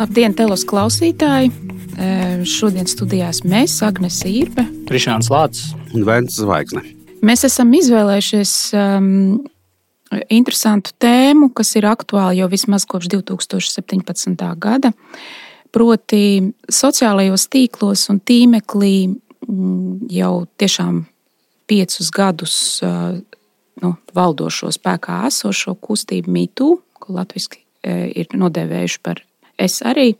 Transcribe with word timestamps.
Labdien, 0.00 0.32
telos 0.32 0.62
klausītāji! 0.64 1.50
Šodien 2.48 2.86
studijās 2.88 3.42
mēs, 3.44 3.74
Agnēs 3.84 4.22
Irbe, 4.24 4.64
Krišāns 4.88 5.28
Lācis 5.28 5.74
un 5.92 6.06
Vēns 6.08 6.38
Zvaigzne. 6.40 6.80
Mēs 7.20 7.44
esam 7.44 7.74
izvēlējušies 7.76 8.54
um, 8.80 9.10
interesantu 10.32 10.96
tēmu, 11.04 11.50
kas 11.52 11.74
ir 11.76 11.90
aktuāla 11.90 12.32
jau 12.38 12.48
vismaz 12.48 12.88
kopš 12.88 13.10
2017. 13.12 14.48
gada. 14.64 14.94
Proti, 15.68 16.24
sociālajos 16.72 17.44
tīklos 17.52 18.08
un 18.08 18.24
tīmeklī 18.24 18.94
mm, 19.04 20.10
jau 20.16 20.34
tiešām 20.56 21.04
piecus 21.68 22.08
gadus 22.16 22.54
uh, 22.88 23.18
nu, 23.84 23.96
valdošo 24.16 24.72
spēkā 24.80 25.26
esošo 25.28 25.76
kustību 25.76 26.40
mītū, 26.40 26.78
ko 26.96 27.20
latviešu 27.20 27.66
ir 27.84 28.32
nodēvējuši 28.36 28.98
par 29.04 29.20
es 29.60 29.80
arī. 29.86 30.14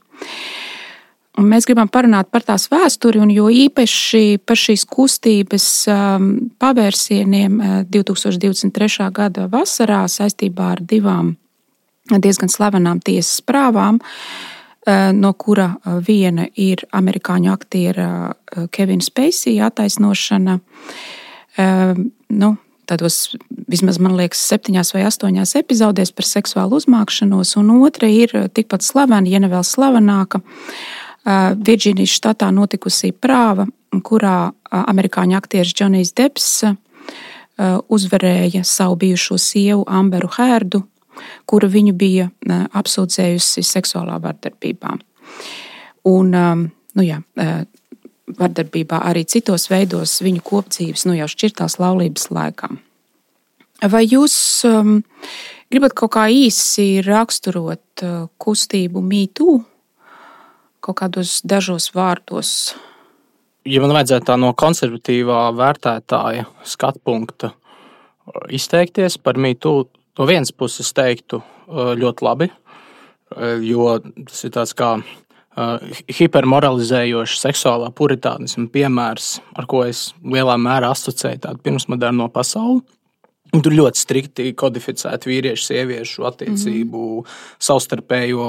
Un 1.41 1.47
mēs 1.49 1.65
gribam 1.65 1.89
parunāt 1.89 2.29
par 2.29 2.45
tās 2.45 2.67
vēsturi, 2.69 3.21
un 3.23 3.31
jo 3.33 3.47
īpaši 3.49 4.41
par 4.45 4.59
šīs 4.61 4.85
kustības 4.91 5.67
um, 5.89 6.31
pavērsieniem 6.61 7.61
2023. 7.89 8.89
Uh, 9.07 9.13
gada 9.15 9.47
vasarā 9.49 10.03
saistībā 10.11 10.73
ar 10.75 10.83
divām 10.85 11.37
diezgan 12.11 12.51
slavenām 12.51 13.01
tiesas 13.07 13.41
prāvām, 13.47 14.01
uh, 14.03 15.11
no 15.17 15.33
kura 15.39 15.71
uh, 15.79 16.01
viena 16.05 16.49
ir 16.61 16.83
amerikāņu 16.93 17.53
aktiera 17.55 18.11
Kevina 18.75 19.07
Spacey 19.07 19.61
attaisnošana. 19.63 20.59
Nu, 22.31 22.49
tādos, 22.91 23.37
vismaz 23.71 24.01
man 24.03 24.17
liekas, 24.19 24.43
septiņās 24.51 24.93
vai 24.97 25.05
astoņās 25.09 25.55
epizodēs 25.61 26.13
par 26.17 26.27
seksuālu 26.29 26.81
uzmākšanos, 26.81 27.55
un 27.61 27.71
otra 27.79 28.11
ir 28.11 28.35
tikpat 28.55 28.85
slavena, 28.87 29.29
ja 29.31 29.41
ne 29.43 29.51
vēl 29.53 29.65
slavenāka. 29.67 30.43
Virģīnijas 31.25 32.17
štatā 32.17 32.49
notikusī 32.55 33.13
prāva, 33.13 33.69
kurā 34.07 34.53
amerikāņu 34.71 35.37
aktieris 35.37 35.75
Džonijs 35.77 36.15
Deps 36.17 36.49
uzvarēja 37.93 38.65
savu 38.65 38.97
bijušo 39.03 39.37
sievu 39.39 39.85
Amberu 39.89 40.31
Hērdu, 40.33 40.83
kura 41.45 41.69
viņu 41.69 41.93
bija 41.99 42.31
apsūdzējusi 42.81 43.65
seksuālā 43.67 44.17
vardarbībā. 44.23 44.95
Un, 46.09 46.33
nu 46.33 47.05
jā, 47.05 47.21
vardarbībā 48.39 49.01
arī 49.09 49.25
citos 49.29 49.69
veidos 49.71 50.21
viņu 50.25 50.45
kopdzīves, 50.47 51.07
nu 51.09 51.17
jau 51.19 51.29
šķirtās 51.31 51.79
laulības 51.81 52.31
laikā. 52.35 52.71
Vai 53.89 54.03
jūs 54.05 54.35
um, 54.69 54.99
gribat 55.73 55.95
kaut 55.97 56.13
kā 56.19 56.27
īsi 56.29 57.01
raksturot 57.07 58.05
uh, 58.05 58.27
kustību 58.37 59.01
mītū, 59.01 59.55
kaut 60.85 60.99
kādos 61.01 61.39
dažos 61.49 61.89
vārdos? 61.97 62.75
Ja 63.69 63.81
man 63.81 63.95
vajadzētu 63.97 64.29
tā 64.29 64.37
no 64.41 64.53
konservatīvā 64.57 65.47
vērtētāja 65.57 66.45
skatu 66.69 67.01
punkta 67.05 67.55
uh, 67.55 68.45
izteikties 68.53 69.17
par 69.25 69.41
mītū, 69.41 69.75
no 70.21 70.29
vienas 70.29 70.53
puses 70.53 70.93
teiktu 70.97 71.41
uh, 71.41 71.95
ļoti 71.97 72.29
labi, 72.29 72.51
uh, 72.53 73.57
jo 73.65 73.97
tas 74.29 74.45
ir 74.45 74.55
tāds 74.59 74.77
kā 74.77 74.99
Uh, 75.61 75.77
hipermoralizējošs 76.15 77.41
seksuālā 77.43 77.91
puritānisma 77.93 78.69
piemērs, 78.73 79.41
ar 79.59 79.67
ko 79.69 79.83
es 79.85 80.13
lielā 80.25 80.55
mērā 80.57 80.93
asociēju 80.95 81.43
tādu 81.43 81.61
pirmsmoderno 81.67 82.31
pasauli. 82.33 82.81
Tur 83.51 83.75
ļoti 83.75 83.99
strikti 83.99 84.45
kodificēta 84.55 85.27
vīriešu, 85.27 85.65
sieviešu 85.67 86.25
attiecību, 86.29 87.01
mm 87.03 87.25
-hmm. 87.25 87.41
savstarpējo 87.67 88.47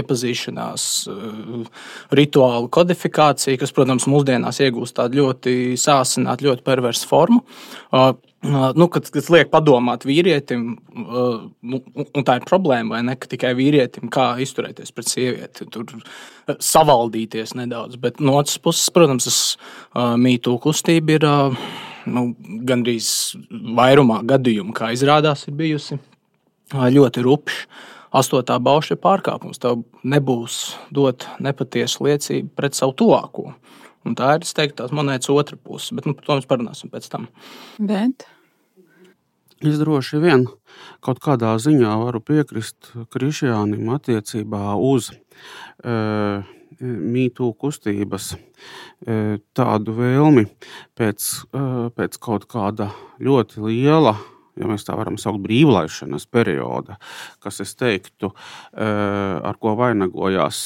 iepazīšanās, 0.00 0.86
uh, 1.12 1.84
rituālu 2.18 2.72
kodifikācija, 2.72 3.60
kas, 3.60 3.74
protams, 3.76 4.08
mūsdienās 4.10 4.62
iegūst 4.64 4.96
tādu 4.96 5.20
ļoti 5.20 5.76
sāsinātu, 5.76 6.48
ļoti 6.48 6.66
perversu 6.66 7.06
formu. 7.12 7.44
Uh, 8.40 8.70
nu, 8.72 8.86
kad, 8.88 9.04
kad 9.12 9.26
liek 9.34 9.50
padomāt 9.52 10.06
vīrietim, 10.08 10.62
nu, 10.96 11.80
un 12.00 12.24
tā 12.24 12.38
ir 12.38 12.46
problēma, 12.48 12.94
vai 12.94 13.00
ne, 13.04 13.16
ka 13.20 13.28
tikai 13.28 13.50
vīrietim, 13.58 14.08
kā 14.12 14.30
izturēties 14.40 14.94
pret 14.96 15.10
sievieti, 15.12 15.66
tur 15.68 15.90
savaldīties 16.56 17.52
nedaudz. 17.58 17.98
Bet 18.00 18.22
no 18.24 18.38
otras 18.40 18.56
puses, 18.64 18.88
protams, 18.96 19.28
tas 19.28 19.40
mītū 20.16 20.56
kustība 20.64 21.18
ir 21.18 21.28
nu, 22.08 22.24
gandrīz 22.70 23.12
vairumā 23.76 24.22
gadījumu, 24.32 24.72
kā 24.72 24.88
izrādās, 24.96 25.44
ir 25.44 25.58
bijusi 25.60 26.00
ļoti 26.72 27.26
rupša. 27.26 27.66
Astotā 28.10 28.56
bauša 28.58 28.96
ir 28.96 29.02
pārkāpums. 29.04 29.60
Tev 29.62 29.84
nebūs 30.02 30.72
dot 30.90 31.28
nepatiesu 31.44 32.08
liecību 32.08 32.48
pret 32.58 32.74
savu 32.74 32.96
tuvāko. 32.98 33.52
Un 34.08 34.16
tā 34.16 34.34
ir 34.38 34.44
teiktu, 34.46 34.78
tās 34.80 34.92
monētas 34.96 35.30
otra 35.32 35.58
puse, 35.60 35.94
bet 35.96 36.06
nu, 36.08 36.14
par 36.16 36.26
to 36.26 36.36
mēs 36.38 36.48
parunāsim 36.48 36.92
pēc 36.92 37.08
tam. 37.12 37.26
Bet? 37.76 38.24
Es 39.60 39.76
droši 39.76 40.22
vien 40.22 40.46
kaut 41.04 41.18
kādā 41.20 41.52
ziņā 41.60 41.92
varu 42.00 42.22
piekrist 42.24 42.94
Krišjānam 43.12 43.90
attiecībā 43.92 44.72
uz 44.80 45.10
uh, 45.12 46.48
mītū 46.80 47.50
kustības 47.60 48.30
uh, 48.38 49.36
tādu 49.52 49.98
vēlmi 50.00 50.46
pēc, 50.96 51.28
uh, 51.52 51.90
pēc 51.92 52.16
kaut 52.24 52.48
kāda 52.48 52.88
ļoti 53.20 53.66
liela 53.68 54.16
ja 54.56 54.68
mēs 54.68 54.88
tā 54.88 54.96
varam 54.96 55.20
saukt, 55.20 55.42
brīvlaišanas 55.44 56.24
perioda, 56.32 56.96
kas, 57.40 57.60
es 57.64 57.72
teiktu, 57.78 58.32
ar 58.74 59.56
ko 59.62 59.72
vainagojās 59.78 60.58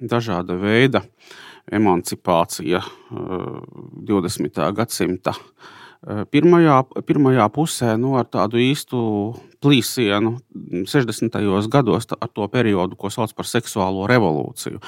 dažāda 0.00 0.56
veida 0.60 1.02
emancipācija 1.72 2.82
20. 3.10 4.62
gadsimta 4.76 5.34
pirmajā, 6.30 6.76
pirmajā 7.08 7.46
pusē 7.54 7.96
nu, 7.98 8.14
ar 8.20 8.28
tādu 8.30 8.60
īstu 8.62 9.00
plīsienu 9.64 10.36
60. 10.86 11.38
gados 11.72 12.06
ar 12.14 12.30
to 12.30 12.46
periodu, 12.52 12.98
ko 12.98 13.10
sauc 13.10 13.32
par 13.34 13.48
seksuālo 13.48 14.06
revolūciju, 14.10 14.78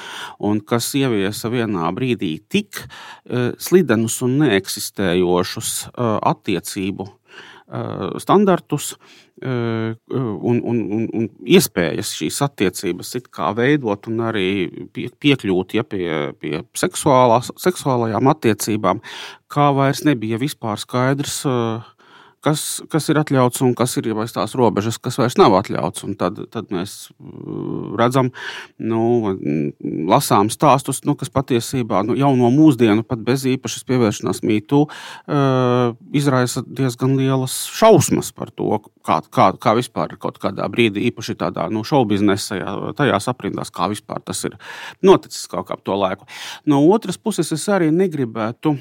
un 0.47 0.61
kas 0.61 0.91
ieviesa 0.95 1.51
vienā 1.51 1.89
brīdī 1.95 2.37
tik 2.47 2.85
slidenus 3.59 4.21
un 4.23 4.37
neeksistējošus 4.45 5.73
attiecību 5.99 7.09
standartus, 8.19 8.95
un, 9.41 10.57
un, 10.59 10.79
un, 10.97 11.03
un 11.15 11.27
iespējas 11.47 12.11
šīs 12.17 12.41
attiecības 12.43 13.13
veidot 13.55 14.09
un 14.11 14.23
arī 14.27 14.47
pie, 14.91 15.07
piekļūt 15.21 15.77
ja, 15.77 15.85
pie, 15.87 16.09
pie 16.41 16.63
seksuālajām 16.75 18.31
attiecībām, 18.33 18.99
kā 19.47 19.69
vairs 19.77 20.03
nebija 20.07 20.41
vispār 20.41 20.81
skaidrs. 20.81 21.43
Uh, 21.47 21.98
kas, 22.45 22.81
kas 22.91 23.09
ir 23.11 23.19
atļauts 23.21 23.63
un 23.65 23.73
kas 23.77 23.95
ir 23.99 24.09
aiz 24.19 24.33
tās 24.35 24.55
robežas, 24.57 24.99
kas 25.01 25.19
vairs 25.19 25.37
nav 25.39 25.55
atļauts. 25.59 26.05
Un 26.07 26.15
tad, 26.19 26.39
tad 26.53 26.71
mēs 26.73 27.09
uh, 27.15 27.95
redzam, 27.99 28.31
nu, 28.79 29.35
lasām 30.09 30.51
stāstus, 30.53 31.03
nu, 31.07 31.15
kas 31.19 31.31
patiesībā 31.33 32.03
nu, 32.07 32.17
jau 32.19 32.31
no 32.39 32.51
mūsdienu, 32.53 33.05
pat 33.07 33.23
bez 33.25 33.45
īpašas 33.49 33.85
pievēršanās 33.89 34.43
mītū, 34.45 34.85
uh, 34.85 35.97
izraisa 36.15 36.63
diezgan 36.65 37.17
lielas 37.19 37.61
šausmas 37.75 38.31
par 38.35 38.53
to, 38.55 38.81
kā, 39.05 39.19
kā, 39.31 39.49
kā 39.59 39.75
vispār 39.79 40.15
kaut 40.21 40.39
kādā 40.41 40.67
brīdī, 40.71 41.07
īpaši 41.09 41.37
tādā 41.39 41.67
nu, 41.73 41.83
šoubiznesā, 41.87 42.61
tajās 42.97 43.29
aprindās, 43.31 43.73
kā 43.73 43.89
vispār 43.91 44.23
tas 44.25 44.43
ir 44.47 44.57
noticis 45.05 45.47
kaut 45.51 45.69
kā 45.69 45.77
ap 45.77 45.83
to 45.85 45.97
laiku. 45.97 46.27
No 46.69 46.81
otras 46.93 47.19
puses, 47.19 47.51
es 47.55 47.67
arī 47.71 47.91
negribētu 47.95 48.77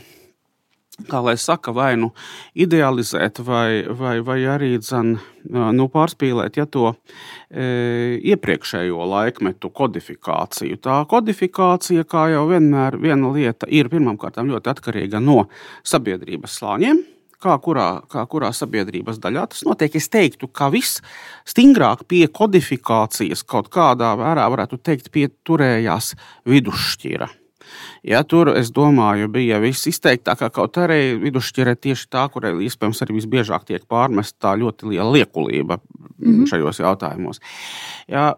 kā 1.07 1.21
lai 1.23 1.37
saka, 1.39 1.73
vai 1.75 1.93
nu 2.01 2.11
idealizēt, 2.59 3.39
vai, 3.47 3.85
vai, 3.87 4.19
vai 4.25 4.39
arī 4.51 4.73
dzen, 4.83 5.15
nu, 5.55 5.87
pārspīlēt 5.93 6.59
ja 6.59 6.67
to 6.67 6.91
e, 6.93 8.19
iepriekšējo 8.33 9.07
laikmetu 9.13 9.71
kodifikāciju. 9.71 10.81
Tā 10.83 10.99
kodifikācija, 11.11 12.07
kā 12.09 12.29
jau 12.35 12.49
vienmēr, 12.51 12.99
viena 13.03 13.31
lieta 13.35 13.71
ir 13.71 13.91
pirmkārt 13.93 14.41
ļoti 14.43 14.75
atkarīga 14.75 15.23
no 15.23 15.45
sabiedrības 15.87 16.59
slāņiem. 16.59 17.05
Kā 17.39 17.55
kurā, 17.63 18.01
kā 18.11 18.25
kurā 18.27 18.49
sabiedrības 18.51 19.21
daļā 19.23 19.45
tas 19.53 19.63
notiek? 19.63 19.95
Es 19.95 20.11
teiktu, 20.11 20.49
ka 20.51 20.73
viss 20.75 20.99
stingrāk 21.47 22.03
pie 22.11 22.25
kodifikācijas 22.27 23.47
kaut 23.47 23.71
kādā 23.71 24.17
vērā, 24.19 24.49
varētu 24.51 24.83
teikt, 24.83 25.13
pieturējās 25.15 26.17
vidusšķira 26.51 27.31
Ja, 28.07 28.23
tur, 28.25 28.53
es 28.59 28.71
domāju, 28.75 29.29
bija 29.33 29.59
viss 29.63 29.89
izteiktākā, 29.91 30.51
kaut 30.55 30.79
arī 30.81 31.17
vidusšķirē 31.23 31.75
tieši 31.77 32.09
tā, 32.13 32.27
kurai 32.33 32.55
iespējams 32.67 33.03
arī 33.05 33.19
visbiežāk 33.19 33.67
tiek 33.69 33.85
pārmesta 33.91 34.49
tā 34.49 34.55
ļoti 34.61 34.93
liela 34.93 35.11
liekulība 35.13 35.79
mm 35.79 36.33
-hmm. 36.33 36.47
šajos 36.51 36.81
jautājumos. 36.81 37.41
Ja, 38.09 38.35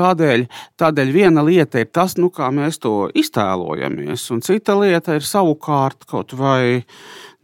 tādēļ, 0.00 0.46
tādēļ 0.78 1.12
viena 1.12 1.44
lieta 1.44 1.78
ir 1.78 1.90
tas, 1.92 2.16
nu, 2.16 2.30
kā 2.30 2.50
mēs 2.54 2.78
to 2.78 3.10
iztēlojamies, 3.14 4.30
un 4.30 4.40
cita 4.40 4.78
lieta 4.80 5.14
ir 5.14 5.22
savukārt 5.22 6.04
kaut 6.06 6.32
vai 6.32 6.84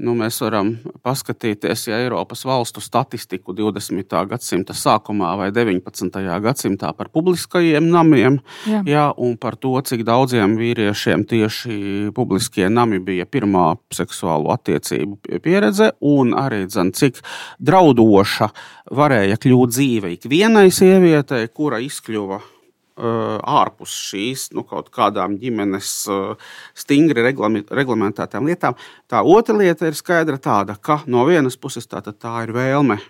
Nu, 0.02 0.10
mēs 0.18 0.40
varam 0.42 0.72
paskatīties, 1.06 1.84
ja 1.86 2.00
Eiropas 2.02 2.40
valstu 2.42 2.82
statistiku 2.82 3.54
20. 3.54 4.10
gadsimta 4.26 4.74
sākumā 4.74 5.28
vai 5.38 5.52
19. 5.54 6.18
gadsimtā 6.42 6.90
par 6.98 7.12
publiskajiem 7.14 7.86
namiem, 7.92 8.40
Jā. 8.66 8.80
Jā, 8.90 9.04
un 9.22 9.36
par 9.38 9.54
to, 9.54 9.76
cik 9.86 10.02
daudziem 10.08 10.56
vīriešiem 10.58 11.22
tieši 11.30 11.76
publiskie 12.16 12.66
nami 12.66 12.98
bija 12.98 13.22
pirmā 13.22 13.68
seksuālo 13.94 14.50
attiecību 14.56 15.38
pieredze, 15.44 15.92
un 16.02 16.34
arī 16.42 16.64
dzen, 16.66 16.90
cik 16.90 17.22
draudoša 17.62 18.50
varēja 18.98 19.38
kļūt 19.46 19.76
dzīve 19.76 20.16
ikvienai 20.16 20.72
sievietei, 20.74 21.46
kura 21.54 21.78
izkļuva 21.86 22.42
ārpus 22.94 23.94
šīs 24.10 24.48
nu, 24.54 24.62
kaut 24.68 24.90
kādām 24.94 25.34
ģimenes 25.40 25.92
stingri 26.78 27.24
reglamentētām 27.26 28.46
lietām. 28.46 28.78
Tā 29.10 29.24
otra 29.26 29.56
lieta 29.58 29.88
ir 29.90 29.98
skaidra 29.98 30.38
tāda, 30.38 30.76
ka 30.78 31.00
no 31.10 31.24
vienas 31.26 31.58
puses 31.58 31.90
tā, 31.90 32.02
tā 32.04 32.34
ir 32.46 32.54
vēlme 32.54 33.00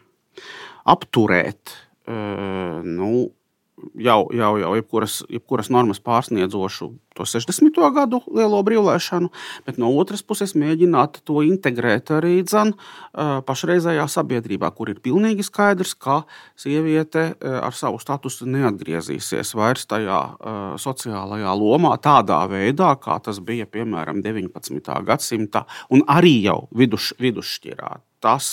apturēt 0.89 1.77
nu, 2.09 3.11
jau, 3.95 4.19
jau, 4.33 4.53
jau 4.61 4.75
jebkuras, 4.79 5.21
jebkuras 5.31 5.71
normas 5.73 6.01
pārsniedzošu 6.05 6.91
to 7.15 7.27
60. 7.29 7.79
gadu 7.95 8.21
lielo 8.35 8.61
brīvlēšanu, 8.67 9.31
bet 9.67 9.79
no 9.81 9.91
otras 9.99 10.25
puses 10.27 10.55
mēģināt 10.59 11.21
to 11.29 11.43
integrēt 11.47 12.13
arī 12.15 12.41
dzan, 12.47 12.75
pašreizējā 13.15 14.07
sabiedrībā, 14.11 14.71
kur 14.77 14.91
ir 14.93 15.03
pilnīgi 15.05 15.47
skaidrs, 15.47 15.95
ka 15.95 16.23
sieviete 16.61 17.27
ar 17.41 17.75
savu 17.77 18.01
statusu 18.03 18.49
neatgriezīsies 18.51 19.55
vairs 19.59 19.87
tajā 19.91 20.23
sociālajā 20.83 21.55
lomā 21.59 21.95
tādā 22.03 22.43
veidā, 22.51 22.95
kā 23.01 23.21
tas 23.25 23.41
bija 23.45 23.69
piemēram 23.71 24.23
19. 24.25 24.99
gadsimta 25.07 25.65
un 25.95 26.05
arī 26.11 26.41
jau 26.49 26.65
vidus, 26.75 27.13
vidusšķirā 27.23 27.95
tas 28.25 28.47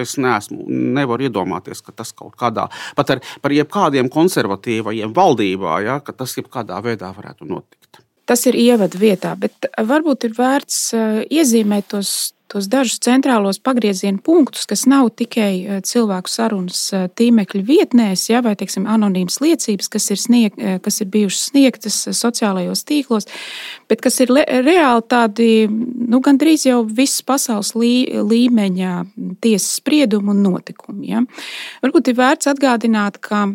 es 0.00 0.16
neesmu, 0.20 0.64
nevaru 0.96 1.28
iedomāties, 1.28 1.82
ka 1.84 1.92
tas 1.92 2.14
kaut 2.16 2.38
kādā, 2.40 2.68
pat 2.96 3.12
ar, 3.12 3.24
par 3.44 3.52
jebkādiem 3.52 4.08
konservatīvajiem 4.12 5.12
valdībā, 5.16 5.80
ja, 5.84 5.98
ka 6.04 6.16
tas 6.16 6.36
jebkādā 6.38 6.80
veidā 6.84 7.12
varētu 7.16 7.48
notikt. 7.50 8.00
Tas 8.28 8.44
ir 8.50 8.58
ievada 8.60 9.00
vietā, 9.00 9.32
bet 9.40 9.70
varbūt 9.88 10.28
ir 10.28 10.34
vērts 10.36 10.80
uh, 10.96 11.22
iezīmēt 11.32 11.88
tos 11.94 12.10
tos 12.48 12.68
dažus 12.70 12.98
centrālos 13.04 13.60
pagrieziena 13.60 14.20
punktus, 14.24 14.66
kas 14.68 14.86
nav 14.88 15.10
tikai 15.20 15.52
eh, 15.58 15.80
cilvēku 15.84 16.32
sarunas 16.32 16.80
eh, 16.96 17.06
tīmekļa 17.20 17.62
vietnēs, 17.68 18.28
ja, 18.32 18.40
vai 18.44 18.54
teiksim, 18.58 18.88
anonīmas 18.88 19.40
liecības, 19.44 19.90
kas 19.92 20.08
ir, 20.14 20.20
snieg, 20.20 20.56
eh, 20.56 20.78
kas 20.84 21.02
ir 21.02 21.10
bijušas 21.12 21.50
sniegtas 21.52 22.00
sociālajos 22.16 22.84
tīklos, 22.88 23.28
bet 23.90 24.02
kas 24.04 24.20
ir 24.24 24.32
reāli 24.32 25.06
tādi 25.12 25.50
nu, 25.68 26.22
gandrīz 26.24 26.66
jau 26.70 26.80
visas 26.86 27.22
pasaules 27.28 27.74
lī, 27.76 27.94
līmeņa 28.16 28.94
tiesas 29.44 29.78
spriedumi 29.82 30.32
un 30.32 30.44
notikumi. 30.48 31.12
Ja. 31.12 31.24
Varbūt 31.84 32.12
ir 32.12 32.20
vērts 32.20 32.50
atgādināt, 32.50 33.20
ka 33.24 33.48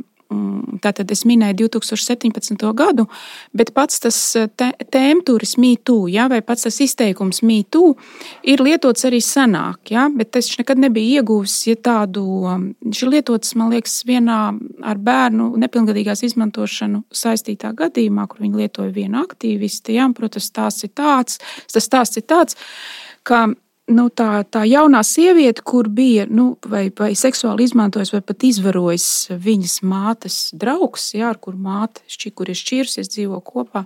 tātad 0.84 1.12
es 1.14 1.24
minēju 1.28 1.68
2017. 1.68 2.66
gadu, 2.78 3.08
bet 3.56 3.74
pats 3.76 4.02
tas 4.04 4.18
eh, 4.40 4.50
tēmturis 4.94 5.56
mītū, 5.62 5.98
ja, 6.12 6.28
vai 6.32 6.42
pats 6.46 6.68
tas 6.68 6.80
izteikums 6.84 7.44
mītū 7.46 7.94
ir 8.50 8.64
lietots 8.64 9.08
arī 9.10 9.22
senāk, 9.24 9.94
ja, 9.94 10.08
bet 10.14 10.36
es 10.40 10.52
nekad 10.60 10.82
nebiju 10.84 11.20
ieguvis 11.20 11.58
ja 11.68 11.78
tādu, 11.80 12.26
um, 12.50 12.68
ir 12.90 13.12
lietots, 13.12 13.56
man 13.60 13.74
liekas, 13.74 14.02
vienā 14.08 14.40
ar 14.84 15.02
bērnu 15.02 15.52
nepilngadīgās 15.64 16.26
izmantošanu 16.30 17.04
saistītā 17.14 17.74
gadījumā, 17.78 18.28
kur 18.30 18.44
viņi 18.44 18.64
lietoja 18.64 18.94
vienu 18.96 19.24
aktīvistu, 19.24 19.96
ja, 19.98 20.10
protams, 20.16 20.52
tās 20.54 20.84
ir 20.86 20.94
tāds, 20.96 21.40
tas 21.74 21.90
tās 21.92 22.18
ir 22.20 22.28
tāds, 22.30 22.60
ka 23.24 23.48
nu, 23.92 24.06
tā, 24.14 24.44
tā 24.48 24.64
jaunā 24.68 25.02
sieviete, 25.04 25.64
kur 25.66 25.90
bija 25.92 26.26
nu, 26.30 26.54
vai, 26.70 26.86
vai 26.96 27.12
seksuāli 27.20 27.66
izmantojis, 27.68 28.14
vai 28.16 28.22
pat 28.24 28.46
izvarojis 28.48 29.08
viņas 29.44 29.76
mātes 29.88 30.38
draugs, 30.56 31.10
jā, 31.18 31.34
ar 31.34 31.40
kuru 31.42 31.60
māte 31.66 32.06
šķi, 32.12 32.32
kur 32.32 32.52
ir 32.52 32.60
šķīrusies, 32.60 33.12
dzīvo 33.12 33.42
kopā. 33.44 33.84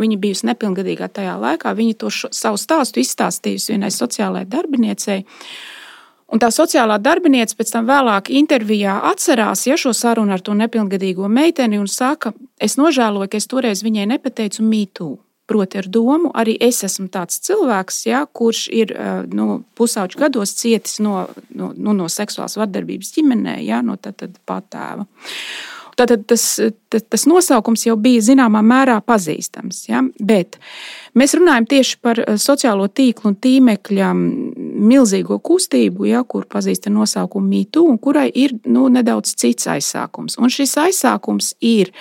Viņa 0.00 0.20
bijusi 0.22 0.46
nepilngadīgā 0.50 1.10
tajā 1.10 1.34
laikā. 1.40 1.74
Viņa 1.76 1.98
to 1.98 2.12
šo, 2.14 2.30
savu 2.34 2.60
stāstu 2.60 3.02
izstāstījusi 3.02 3.74
vienai 3.74 3.90
sociālajai 3.94 4.50
darbiniecei. 4.50 5.24
Un 6.30 6.38
tā 6.38 6.52
sociālā 6.54 7.00
darbinieca 7.02 7.56
pēc 7.58 7.72
tam 7.74 7.88
vēlāk 7.88 8.30
intervijā 8.38 9.00
atcerās 9.08 9.64
ja, 9.66 9.74
šo 9.74 9.90
sarunu 9.96 10.36
ar 10.36 10.44
to 10.46 10.54
nepilngadīgo 10.54 11.26
meiteni 11.26 11.80
un 11.80 11.90
saka, 11.90 12.30
es 12.62 12.78
nožēloju, 12.78 13.32
ka 13.32 13.40
es 13.40 13.50
toreiz 13.50 13.82
viņai 13.82 14.06
nepateicu 14.12 14.62
mītū. 14.62 15.10
Proti, 15.50 15.80
ar 15.80 15.88
domu, 15.90 16.30
arī 16.38 16.54
es 16.62 16.84
esmu 16.86 17.08
tāds 17.10 17.40
cilvēks, 17.42 18.04
ja, 18.06 18.20
kurš 18.38 18.68
ir 18.70 18.92
nu, 19.34 19.64
pusauģu 19.74 20.20
gados 20.20 20.54
cietis 20.60 21.00
no, 21.02 21.24
no, 21.50 21.72
nu, 21.74 21.94
no 21.96 22.06
seksuālas 22.06 22.54
vardarbības 22.60 23.10
ģimenē, 23.16 23.56
ja, 23.66 23.80
no 23.82 23.96
tā, 23.98 24.14
patēva. 24.46 25.08
Tātad 25.98 26.22
tas, 26.30 26.44
tas, 26.88 27.02
tas 27.12 27.26
nosaukums 27.28 27.82
jau 27.84 27.96
bija 28.00 28.22
zināmā 28.24 28.62
mērā 28.64 29.00
pazīstams. 29.04 29.82
Ja? 29.90 30.00
Bet 30.16 30.56
mēs 31.18 31.34
runājam 31.36 31.66
tieši 31.74 31.98
par 32.00 32.22
sociālo 32.40 32.86
tīklu 32.88 33.32
un 33.32 33.36
tīmekļa 33.42 34.14
milzīgo 34.14 35.40
kustību, 35.44 36.06
ja, 36.08 36.22
kur 36.24 36.46
pazīst 36.48 36.88
ar 36.88 36.94
nosaukumu 36.94 37.50
Mītu, 37.50 37.84
un 37.90 38.00
kurai 38.00 38.28
ir 38.30 38.56
nu, 38.64 38.86
nedaudz 38.92 39.34
cits 39.42 39.68
aizsākums. 39.74 40.38
Un 40.40 40.52
šis 40.52 40.78
aizsākums 40.86 41.52
ir 41.60 41.92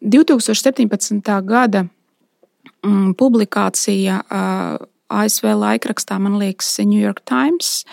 2017. 0.00 1.34
gada 1.44 1.88
publikācija 3.18 4.22
uh, 4.22 4.86
ASV 5.08 5.52
laikrakstā, 5.56 6.18
man 6.20 6.38
liekas, 6.40 6.78
New 6.84 7.00
York 7.00 7.24
Times, 7.28 7.84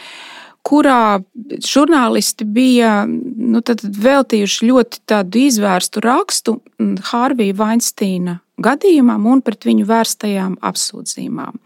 kurā 0.66 1.22
žurnālisti 1.64 2.48
bija 2.50 3.06
nu, 3.08 3.62
veltījuši 4.06 4.72
ļoti 4.72 5.04
izvērstu 5.46 6.04
rakstu 6.04 6.58
Hārvija 7.12 7.58
Vainsteina 7.60 8.40
gadījumam 8.62 9.26
un 9.28 9.42
pret 9.44 9.66
viņu 9.68 9.86
vērstajām 9.90 10.56
apsūdzībām. 10.64 11.58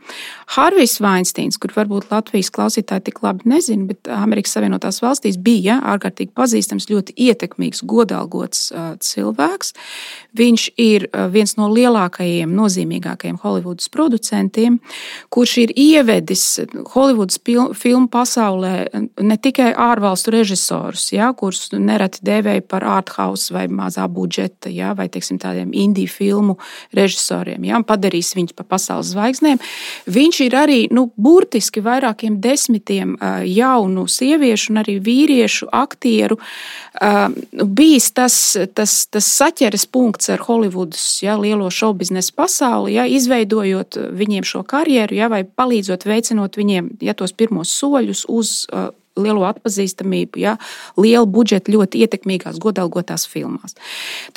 Harvijs 0.55 0.97
Vainsteins, 1.03 1.59
kur 1.61 1.73
varbūt 1.75 2.09
Latvijas 2.09 2.49
klausītāji 2.53 3.09
tik 3.09 3.21
labi 3.23 3.49
nezina, 3.51 3.85
bet 3.91 4.09
Amerikas 4.09 4.55
Savienotās 4.57 5.01
valstīs 5.03 5.37
bija 5.37 5.77
ārkārtīgi 5.93 6.33
pazīstams, 6.37 6.89
ļoti 6.89 7.13
ietekmīgs, 7.29 7.83
godalgots 7.85 8.69
uh, 8.71 8.91
cilvēks. 9.05 9.75
Viņš 10.39 10.65
ir 10.81 11.05
uh, 11.09 11.27
viens 11.33 11.55
no 11.59 11.69
lielākajiem, 11.73 12.55
nozīmīgākajiem 12.57 13.37
Holivudas 13.43 13.91
producentiem, 13.93 14.79
kurš 15.29 15.55
ir 15.65 15.75
ievedis 15.77 16.45
Holivudas 16.95 17.37
filmu 17.77 18.09
pasaulē 18.09 18.73
ne 19.21 19.37
tikai 19.37 19.69
ārvalstu 19.77 20.33
režisorus, 20.33 21.11
ja, 21.13 21.29
kurus 21.37 21.69
nereti 21.75 22.25
dēvēja 22.25 22.65
par 22.65 22.85
art 22.97 23.13
house 23.19 23.53
vai 23.53 23.67
mazā 23.69 24.07
budžeta, 24.09 24.71
ja, 24.73 24.95
vai 24.97 25.09
teiksim, 25.13 25.37
tādiem 25.41 25.69
indiju 25.75 26.09
filmu 26.09 26.57
režisoriem, 26.95 27.63
ja, 27.69 27.77
un 27.79 27.85
padarīs 27.87 28.33
viņus 28.37 28.55
par 28.57 28.67
pasaules 28.75 29.13
zvaigznēm. 29.13 29.61
Viņš 30.09 30.41
ir 30.45 30.57
arī 30.59 30.79
nu, 30.93 31.07
burtiski 31.17 31.83
vairākiem 31.85 32.39
desmitiem 32.43 33.15
jaunu 33.47 34.05
sieviešu 34.09 34.73
un 34.73 34.81
arī 34.83 34.99
vīriešu 35.03 35.69
aktieru 35.75 36.39
bijis 37.79 38.11
tas, 38.15 38.35
tas, 38.75 38.95
tas 39.11 39.29
saķeres 39.39 39.85
punkts 39.91 40.31
ar 40.33 40.43
Holivudas 40.47 41.21
ja, 41.23 41.37
lielo 41.39 41.69
šovu 41.71 41.99
biznesa 42.03 42.33
pasauli, 42.35 42.95
ja, 42.97 43.05
izveidojot 43.05 43.99
viņiem 44.19 44.47
šo 44.47 44.63
karjeru, 44.67 45.15
ja, 45.15 45.29
vai 45.31 45.43
palīdzot 45.43 46.05
veicinot 46.09 46.57
viņiem 46.59 46.95
ja, 47.05 47.15
tos 47.17 47.33
pirmos 47.33 47.71
soļus 47.79 48.25
uz 48.29 48.55
lielo 49.21 49.45
atpazīstamību, 49.49 50.41
ja, 50.41 50.55
lielu 50.99 51.27
budžetu, 51.29 51.75
ļoti 51.77 52.03
ietekmīgās, 52.05 52.59
godalgotās 52.61 53.27
filmās. 53.29 53.77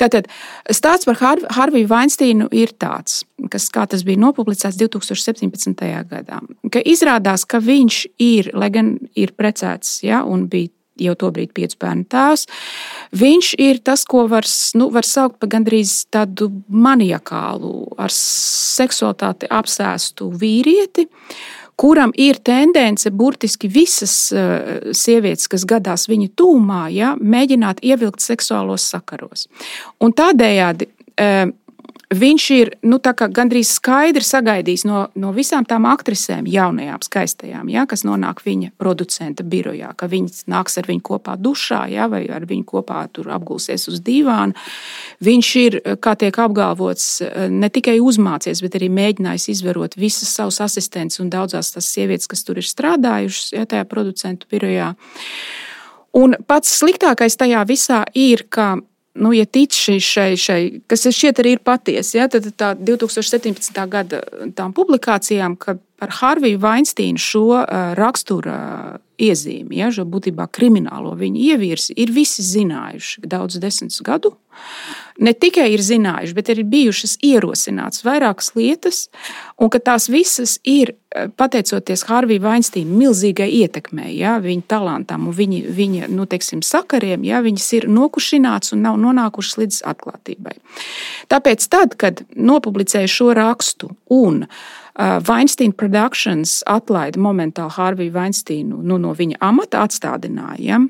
Tātad 0.01 0.29
stāsts 0.71 1.09
par 1.09 1.19
Har 1.21 1.43
Harviju 1.57 1.89
Vainsteinu 1.91 2.49
ir 2.51 2.75
tāds, 2.79 3.23
kas, 3.53 3.69
kā 3.73 3.87
tas 3.89 4.05
bija 4.07 4.21
nopublicēts 4.21 4.79
2017. 4.81 5.89
gadā, 6.09 6.39
ka 6.71 6.83
izrādās, 6.83 7.47
ka 7.47 7.61
viņš 7.63 8.05
ir, 8.23 8.53
lai 8.53 8.71
gan 8.73 8.95
ir 9.15 9.35
precēts 9.37 10.01
ja, 10.05 10.23
un 10.27 10.47
bija 10.51 10.73
jau 11.01 11.15
tobrīd 11.17 11.53
piecu 11.57 11.77
bērnu 11.81 12.05
tēvs. 12.11 12.45
Viņš 13.17 13.53
ir 13.61 13.79
tas, 13.85 14.03
ko 14.09 14.27
var, 14.29 14.45
nu, 14.77 14.89
var 14.93 15.07
saukt 15.07 15.39
par 15.41 15.49
gandrīz 15.55 16.03
tādu 16.13 16.49
maniakālu, 16.69 17.73
ar 17.97 18.13
seksualitāti 18.13 19.49
apsēstu 19.49 20.29
vīrieti. 20.37 21.07
Uh, 21.07 21.62
kuram 21.75 22.13
ir 22.17 22.39
tendence 22.45 23.11
burtiski 23.11 23.69
visas 23.71 24.15
uh, 24.35 24.91
sievietes, 24.95 25.49
kas 25.51 25.65
gadās 25.69 26.07
viņa 26.11 26.31
tūmā, 26.39 26.85
ja, 26.93 27.13
mēģināt 27.19 27.83
ievilkt 27.85 28.23
seksuālos 28.23 28.85
sakaros. 28.93 29.47
Un 30.03 30.15
tādējādi 30.15 30.89
uh, 30.89 31.49
viņš 32.17 32.45
ir 32.55 32.71
nu, 32.87 32.97
gandrīz 32.99 33.71
skaidri 33.77 34.23
sagaidījis 34.25 34.83
no, 34.87 35.05
no 35.19 35.31
visām 35.35 35.65
tām 35.67 35.85
aktrisēm, 35.89 36.47
jaunajām, 36.49 37.01
skaistajām, 37.05 37.69
ja, 37.71 37.85
kas 37.89 38.03
nonāk 38.07 38.41
viņa 38.45 38.73
producenta 38.79 39.45
birojā, 39.47 39.93
ka 39.97 40.09
viņas 40.11 40.45
nāks 40.51 40.77
ar 40.81 40.89
viņu 40.89 41.03
kopā 41.09 41.35
dušā, 41.39 41.83
ja, 41.93 42.07
vai 42.11 42.25
ar 42.27 42.47
viņu 42.49 42.65
kopā 42.69 43.05
apgulsies 43.07 43.87
uz 43.91 44.01
dīvāna. 44.03 44.55
Viņš 45.23 45.51
ir, 45.63 45.79
kā 46.03 46.15
tiek 46.19 46.39
apgalvots, 46.43 47.07
ne 47.49 47.71
tikai 47.73 47.99
uzmācies, 48.03 48.63
bet 48.65 48.79
arī 48.79 48.91
mēģinājis 48.93 49.49
izvarot 49.55 49.97
visas 49.99 50.33
savus 50.35 50.59
asistentus 50.63 51.21
un 51.23 51.31
daudzās 51.33 51.73
tās 51.75 51.91
sievietes, 51.93 52.29
kas 52.31 52.43
tur 52.43 52.59
ir 52.59 52.67
strādājušas 52.67 53.53
ja, 53.55 53.67
tajā 53.69 53.87
producentu 53.89 54.49
birojā. 54.51 54.93
Un 56.13 56.35
pats 56.45 56.75
sliktākais 56.77 57.39
tajā 57.39 57.63
visā 57.65 58.03
ir, 58.13 58.45
ka 58.53 58.75
nu, 59.13 59.33
ja 59.33 59.45
tic 59.45 59.75
šai, 59.77 59.99
šai, 60.01 60.29
šai 60.39 60.61
kas 60.89 61.05
šķiet 61.05 61.41
arī 61.43 61.55
ir 61.57 61.63
patiesa, 61.65 62.17
ja, 62.17 62.27
tad 62.31 62.47
tā 62.57 62.73
2017. 62.77 63.77
gada 63.91 64.23
tām 64.57 64.73
publikācijām, 64.75 65.57
kad 65.61 65.81
par 66.01 66.13
Harviju 66.19 66.59
Vainsteinu 66.63 67.21
šo 67.21 67.45
uh, 67.59 67.93
rakstura 67.97 68.57
iezīmi, 69.21 69.77
ja, 69.79 69.91
šo 69.93 70.07
būtībā 70.09 70.49
kriminālo 70.51 71.13
viņa 71.19 71.45
ievirsi, 71.53 71.95
ir 71.99 72.13
visi 72.15 72.45
zinājuši 72.45 73.23
daudz 73.29 73.61
desmit 73.61 73.95
gadu. 74.05 74.33
Ne 75.21 75.33
tikai 75.37 75.67
ir 75.75 75.81
zinājuši, 75.85 76.33
bet 76.33 76.49
arī 76.49 76.63
bijušas 76.65 77.17
ierosinātas 77.25 78.01
vairākas 78.05 78.53
lietas, 78.57 79.07
un 79.61 79.69
ka 79.69 79.81
tās 79.83 80.09
visas 80.09 80.57
ir 80.63 80.95
pateicoties 81.37 82.05
Harvija 82.09 82.41
Vainsteina 82.41 82.97
milzīgai 82.97 83.49
ietekmei, 83.59 84.15
ja, 84.17 84.37
viņa 84.41 84.65
talantam 84.73 85.27
un 85.29 85.35
viņa, 85.37 85.59
viņa 85.77 86.09
nu, 86.13 86.25
teiksim, 86.29 86.63
sakariem, 86.65 87.25
ja, 87.27 87.43
viņas 87.45 87.67
ir 87.77 87.87
nokušināts 87.93 88.73
un 88.73 88.81
nav 88.87 88.97
nonākušas 89.01 89.59
līdz 89.61 89.81
atklātībai. 89.93 90.55
Tāpēc, 91.29 91.67
tad, 91.69 91.97
kad 92.01 92.23
nopublicēju 92.33 93.11
šo 93.13 93.29
rakstu 93.37 93.91
un 94.13 94.45
uh, 94.47 95.21
Weinstein 95.27 95.75
Productions 95.77 96.61
atlaida 96.69 97.21
momentāli 97.21 97.77
Harviju 97.77 98.17
Weinsteinu 98.17 98.81
nu, 98.81 98.97
no 99.01 99.13
viņa 99.17 99.39
amata 99.45 99.85
atstādināja. 99.85 100.61
Ja, 100.63 100.81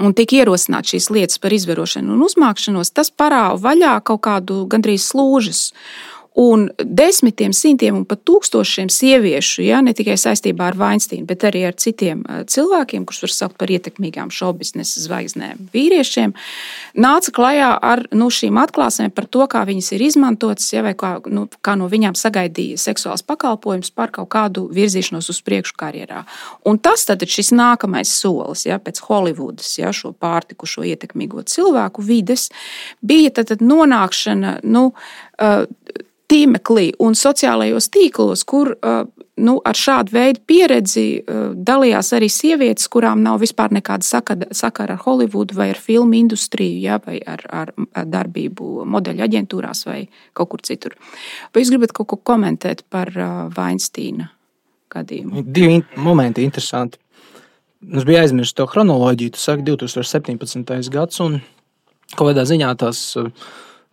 un 0.00 0.14
tika 0.16 0.40
ierosināts 0.40 0.94
šīs 0.94 1.10
lietas 1.14 1.40
par 1.42 1.54
izvarošanu 1.56 2.14
un 2.14 2.24
uzmākšanos, 2.26 2.92
tas 2.94 3.10
parāva 3.10 3.58
vaļā 3.60 3.96
kaut 4.06 4.22
kādu 4.26 4.64
gandrīz 4.70 5.06
slūžas. 5.10 5.70
Un 6.38 6.68
desmitiem, 6.78 7.50
simtiem 7.50 7.96
un 7.98 8.04
pat 8.06 8.20
tūkstošiem 8.22 8.86
sieviešu, 8.92 9.64
ja, 9.66 9.80
ne 9.82 9.90
tikai 9.98 10.14
saistībā 10.20 10.68
ar 10.70 10.76
Vainsteinu, 10.78 11.26
bet 11.26 11.42
arī 11.48 11.64
ar 11.66 11.74
citiem 11.74 12.22
cilvēkiem, 12.46 13.02
kurus 13.08 13.24
var 13.24 13.32
saukt 13.34 13.56
par 13.58 13.72
ietekmīgām 13.74 14.30
šobiznesa 14.30 15.02
zvaigznēm, 15.02 15.66
vīriešiem, 15.74 16.36
nāca 17.02 17.34
klajā 17.34 17.72
ar 17.82 18.04
nu, 18.14 18.28
šīm 18.30 18.60
atklāsmēm 18.62 19.10
par 19.16 19.26
to, 19.26 19.42
kā 19.50 19.64
viņas 19.66 19.90
ir 19.96 20.04
izmantotas, 20.06 20.68
ja, 20.70 20.84
vai 20.86 20.94
kā, 20.94 21.16
nu, 21.26 21.48
kā 21.66 21.74
no 21.80 21.90
viņām 21.90 22.14
sagaidīja 22.14 22.78
seksuāls 22.78 23.26
pakalpojums 23.26 23.90
par 23.90 24.14
kaut 24.14 24.30
kādu 24.30 24.68
virzīšanos 24.70 25.32
uz 25.34 25.42
priekšu 25.42 25.74
karjerā. 25.82 26.22
Un 26.62 26.78
tas 26.78 27.08
tad 27.10 27.26
ir 27.26 27.34
šis 27.34 27.50
nākamais 27.58 28.14
solis, 28.22 28.68
ja, 28.70 28.78
pēc 28.78 29.02
Holivudas, 29.08 29.74
ja, 29.82 29.90
šo 29.90 30.14
pārtikušo 30.14 30.86
ietekmīgo 30.94 31.42
cilvēku 31.42 32.06
vides, 32.06 32.52
bija 33.02 33.34
tad, 33.34 33.50
tad 33.50 33.66
nonākšana. 33.66 34.60
Nu, 34.62 34.92
tīmeklī 36.30 36.92
un 37.02 37.16
sociālajos 37.18 37.88
tīklos, 37.92 38.44
kur 38.48 38.72
nu, 39.40 39.54
ar 39.66 39.78
šādu 39.78 40.14
veidu 40.14 40.42
pieredzi 40.46 41.04
dalījās 41.66 42.12
arī 42.16 42.28
sievietes, 42.32 42.88
kurām 42.92 43.24
nav 43.24 43.40
vispār 43.42 43.74
nekāda 43.74 44.06
sakara 44.06 44.96
ar 44.96 45.02
Holivudu 45.04 45.56
vai 45.58 45.70
ar 45.74 45.80
filmu 45.80 46.18
industriju, 46.20 46.78
ja, 46.84 46.98
vai 47.04 47.18
ar, 47.26 47.44
ar, 47.62 47.72
ar 47.96 48.10
darbību 48.10 48.86
modeļu 48.90 49.26
aģentūrās 49.26 49.84
vai 49.88 50.00
kaut 50.36 50.52
kur 50.54 50.64
citur. 50.66 50.96
Vai 51.54 51.64
jūs 51.64 51.72
gribat 51.74 51.94
kaut 51.96 52.12
ko 52.12 52.20
komentēt 52.32 52.84
par 52.92 53.10
Vainsteina 53.56 54.30
gadījumu? 54.92 55.46
Divi 55.46 55.80
momenti 55.96 56.44
interesanti. 56.46 57.00
Es 57.96 58.04
biju 58.04 58.20
aizmirsis 58.20 58.52
to 58.58 58.66
chronoloģiju. 58.68 59.32
Tu 59.32 59.40
saki, 59.40 59.64
2017. 59.64 60.92
gads, 60.92 61.20
un 61.24 61.38
kaut 62.12 62.28
kādā 62.28 62.44
ziņā 62.44 62.74
tās 62.76 63.00
uh, 63.16 63.30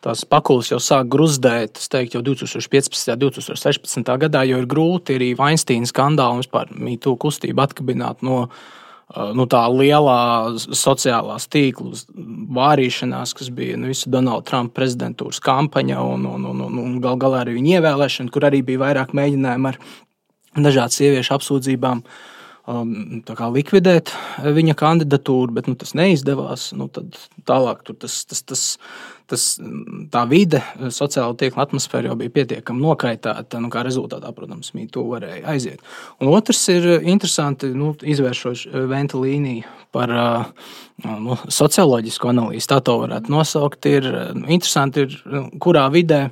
tās 0.05 0.23
pakulas 0.29 0.71
jau 0.71 0.79
sāk 0.83 1.09
gruzdēt, 1.11 1.79
es 1.81 1.89
teiktu, 1.91 2.19
jau 2.19 2.25
2015. 2.29 3.13
un 3.13 3.21
2016. 3.23 4.11
gadā, 4.23 4.43
jo 4.47 4.61
ir 4.61 4.67
grūti 4.69 5.17
arī 5.17 5.31
Weinsteina 5.37 5.89
skandālu 5.89 6.37
un 6.37 6.43
vispār 6.43 6.71
mītū 6.73 7.15
kustību 7.19 7.63
atkabināt 7.65 8.21
no, 8.25 8.43
no 9.07 9.47
tā 9.49 9.63
lielā 9.73 10.19
sociālās 10.57 11.49
tīklu 11.53 11.95
vārīšanās, 12.57 13.33
kas 13.37 13.51
bija 13.53 13.79
nu, 13.79 13.89
visu 13.91 14.13
Donalda 14.13 14.45
Trumpa 14.51 14.81
prezidentūras 14.81 15.41
kampaņa 15.43 16.01
un, 16.13 16.29
un, 16.29 16.49
un, 16.53 16.65
un, 16.69 16.81
un 16.85 16.97
gal 17.03 17.19
galā 17.21 17.43
arī 17.43 17.57
viņa 17.57 17.79
ievēlēšana, 17.79 18.33
kur 18.33 18.47
arī 18.49 18.61
bija 18.67 18.85
vairāk 18.85 19.17
mēģinājumu 19.17 19.73
ar 19.73 19.81
dažādu 20.57 21.01
sieviešu 21.01 21.37
apsūdzībām. 21.37 22.03
Um, 22.67 23.21
likvidēt 23.55 24.11
viņa 24.43 24.73
kandidatūru, 24.75 25.53
bet 25.55 25.69
nu, 25.71 25.77
tas 25.79 25.93
neizdevās. 25.95 26.73
Nu, 26.75 26.89
tālāk 27.47 27.85
tas, 27.95 28.25
tas, 28.27 28.41
tas 28.43 28.63
tas, 29.27 29.45
tā 30.13 30.23
vide, 30.29 30.61
sociāla 30.93 31.35
tīkla 31.37 31.65
atmosfēra 31.67 32.11
jau 32.11 32.17
bija 32.19 32.33
pietiekami 32.39 32.83
nokaitēta. 32.83 33.61
Nu, 33.63 33.71
kā 33.73 33.83
rezultātā, 33.85 34.31
protams, 34.35 34.73
mītū 34.77 35.03
varēja 35.11 35.43
aiziet. 35.53 35.83
Un 36.21 36.31
otrs 36.31 36.63
ir 36.73 36.87
interesanti 36.99 37.71
nu, 37.75 37.93
izvēršot 38.01 38.67
venta 38.89 39.21
līniju 39.21 39.67
par 39.95 40.13
nu, 41.03 41.37
socioloģisku 41.59 42.31
analīzi. 42.31 42.69
Tā 42.71 42.79
to 42.85 42.99
varētu 43.03 43.33
nosaukt. 43.33 43.89
Ir 43.89 44.07
nu, 44.37 44.47
interesanti, 44.47 45.07
ir, 45.07 45.43
kurā 45.63 45.87
vidē, 45.93 46.27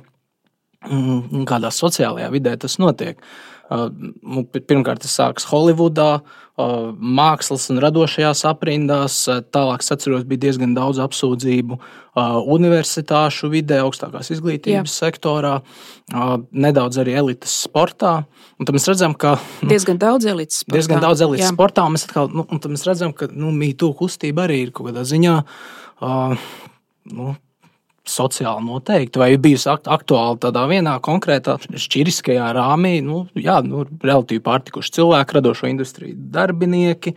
mm, 0.88 1.44
kādā 1.48 1.72
sociālajā 1.74 2.32
vidē 2.34 2.56
tas 2.64 2.80
notiek. 2.82 3.20
Nu, 3.20 3.54
pirmkārt, 3.68 5.02
tas 5.02 5.14
sākas 5.18 5.46
Holivudā, 5.50 6.20
mākslas 6.56 7.66
un 7.72 7.80
radošajās 7.82 8.44
aprindās. 8.48 9.18
Tālāk, 9.52 9.82
es 9.84 9.92
atceros, 9.92 10.24
bija 10.28 10.46
diezgan 10.46 10.74
daudz 10.76 11.00
apsūdzību 11.04 11.78
universitāšu 12.56 13.50
vidē, 13.52 13.82
augstākās 13.84 14.30
izglītības 14.32 14.94
Jā. 14.94 15.08
sektorā, 15.10 15.56
nedaudz 16.52 17.02
arī 17.02 17.16
elites 17.20 17.52
sportā. 17.66 18.18
Un 18.56 18.68
tad 18.68 18.78
mēs 18.78 18.88
redzam, 18.88 19.16
ka 19.18 19.34
nu, 19.60 19.70
diezgan 19.74 20.00
daudz 20.00 20.28
elites 20.30 20.62
sportā. 20.62 20.78
Diezgan 20.78 21.02
daudz 21.04 21.24
elites 21.26 21.44
Jā. 21.44 21.52
sportā 21.52 21.84
un 21.84 21.96
mēs, 21.98 22.06
atkal, 22.08 22.30
nu, 22.32 22.46
un 22.48 22.62
mēs 22.72 22.86
redzam, 22.88 23.12
ka 23.16 23.28
nu, 23.32 23.52
mītū 23.52 23.92
kustība 23.98 24.46
arī 24.46 24.62
ir 24.64 24.72
kaut 24.76 24.88
kādā 24.88 25.04
ziņā. 25.08 25.36
Uh, 26.00 26.48
nu, 27.12 27.34
sociāli 28.10 28.64
noteikti, 28.66 29.20
vai 29.20 29.32
bijusi 29.42 29.68
aktuāla 29.72 30.38
tādā 30.46 30.64
vienā 30.70 30.96
konkrētā 31.04 31.56
šķiriskajā 31.66 32.48
rāmī, 32.56 32.98
nu, 33.04 33.24
jā, 33.34 33.58
nu, 33.66 33.84
relatīvi 34.02 34.44
pārtikuši 34.46 34.94
cilvēki, 34.98 35.38
radošo 35.38 35.70
industriju 35.70 36.16
darbinieki. 36.34 37.16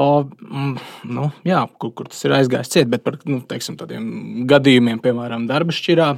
O, 0.00 0.06
mm, 0.24 0.74
nu, 1.10 1.30
jā, 1.44 1.64
kur, 1.80 1.94
kur 1.96 2.10
tas 2.12 2.20
ir 2.24 2.36
aizgājis 2.36 2.70
ciet, 2.72 2.90
bet 2.92 3.02
par 3.04 3.18
nu, 3.28 3.40
teiksim, 3.48 3.78
tādiem 3.80 4.04
gadījumiem, 4.50 5.00
piemēram, 5.02 5.48
darba 5.50 5.74
šķirā, 5.74 6.12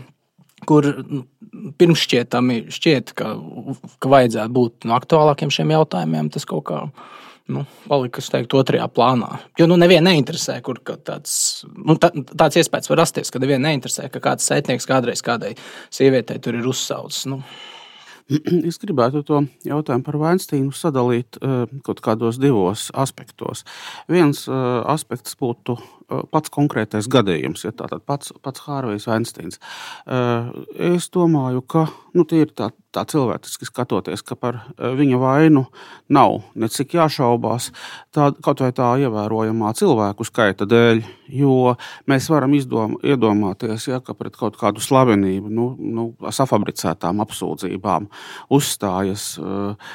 kur 0.68 0.86
nu, 1.08 1.24
pirmšķietami 1.80 2.66
šķiet, 2.72 3.14
ka, 3.18 3.32
ka 4.02 4.12
vajadzētu 4.12 4.54
būt 4.58 4.86
nu, 4.88 4.96
aktuālākiem 4.98 5.50
šiem 5.54 5.72
jautājumiem, 5.74 6.30
tas 6.34 6.46
kaut 6.48 6.66
kā 6.68 6.84
nu, 7.50 7.64
palika 7.88 8.22
teiktu, 8.22 8.60
otrajā 8.60 8.86
plānā. 8.92 9.40
Jo 9.58 9.66
nu, 9.70 9.78
nevienu 9.80 10.10
neinteresē, 10.10 10.60
kur 10.64 10.80
tāds, 10.84 11.34
nu, 11.74 11.96
tā, 12.00 12.12
tāds 12.14 12.60
iespējas 12.60 12.90
var 12.92 13.02
rasties, 13.02 13.32
ka 13.32 13.42
nevienu 13.42 13.66
neinteresē, 13.66 14.08
ka 14.12 14.22
kāds 14.22 14.46
saitnieks 14.48 14.88
kādreiz 14.88 15.24
kādai 15.24 15.54
sievietei 15.90 16.40
tur 16.42 16.58
ir 16.58 16.68
uzsaucis. 16.68 17.26
Nu. 17.30 17.42
Es 18.68 18.78
gribētu 18.80 19.22
to 19.26 19.42
jautājumu 19.66 20.06
par 20.06 20.18
Vainsteinu 20.20 20.72
sadalīt 20.76 21.38
uh, 21.40 21.64
kaut 21.86 22.00
kādos 22.04 22.38
divos 22.40 22.88
aspektos. 22.94 23.64
Viens 24.10 24.46
uh, 24.48 24.80
aspekts 24.88 25.36
būtu 25.38 25.76
pats 26.32 26.52
konkrētais 26.52 27.08
gadījums, 27.10 27.64
ja 27.66 27.72
tātad 27.76 28.04
pats, 28.06 28.32
pats 28.42 28.64
Hārvejs 28.66 29.08
Vainsteins. 29.10 29.60
Es 30.78 31.08
domāju, 31.12 31.62
ka 31.62 31.86
nu, 32.16 32.24
tie 32.28 32.42
ir 32.44 32.52
tā, 32.56 32.70
tā 32.92 33.04
cilvēciski 33.08 33.66
skatoties, 33.68 34.22
ka 34.26 34.36
par 34.36 34.58
viņa 34.76 35.20
vainu 35.20 35.64
nav 36.12 36.42
necik 36.58 36.94
jāšaubās, 36.98 37.70
tā, 38.14 38.30
kaut 38.44 38.62
vai 38.64 38.70
tā 38.76 38.90
ievērojamā 39.04 39.72
cilvēku 39.78 40.26
skaita 40.28 40.68
dēļ, 40.68 41.02
jo 41.32 41.74
mēs 42.10 42.28
varam 42.32 42.56
izdom, 42.58 42.98
iedomāties, 43.00 43.88
ja, 43.88 44.02
ka 44.04 44.16
pret 44.18 44.36
kaut 44.38 44.58
kādu 44.60 44.84
slavenību, 44.84 45.52
nu, 45.52 45.68
nu, 45.80 46.08
safabricētām 46.28 47.22
apsūdzībām 47.24 48.10
uzstājas 48.52 49.32
uh, 49.40 49.94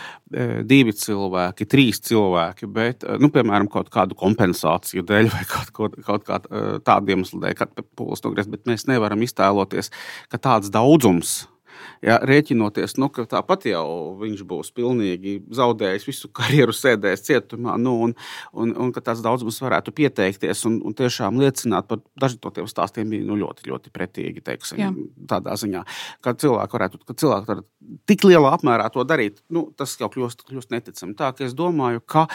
divi 0.67 0.93
cilvēki, 0.97 1.67
trīs 1.69 2.01
cilvēki, 2.03 2.67
bet, 2.71 3.05
nu, 3.21 3.29
piemēram, 3.33 3.69
kaut 3.71 3.91
kādu 3.93 4.17
kompensāciju 4.19 5.05
dēļ 5.07 5.29
vai 5.33 5.43
kaut, 5.47 5.71
kaut, 5.75 5.99
kaut 6.07 6.25
kādu 6.27 6.63
tādu 6.87 7.13
iemeslu 7.15 7.41
dēļ, 7.43 7.55
kad 7.59 7.85
pūlis 7.97 8.25
nogriezt, 8.25 8.51
bet 8.51 8.67
mēs 8.69 8.87
nevaram 8.91 9.23
iztēloties, 9.23 9.93
ka 10.31 10.41
tāds 10.41 10.73
daudzums 10.73 11.45
Ja, 12.05 12.17
rēķinoties, 12.21 12.95
nu, 13.01 13.09
ka 13.13 13.25
tāpat 13.29 13.67
jau 13.71 13.85
viņš 14.19 14.43
būs 14.47 14.69
pilnīgi 14.77 15.37
zaudējis 15.57 16.05
visu 16.07 16.29
karjeru, 16.35 16.75
sēdējis 16.75 17.25
cietumā, 17.25 17.77
nu, 17.81 17.95
un, 18.07 18.13
un, 18.53 18.73
un 18.85 18.93
ka 18.93 19.01
tāds 19.09 19.23
daudzums 19.25 19.57
varētu 19.63 19.93
pieteikties 19.97 20.63
un, 20.69 20.79
un 20.85 20.95
tiešām 20.97 21.41
liecināt 21.41 21.89
par 21.89 22.03
dažiem 22.19 22.43
no 22.45 22.53
tiem 22.53 22.69
stāstiem 22.69 23.09
bija 23.13 23.25
nu, 23.25 23.39
ļoti, 23.41 23.67
ļoti 23.71 23.93
pretīgi. 23.93 24.45
Teiksim, 24.45 24.81
Jā. 24.81 24.93
tādā 25.33 25.57
ziņā, 25.57 25.83
ka 26.25 26.35
cilvēki 26.37 26.77
varētu, 26.77 27.03
ka 27.07 27.17
cilvēki 27.17 27.51
varētu 27.51 27.99
tik 28.09 28.25
lielā 28.29 28.53
apmērā 28.57 28.89
to 28.93 29.05
darīt, 29.07 29.41
nu, 29.53 29.67
tas 29.77 29.97
jau 29.99 30.11
kļūst, 30.13 30.45
kļūst 30.47 30.73
neticami. 30.75 31.17
Tā 31.17 31.33
ka 31.33 31.47
es 31.47 31.57
domāju, 31.57 32.05
ka 32.05 32.27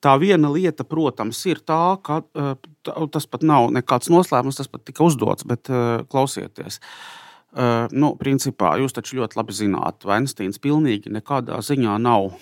Tā 0.00 0.14
viena 0.16 0.48
lieta, 0.48 0.80
protams, 0.88 1.36
ir 1.44 1.58
tā, 1.60 1.98
ka 2.00 2.22
tā, 2.32 2.92
tas 3.12 3.26
pat 3.28 3.42
nav 3.44 3.66
nekāds 3.76 4.08
noslēpums, 4.08 4.56
tas 4.56 4.70
pat 4.72 4.86
tika 4.88 5.04
uzdots, 5.04 5.44
bet 5.44 5.68
klausieties. 6.08 6.78
Uh, 6.80 7.19
Uh, 7.50 7.88
nu, 7.90 8.12
principā, 8.14 8.76
jūs 8.78 8.94
taču 8.94 9.16
ļoti 9.18 9.34
labi 9.34 9.54
zināt, 9.58 9.96
ka 9.98 10.12
Weinsteins 10.12 10.60
pilnīgi 10.62 11.10
nekādā 11.10 11.56
ziņā 11.66 11.96
nav 11.98 12.28
uh, 12.30 12.36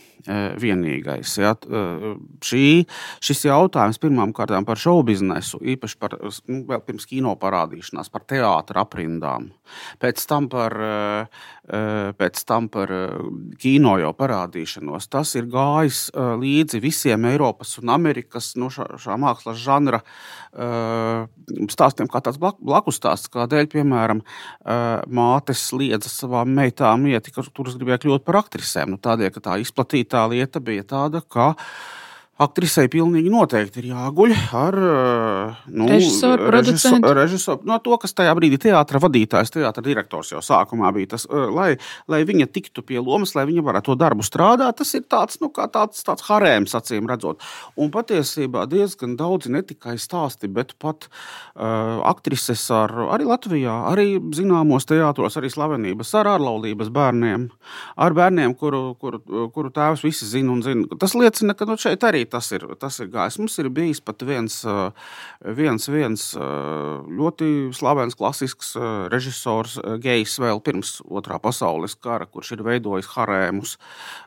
vienīgais. 0.61 1.33
Ja? 1.41 1.55
Uh, 1.65 2.19
šī, 2.45 2.85
šis 3.25 3.47
jautājums 3.49 3.97
pirmām 4.03 4.35
kārtām 4.37 4.67
par 4.69 4.77
šovu 4.77 5.07
biznesu, 5.09 5.63
īpaši 5.65 5.97
par 5.97 6.19
nu, 6.21 6.61
vēl 6.69 6.83
pirms 6.85 7.09
kino 7.09 7.33
parādīšanās, 7.41 8.13
par 8.13 8.27
teātra 8.29 8.85
aprindām, 8.85 9.49
pēc 9.97 10.27
tam 10.29 10.51
par, 10.53 10.77
pēc 12.21 12.45
tam 12.49 12.69
par 12.73 12.93
kino 13.61 13.97
jau 14.01 14.13
parādīšanos. 14.17 15.09
Tas 15.09 15.33
ir 15.41 15.49
gājis 15.49 16.11
līdzi 16.13 16.83
visiem 16.85 17.25
Eiropas 17.33 17.79
un 17.81 17.97
Amerikas 17.97 18.53
nu, 18.61 18.69
šā, 18.73 18.91
šā 19.01 19.17
mākslas 19.21 19.57
žanra 19.65 20.03
stāstiem, 21.73 22.09
kā 22.13 22.21
tāds 22.25 22.41
blakus 22.41 23.01
stāsts, 23.01 23.33
kādēļ, 23.33 23.69
piemēram, 23.73 24.23
mātes 25.07 25.63
liedza 25.77 26.11
savām 26.13 26.51
meitām 26.57 27.07
iet, 27.11 27.31
kuras 27.35 27.77
gribēja 27.79 28.03
kļūt 28.05 28.27
par 28.27 28.41
aktrisēm. 28.43 28.95
Nu, 28.95 29.01
tādēļ, 29.03 29.33
ka 29.35 29.45
tā 29.45 29.59
izplatītā 29.63 30.25
lieta 30.33 30.63
bija 30.65 30.87
tāda, 30.89 31.23
ka 31.23 31.53
Aktrisei 32.39 32.87
pilnīgi 32.87 33.33
noteikti 33.33 33.81
ir 33.83 33.89
jāguļ 33.91 34.33
ar 34.55 34.77
eh, 34.79 35.63
nu, 35.75 35.89
režisoru, 35.91 36.45
režisoru, 36.55 37.11
režisoru 37.19 37.67
no 37.67 37.81
to, 37.83 37.97
kas 37.99 38.15
tajā 38.15 38.31
brīdī 38.39 38.61
teātris 38.63 39.03
vadītājs, 39.03 39.51
teātris 39.57 39.87
direktors 39.89 40.31
jau 40.31 40.43
sākumā 40.47 40.93
bija. 40.95 41.17
Tas, 41.17 41.25
eh, 41.27 41.49
lai, 41.51 41.73
lai 42.07 42.21
viņa 42.29 42.47
tiktu 42.55 42.85
pie 42.87 43.01
lomas, 43.03 43.35
lai 43.35 43.43
viņa 43.49 43.65
varētu 43.67 43.91
to 43.91 43.97
darbu 43.99 44.27
strādāt, 44.27 44.79
tas 44.79 44.95
ir 44.95 45.03
tāds, 45.11 45.41
nu, 45.43 45.51
tāds, 45.51 46.05
tāds 46.07 46.29
harēms, 46.29 46.77
acīm 46.79 47.11
redzot. 47.11 47.43
Un 47.75 47.91
patiesībā 47.91 48.69
diezgan 48.71 49.19
daudzi 49.19 49.51
ne 49.51 49.65
tikai 49.67 49.97
stāsti, 49.99 50.47
bet 50.47 50.77
pat 50.79 51.09
uh, 51.11 51.99
aktrises 52.07 52.63
ar, 52.71 52.95
arī 53.17 53.27
Latvijā, 53.27 53.75
arī 53.91 54.07
zināmos 54.39 54.87
teātros, 54.87 55.41
arī 55.41 55.51
slavenības 55.51 56.15
ar 56.23 56.31
ārlaulības 56.37 56.95
bērniem, 56.95 57.51
ar 57.99 58.15
bērniem, 58.15 58.55
kuru, 58.63 58.95
kuru, 59.03 59.51
kuru 59.55 59.75
tēvs 59.75 60.07
visi 60.07 60.31
zina 60.31 60.55
un 60.55 60.63
zina. 60.63 60.87
Tas 61.03 61.19
liecina, 61.19 61.59
ka 61.59 61.67
nu, 61.67 61.75
šeit 61.81 62.07
arī 62.07 62.28
tas 62.31 62.51
ir, 62.55 62.65
tas 62.81 62.99
ir 63.03 63.11
gājis. 63.13 63.39
Mums 63.41 63.59
ir 63.63 63.71
bijis 63.75 64.01
pat 64.05 64.23
viens, 64.27 64.61
viens, 65.59 65.89
viens 65.93 66.27
ļoti 67.19 67.51
slavens, 67.77 68.17
klasisks 68.19 68.75
režisors, 69.13 69.79
gejs 70.03 70.39
vēl 70.43 70.63
pirms 70.65 70.99
otrā 71.09 71.41
pasaules 71.43 71.97
kara, 71.99 72.29
kurš 72.29 72.55
ir 72.57 72.65
veidojis 72.67 73.11
harēmus 73.15 73.77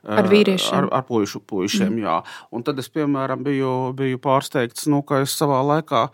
ar 0.05 0.29
vīriešiem. 0.31 0.77
Ar, 0.81 0.89
ar 1.00 1.08
puišu, 1.08 1.43
puišiem, 1.48 1.93
mm. 1.96 2.05
jā. 2.05 2.20
Un 2.51 2.65
tad 2.67 2.79
es, 2.81 2.91
piemēram, 2.93 3.46
biju, 3.46 3.74
biju 3.98 4.22
pārsteigts, 4.22 4.88
nu, 4.91 5.03
ka 5.05 5.24
es 5.25 5.36
savā 5.38 5.62
laikā 5.74 6.08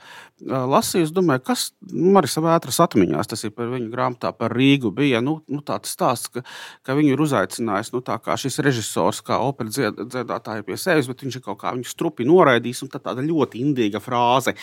lasīju, 0.45 1.09
domāju, 1.15 1.41
kas 1.47 1.71
nu, 1.89 2.11
Marisa 2.13 2.41
Vētras 2.43 2.77
atmiņās, 2.83 3.29
tas 3.31 3.43
ir 3.47 3.53
par 3.57 3.71
viņu 3.71 3.89
grāmatā 3.89 4.31
par 4.37 4.53
Rīgu, 4.53 4.91
bija 4.93 5.21
nu, 5.23 5.39
nu, 5.49 5.63
tāds 5.65 5.89
stāsts, 5.95 6.29
ka, 6.29 6.43
ka 6.85 6.95
viņu 6.97 7.15
ir 7.15 7.23
uzaicinājis 7.25 7.91
nu, 7.95 8.03
šis 8.37 8.59
režisors 8.65 9.23
kā 9.25 9.39
operas 9.41 9.77
dziedātāja 9.77 10.65
pie 10.67 10.77
sevis, 10.77 11.09
bet 11.09 11.23
viņš 11.25 11.39
ir 11.39 11.45
kaut 11.45 11.61
kā 11.63 11.73
viņu 11.77 11.89
strupi 11.89 12.27
noraidījis, 12.27 12.83
un 12.85 12.91
tā 12.93 13.01
tāda 13.03 13.25
ļoti 13.25 13.61
indīga 13.63 14.01
frāze. 14.03 14.55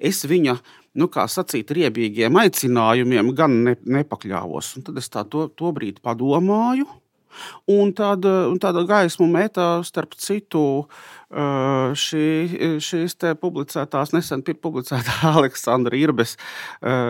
Es 0.00 0.24
viņa, 0.28 0.56
nu, 0.98 1.08
kā 1.12 1.28
sacīt, 1.30 1.70
riebīgiem 1.76 2.40
aicinājumiem 2.42 3.30
gan 3.36 3.60
ne, 3.68 3.76
nepakļāvos. 4.00 4.74
Un 4.78 4.88
tad 4.88 4.98
es 5.00 5.12
tā 5.12 5.24
to, 5.28 5.46
to 5.56 5.72
brīdi 5.76 6.02
padomāju, 6.04 6.88
un 7.70 7.92
tāda, 7.96 8.46
un 8.50 8.60
tāda 8.62 8.84
gaismu 8.88 9.28
metā 9.30 9.68
starp 9.86 10.16
citu 10.18 10.86
šī, 11.32 12.26
šīs 12.84 13.16
publicētās, 13.40 14.12
nesen 14.12 14.42
publicētā 14.44 15.14
Aleksandra 15.38 15.96
Irbes 15.96 16.36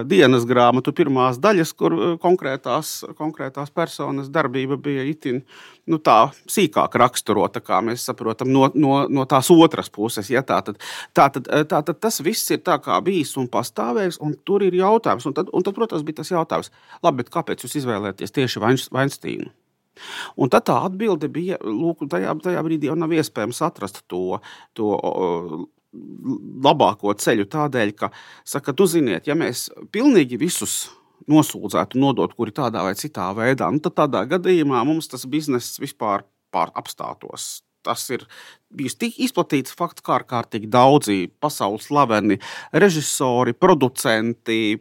dienas 0.06 0.46
grāmatu 0.46 0.94
pirmās 0.94 1.40
daļas, 1.42 1.72
kur 1.74 1.96
konkrētās, 2.22 3.00
konkrētās 3.18 3.74
personas 3.74 4.30
darbība 4.30 4.78
bija 4.78 5.02
itin 5.10 5.42
nu, 5.90 5.98
tā 5.98 6.30
sīkāk 6.50 6.94
raksturota, 7.02 7.62
kā 7.64 7.80
mēs 7.82 8.04
saprotam, 8.06 8.52
no, 8.54 8.68
no, 8.74 8.94
no 9.10 9.26
tās 9.26 9.50
otras 9.50 9.90
puses. 9.90 10.30
Ja, 10.30 10.44
tā, 10.46 10.60
tad, 10.62 10.78
tā, 11.16 11.28
tad, 11.34 11.50
tā 11.70 11.82
tad 11.82 11.98
tas 12.02 12.20
viss 12.22 12.54
ir 12.54 12.62
tā 12.62 12.78
kā 12.82 13.00
bijis 13.02 13.34
un 13.40 13.50
pastāvējis, 13.50 14.20
un 14.22 14.36
tur 14.46 14.62
ir 14.66 14.76
jautājums. 14.78 15.26
Un 15.26 15.34
tad, 15.38 15.50
un 15.50 15.66
tad 15.66 15.74
protams, 15.78 16.06
bija 16.06 16.22
tas 16.22 16.30
jautājums, 16.30 16.70
labi, 17.02 17.26
kāpēc 17.26 17.66
jūs 17.66 17.80
izvēlēties 17.82 18.38
tieši 18.38 18.62
Weinsteinu? 18.62 19.50
Un 20.40 20.52
tad 20.52 20.66
tā 20.68 20.78
atbilde 20.86 21.28
bija, 21.32 21.58
ka 21.60 22.08
tajā, 22.16 22.34
tajā 22.42 22.64
brīdī 22.64 22.90
jau 22.90 22.96
nav 22.98 23.12
iespējams 23.12 23.62
atrast 23.66 24.02
to, 24.10 24.40
to 24.78 24.92
labāko 26.64 27.12
ceļu. 27.12 27.48
Tādēļ, 27.52 27.94
ka, 27.98 28.12
saka, 28.48 28.74
tu 28.76 28.88
ziniet, 28.88 29.28
ja 29.28 29.36
mēs 29.38 29.68
pilnīgi 29.92 30.40
visus 30.40 30.86
nosūdzētu, 31.30 32.00
nodot, 32.02 32.32
kuri 32.34 32.54
tādā 32.56 32.82
vai 32.86 32.94
citā 32.98 33.28
veidā, 33.36 33.68
nu, 33.70 33.82
tad 33.84 33.98
tādā 34.00 34.24
gadījumā 34.32 34.80
mums 34.88 35.10
tas 35.12 35.28
bizness 35.30 35.78
vispār 35.82 36.24
apstātos 36.52 37.60
tas 37.84 38.04
ir 38.14 38.24
bijis 38.72 38.96
tik 38.98 39.18
izplatīts 39.22 39.74
fakts, 39.76 40.04
kā 40.04 40.16
ārkārtīgi 40.20 40.70
daudzi 40.72 41.18
pasaules 41.42 41.88
slaveni 41.90 42.38
režisori, 42.72 43.54
producenti. 43.56 44.78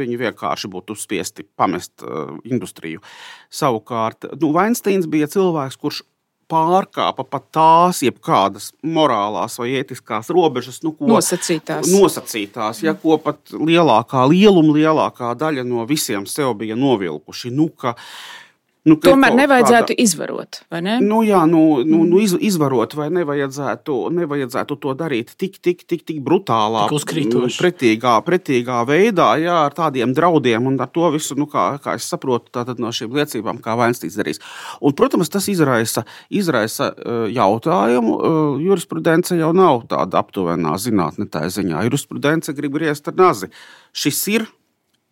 Viņi 0.00 0.18
vienkārši 0.20 0.70
būtu 0.72 0.96
spiesti 0.98 1.44
pamest 1.56 2.04
industriju. 2.44 3.04
Savukārt, 3.52 4.30
nu, 4.40 4.52
Weinsteins 4.56 5.08
bija 5.10 5.30
cilvēks, 5.30 5.80
kurš 5.80 6.02
pārkāpa 6.50 7.24
pat 7.24 7.46
tās 7.56 8.02
jebkādas 8.04 8.70
morālās 8.84 9.56
vai 9.60 9.70
ētiskās 9.80 10.28
robežas, 10.34 10.82
nu, 10.84 10.92
ko 10.96 11.08
nosacītās. 11.08 11.88
nosacītās 11.88 12.82
ja, 12.84 12.92
ko 13.00 13.16
pat 13.22 13.54
lielākā 13.56 14.26
lieluma, 14.28 14.76
lielākā 14.76 15.32
daļa 15.40 15.64
no 15.68 15.86
visiem 15.88 16.28
sev 16.28 16.52
bija 16.60 16.76
novilkuši. 16.76 17.52
Nu, 17.54 17.70
ka, 17.72 17.94
uh, 17.96 18.43
Nu, 18.84 18.98
Tomēr 19.00 19.32
nevajadzētu 19.32 19.94
kāda... 19.94 20.02
izvarot, 20.04 20.58
vai 20.68 20.82
ne? 20.84 20.98
Nu, 21.00 21.22
jā, 21.24 21.38
nu, 21.48 21.80
nu, 21.88 22.02
nu 22.04 22.18
iz, 22.20 22.34
izvarot, 22.36 22.92
vai 22.98 23.06
nevajadzētu, 23.16 23.94
nevajadzētu 24.12 24.76
to 24.82 24.92
darīt 24.98 25.32
tik, 25.40 25.56
tik, 25.64 25.86
tik, 25.88 26.02
tik 26.04 26.18
brutālā, 26.26 26.82
tik 26.92 27.14
pretīgā, 27.56 28.12
pretīgā 28.26 28.82
veidā, 28.84 29.30
jā, 29.40 29.54
ar 29.70 29.76
tādiem 29.78 30.12
draudiem 30.12 30.68
un 30.68 30.76
ar 30.84 30.92
to 30.92 31.08
visu, 31.14 31.36
nu, 31.40 31.48
kā, 31.48 31.64
kā 31.80 31.96
es 31.96 32.10
saprotu, 32.12 32.52
no 32.76 32.92
šīm 32.92 33.16
liecībām, 33.16 33.62
kā 33.64 33.78
Vainstīs 33.80 34.20
darīs. 34.20 34.42
Un, 34.84 34.92
protams, 34.92 35.32
tas 35.32 35.48
izraisa, 35.48 36.04
izraisa 36.28 36.90
jautājumu. 37.32 38.18
Jurisprudence 38.66 39.40
jau 39.40 39.54
nav 39.56 39.86
tāda 39.88 40.20
aptuvenā 40.20 40.76
zinātne 40.76 41.24
tā 41.32 41.46
ziņā. 41.48 41.86
Jurisprudence 41.88 42.52
grib 42.52 42.76
riest 42.84 43.08
ar 43.08 43.16
nazi. 43.16 43.48
Šis 43.96 44.20
ir, 44.36 44.48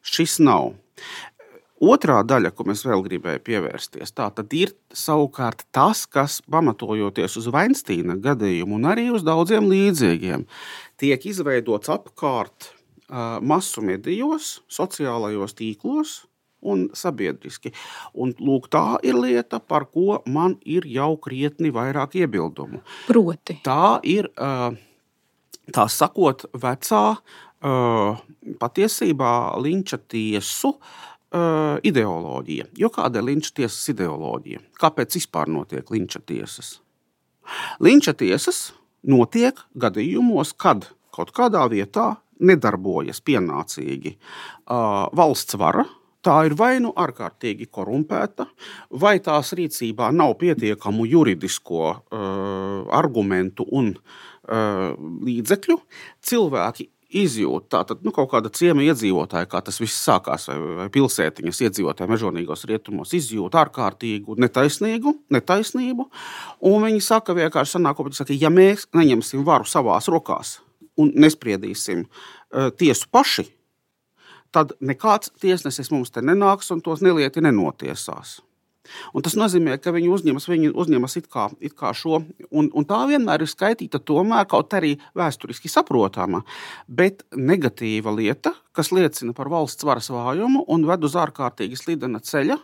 šis 0.04 0.42
nav. 0.44 0.74
Otrā 1.83 2.21
daļa, 2.23 2.53
ko 2.55 2.66
mēs 2.68 2.85
vēl 2.87 3.03
gribējām 3.09 3.42
pievērsties, 3.42 4.14
tā 4.14 4.29
ir 4.55 4.75
savukārt 4.95 5.64
tas, 5.75 6.05
kas 6.07 6.40
pamatojoties 6.47 7.38
uz 7.40 7.49
Weinsteina 7.51 8.14
gadījumu 8.23 8.79
un 8.79 8.87
arī 8.92 9.09
uz 9.11 9.25
daudziem 9.27 9.66
līdzīgiem, 9.71 10.47
tiek 11.03 11.27
izveidots 11.27 11.90
apkārt 11.90 12.71
uh, 12.71 13.40
masu 13.42 13.83
medijos, 13.83 14.61
sociālajos 14.71 15.59
tīklos 15.59 16.21
un 16.62 16.87
sabiedriski. 16.95 17.73
Un, 18.14 18.33
lūk, 18.38 18.71
tā 18.73 18.85
ir 19.03 19.18
lieta, 19.18 19.59
par 19.59 19.88
ko 19.90 20.21
man 20.31 20.57
ir 20.62 20.87
jau 20.87 21.16
krietni 21.21 21.73
vairāk 21.75 22.16
iebildumu. 22.23 22.83
Proti, 23.09 23.59
tā 23.66 23.99
ir 24.07 24.31
tā 25.73 25.87
sakot, 25.90 26.47
vecā 26.55 27.05
patiesībā 28.62 29.33
linča 29.62 29.99
tiesu. 29.99 30.77
Uh, 31.33 31.79
ideoloģija. 31.81 32.66
Jo 32.77 32.90
kāda 32.92 33.23
ir 33.23 33.25
linča 33.31 33.55
tiesas 33.57 33.87
ideoloģija? 33.88 34.59
Kāpēc 34.77 35.14
vispār 35.16 35.49
notiek 35.49 35.88
linča 35.88 36.21
tiesas? 36.29 36.75
Linča 37.81 38.12
tiesas 38.12 38.75
notiek 39.09 39.57
gadījumos, 39.73 40.53
kad 40.53 40.90
kaut 41.16 41.33
kādā 41.33 41.64
vietā 41.73 42.18
nedarbojas 42.37 43.23
pienācīgi 43.25 44.12
uh, 44.18 45.09
valsts 45.16 45.57
vara. 45.57 45.87
Tā 46.23 46.37
ir 46.47 46.55
vai 46.55 46.77
nu 46.85 46.92
ārkārtīgi 47.01 47.66
korumpēta, 47.73 48.47
vai 49.03 49.16
tās 49.25 49.57
rīcībā 49.59 50.12
nav 50.14 50.37
pietiekamu 50.38 51.09
juridisko 51.11 51.87
uh, 51.88 52.85
argumentu 52.95 53.66
un 53.73 53.95
uh, 53.97 54.92
līdzekļu. 55.01 55.81
Cilvēki 56.23 56.91
izjūta, 57.18 57.79
tātad 57.79 58.03
nu, 58.07 58.12
kaut 58.14 58.31
kāda 58.33 58.51
ciema 58.55 58.85
iedzīvotāja, 58.87 59.48
kā 59.51 59.61
tas 59.64 59.79
viss 59.83 60.03
sākās, 60.07 60.48
vai, 60.51 60.59
vai 60.81 60.88
pilsētiņas 60.92 61.62
iedzīvotāji 61.68 62.12
mežonīgos 62.12 62.66
rietumos, 62.70 63.14
izjūta 63.16 63.62
ārkārtīgu 63.64 64.37
netaisnīgu, 64.42 65.14
netaisnību. 65.35 66.09
Un 66.70 66.87
viņi 66.87 67.03
saka, 67.05 67.37
vienkārši 67.38 67.79
sanāk, 67.79 68.05
saka, 68.16 68.37
ja 68.37 68.53
mēs 68.53 68.88
neņemsim 68.96 69.44
varu 69.46 69.68
savās 69.68 70.09
rokās 70.12 70.61
un 71.01 71.12
nespriedīsim 71.16 72.05
uh, 72.07 72.70
tiesu 72.77 73.09
paši, 73.12 73.46
tad 74.53 74.75
nekāds 74.85 75.33
tiesnesis 75.40 75.90
mums 75.92 76.12
te 76.12 76.25
nenāks 76.25 76.70
un 76.75 76.83
tos 76.85 77.05
nelieti 77.05 77.44
nenotiesās. 77.44 78.40
Un 79.14 79.23
tas 79.23 79.37
nozīmē, 79.38 79.77
ka 79.83 79.92
viņi 79.95 80.11
uzņemas, 80.11 80.49
viņi 80.51 80.73
uzņemas 80.79 81.16
it 81.21 81.29
kā, 81.33 81.47
it 81.62 81.77
kā 81.79 81.92
šo, 81.97 82.23
un, 82.51 82.71
un 82.75 82.87
tā 82.88 83.03
vienmēr 83.11 83.45
ir 83.45 83.51
skaitīta 83.51 84.01
tomēr 84.03 84.49
kaut 84.51 84.75
arī 84.75 84.97
vēsturiski 85.18 85.71
saprotama, 85.71 86.42
bet 86.88 87.23
negatīva 87.37 88.14
lieta, 88.16 88.55
kas 88.75 88.92
liecina 88.95 89.35
par 89.37 89.53
valsts 89.53 89.87
varas 89.87 90.11
vājumu 90.12 90.64
un 90.73 90.87
ved 90.88 91.07
uz 91.07 91.16
ārkārtīgi 91.18 91.79
slidena 91.79 92.23
ceļa, 92.23 92.59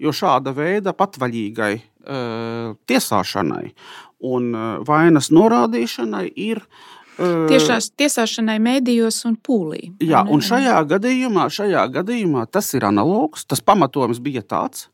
jo 0.00 0.12
šāda 0.14 0.54
veida 0.56 0.94
patvaļīgai 0.96 1.72
uh, 1.76 2.76
tiesāšanai 2.88 3.66
un 4.28 4.52
uh, 4.54 4.68
vainas 4.88 5.28
norādīšanai 5.34 6.26
ir 6.48 6.62
Tiešās 7.18 7.90
tiesāšanai 7.98 8.58
mēdījos 8.62 9.20
un 9.26 9.34
pūlī. 9.42 9.80
Jā, 10.04 10.22
un 10.30 10.42
šajā 10.44 10.76
gadījumā, 10.92 11.48
šajā 11.50 11.82
gadījumā 11.98 12.44
tas 12.52 12.70
ir 12.78 12.86
analogs. 12.86 13.42
Tas 13.48 13.62
pamatojums 13.64 14.20
bija 14.22 14.44
tāds, 14.46 14.86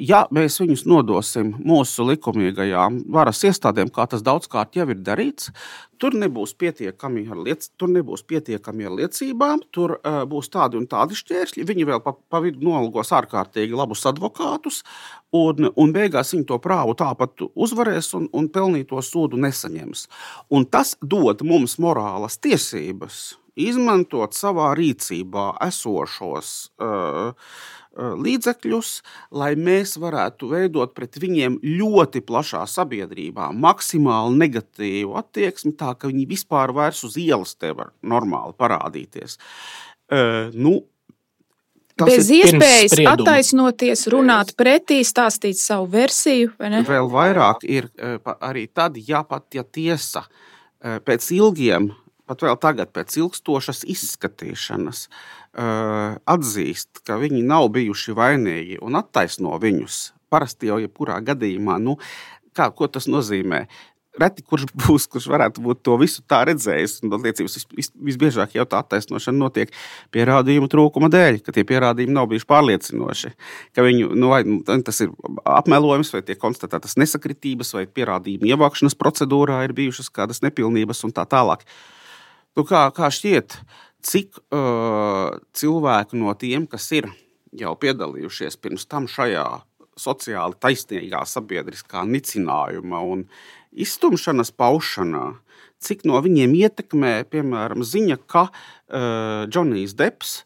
ja 0.00 0.24
mēs 0.34 0.56
viņus 0.62 0.86
nodosim 0.88 1.52
mūsu 1.60 2.08
likumīgajām 2.08 3.02
varas 3.12 3.44
iestādēm, 3.44 3.92
kā 3.92 4.08
tas 4.08 4.24
daudzkārt 4.24 4.78
jau 4.80 4.88
ir 4.88 5.02
darīts, 5.04 5.52
Tur 6.00 6.16
nebūs 6.18 6.54
pietiekami 6.58 7.24
ar, 7.30 7.40
liec, 7.46 7.66
tur 7.80 7.90
nebūs 7.92 8.24
pietiekami 8.28 8.88
ar 8.88 8.96
liecībām, 9.00 9.62
tur 9.74 9.96
uh, 9.98 10.22
būs 10.28 10.50
tādi 10.54 10.78
un 10.80 10.88
tādi 10.90 11.18
šķēršļi. 11.18 11.66
Viņi 11.68 11.86
vēl 11.90 12.02
pa, 12.04 12.14
pa 12.14 12.40
vidu 12.44 12.64
nolgos 12.66 13.12
ārkārtīgi 13.14 13.76
labus 13.76 14.04
advokātus, 14.10 14.82
un, 15.34 15.70
un 15.70 15.94
beigās 15.94 16.34
viņi 16.34 16.48
to 16.50 16.58
prāvu 16.62 16.96
tāpat 16.98 17.46
uzvarēs 17.54 18.12
un, 18.18 18.28
un 18.32 18.50
pelnīto 18.52 19.00
sodu 19.04 19.40
nesaņems. 19.40 20.08
Un 20.54 20.68
tas 20.70 20.96
dod 21.02 21.46
mums 21.46 21.78
morālas 21.82 22.38
tiesības 22.42 23.34
izmantot 23.54 24.34
savā 24.34 24.72
rīcībā 24.74 25.52
esošos 25.68 26.50
uh, 26.82 27.34
līdzekļus, 27.96 28.90
lai 29.38 29.52
mēs 29.58 29.96
varētu 30.02 30.48
veidot 30.50 30.94
pret 30.96 31.18
viņiem 31.20 31.60
ļoti 31.62 32.24
plašā 32.26 32.64
sabiedrībā 32.70 33.50
maksimāli 33.52 34.38
negatīvu 34.40 35.14
attieksmi, 35.20 35.74
tā 35.78 35.94
ka 35.98 36.10
viņi 36.10 36.26
vispār 36.30 36.74
vairs 36.74 37.04
uz 37.06 37.18
ielas 37.20 37.54
te 37.54 37.72
var 37.76 37.92
normāli 38.02 38.56
parādīties. 38.58 39.38
Uh, 40.10 40.50
nu, 40.54 40.82
Tas 41.94 42.10
Bez 42.10 42.26
iespējas 42.34 42.96
attaisnoties, 43.06 44.00
runāt 44.10 44.48
pretī, 44.58 44.96
stāstīt 45.06 45.60
savu 45.60 45.86
versiju. 45.92 46.50
Vēl 46.58 47.06
vairāk 47.06 47.62
ir 47.70 47.86
arī 48.42 48.64
tad, 48.66 48.98
ja 48.98 49.20
pat 49.22 49.46
ja 49.54 49.62
tiesa 49.62 50.24
pēc 50.82 51.28
ilgiem 51.36 51.92
pat 52.26 52.42
vēl 52.42 52.58
tagad, 52.58 52.90
pēc 52.90 53.14
ilgstošas 53.20 53.84
izskatīšanas, 53.94 55.04
uh, 55.06 55.43
atzīst, 55.54 57.04
ka 57.06 57.18
viņi 57.20 57.44
nav 57.46 57.70
bijuši 57.74 58.14
vainīgi 58.16 58.78
un 58.82 58.98
attaisno 58.98 59.56
viņus. 59.62 60.12
Parasti 60.32 60.70
jau 60.70 60.80
jebkurā 60.82 61.20
gadījumā, 61.22 61.78
nu, 61.82 61.98
kā, 62.56 62.70
ko 62.74 62.88
tas 62.90 63.06
nozīmē? 63.06 63.66
Reti 64.18 64.44
kurš 64.46 64.68
būs, 64.84 65.06
kurš 65.10 65.28
varētu 65.30 65.62
būt 65.62 65.80
to 65.86 65.96
visu 65.98 66.22
tā 66.26 66.44
redzējis. 66.46 67.00
Liecības 67.06 67.56
vis, 67.58 67.66
vis, 67.78 67.90
visbiežāk 68.10 68.54
jau 68.58 68.66
tā 68.66 68.82
attaisnošana 68.82 69.38
notiek 69.38 69.72
pierādījumu 70.14 70.70
trūkuma 70.70 71.10
dēļ, 71.10 71.40
ka 71.46 71.54
tie 71.54 71.66
pierādījumi 71.66 72.14
nav 72.14 72.28
bijuši 72.30 72.50
pārliecinoši. 72.50 73.32
Ka 73.74 73.86
viņu, 73.86 74.12
nu, 74.14 74.30
vai 74.30 74.42
nu, 74.46 74.60
tas 74.86 75.02
ir 75.02 75.10
apmelojums, 75.42 76.14
vai 76.14 76.22
tiek 76.26 76.38
konstatētas 76.42 76.98
nesakritības, 76.98 77.74
vai 77.78 77.88
pierādījumu 77.90 78.54
ievākšanas 78.54 78.98
procedūrā 78.98 79.64
ir 79.66 79.74
bijušas 79.74 80.10
kādas 80.14 80.42
nepilnības 80.46 81.06
un 81.06 81.14
tā 81.14 81.26
tālāk. 81.30 81.66
Uh, 81.66 81.94
Nu, 82.54 82.62
kā, 82.62 82.86
kā 82.94 83.08
šķiet, 83.10 83.56
cik 84.04 84.40
uh, 84.52 85.34
cilvēku 85.56 86.18
no 86.20 86.34
tiem, 86.38 86.68
kas 86.70 86.90
ir 86.96 87.08
jau 87.54 87.74
piedalījušies 87.78 88.58
pirms 88.60 88.88
tam 88.90 89.08
šajā 89.10 89.46
sociāli 90.00 90.58
taisnīgā 90.58 91.22
sabiedriskā 91.28 92.02
nicinājuma 92.08 93.00
un 93.06 93.24
iztumšanas 93.74 94.50
paušanā, 94.54 95.36
cik 95.84 96.04
no 96.08 96.18
viņiem 96.24 96.54
ietekmē, 96.56 97.12
piemēram, 97.30 97.84
ziņa, 97.86 98.16
ka 98.30 98.46
uh, 98.48 99.44
Džonijs 99.50 99.94
Deps 99.98 100.36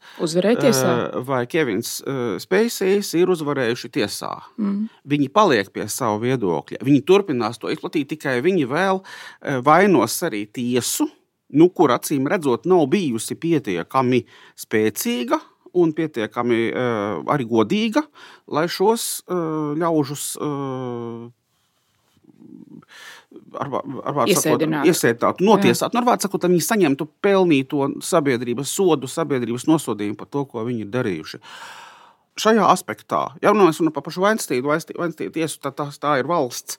uh, 1.14 1.20
vai 1.28 1.44
Kevins 1.50 1.98
uh, 2.02 2.36
Spēcīs 2.42 3.12
ir 3.18 3.32
uzvarējuši 3.32 3.92
tiesā. 3.98 4.32
Mm. 4.60 4.88
Viņi 5.08 5.30
paliek 5.32 5.70
pie 5.74 5.86
sava 5.92 6.18
viedokļa. 6.24 6.82
Viņi 6.84 7.04
turpinās 7.08 7.60
to 7.60 7.72
izplatīt, 7.72 8.10
tikai 8.16 8.38
viņi 8.44 8.68
vēl 8.68 9.00
uh, 9.00 9.60
vainos 9.64 10.18
arī 10.28 10.44
tiesu 10.50 11.08
nu, 11.54 11.68
kur 11.72 11.92
acīm 11.94 12.28
redzot, 12.28 12.66
nav 12.68 12.86
bijusi 12.92 13.36
pietiekami 13.38 14.24
spēcīga 14.58 15.40
un 15.78 15.92
pietiekami 15.96 16.60
uh, 16.68 17.24
arī 17.32 17.46
godīga, 17.48 18.02
lai 18.52 18.66
šos 18.72 19.08
uh, 19.28 19.74
ļaužus 19.78 20.30
uh, 20.40 21.26
ar, 23.60 23.74
ar 24.08 24.22
iesēdinātu, 24.32 25.44
notiesātu. 25.44 25.94
Nu, 25.94 26.02
ar 26.02 26.08
vārdu 26.12 26.26
sakot, 26.26 26.48
viņi 26.48 26.64
saņemtu 26.64 27.08
pelnīto 27.24 27.90
sabiedrības 28.04 28.72
sodu, 28.72 29.10
sabiedrības 29.10 29.68
nosodījumu 29.68 30.18
par 30.18 30.32
to, 30.32 30.46
ko 30.48 30.64
viņi 30.68 30.86
ir 30.86 30.94
darījuši. 30.94 31.42
Šajā 32.38 32.64
aspektā, 32.70 33.24
ja 33.42 33.50
runājam 33.50 33.90
par 33.92 34.04
pašu 34.06 34.22
Vainstīnu, 34.22 34.70
Vainstīnu 34.70 35.34
tiesu, 35.34 35.58
tad 35.64 35.76
tā, 35.80 35.88
tā 36.00 36.20
ir 36.20 36.30
valsts 36.30 36.78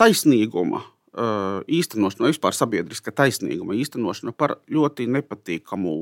taisnīguma 0.00 0.80
Uh, 0.80 0.93
īstenošana, 1.14 2.30
vispār 2.32 2.56
sabiedriska 2.56 3.12
taisnīguma 3.14 3.76
īstenošana 3.78 4.34
par 4.36 4.56
ļoti 4.72 5.06
nepatīkamu 5.14 5.92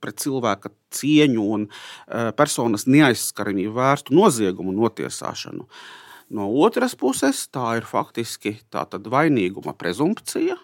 pret 0.00 0.22
cilvēka 0.24 0.72
cieņu 0.96 1.44
un 1.56 1.66
uh, 1.68 2.30
personas 2.36 2.86
neaizskaramību 2.88 3.74
vērstu 3.76 4.16
noziegumu 4.16 4.72
notiesāšanu. 4.78 5.68
No 6.32 6.48
otras 6.64 6.96
puses, 6.96 7.44
tā 7.52 7.76
ir 7.82 7.88
faktiski 7.88 8.56
tā 8.72 8.86
vainīguma 8.88 9.76
prezumpcija. 9.76 10.56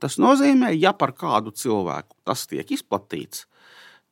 Tas 0.00 0.16
nozīmē, 0.18 0.72
ja 0.74 0.94
par 0.96 1.12
kādu 1.14 1.52
cilvēku 1.54 2.16
tas 2.26 2.46
tiek 2.50 2.66
izplatīts, 2.74 3.44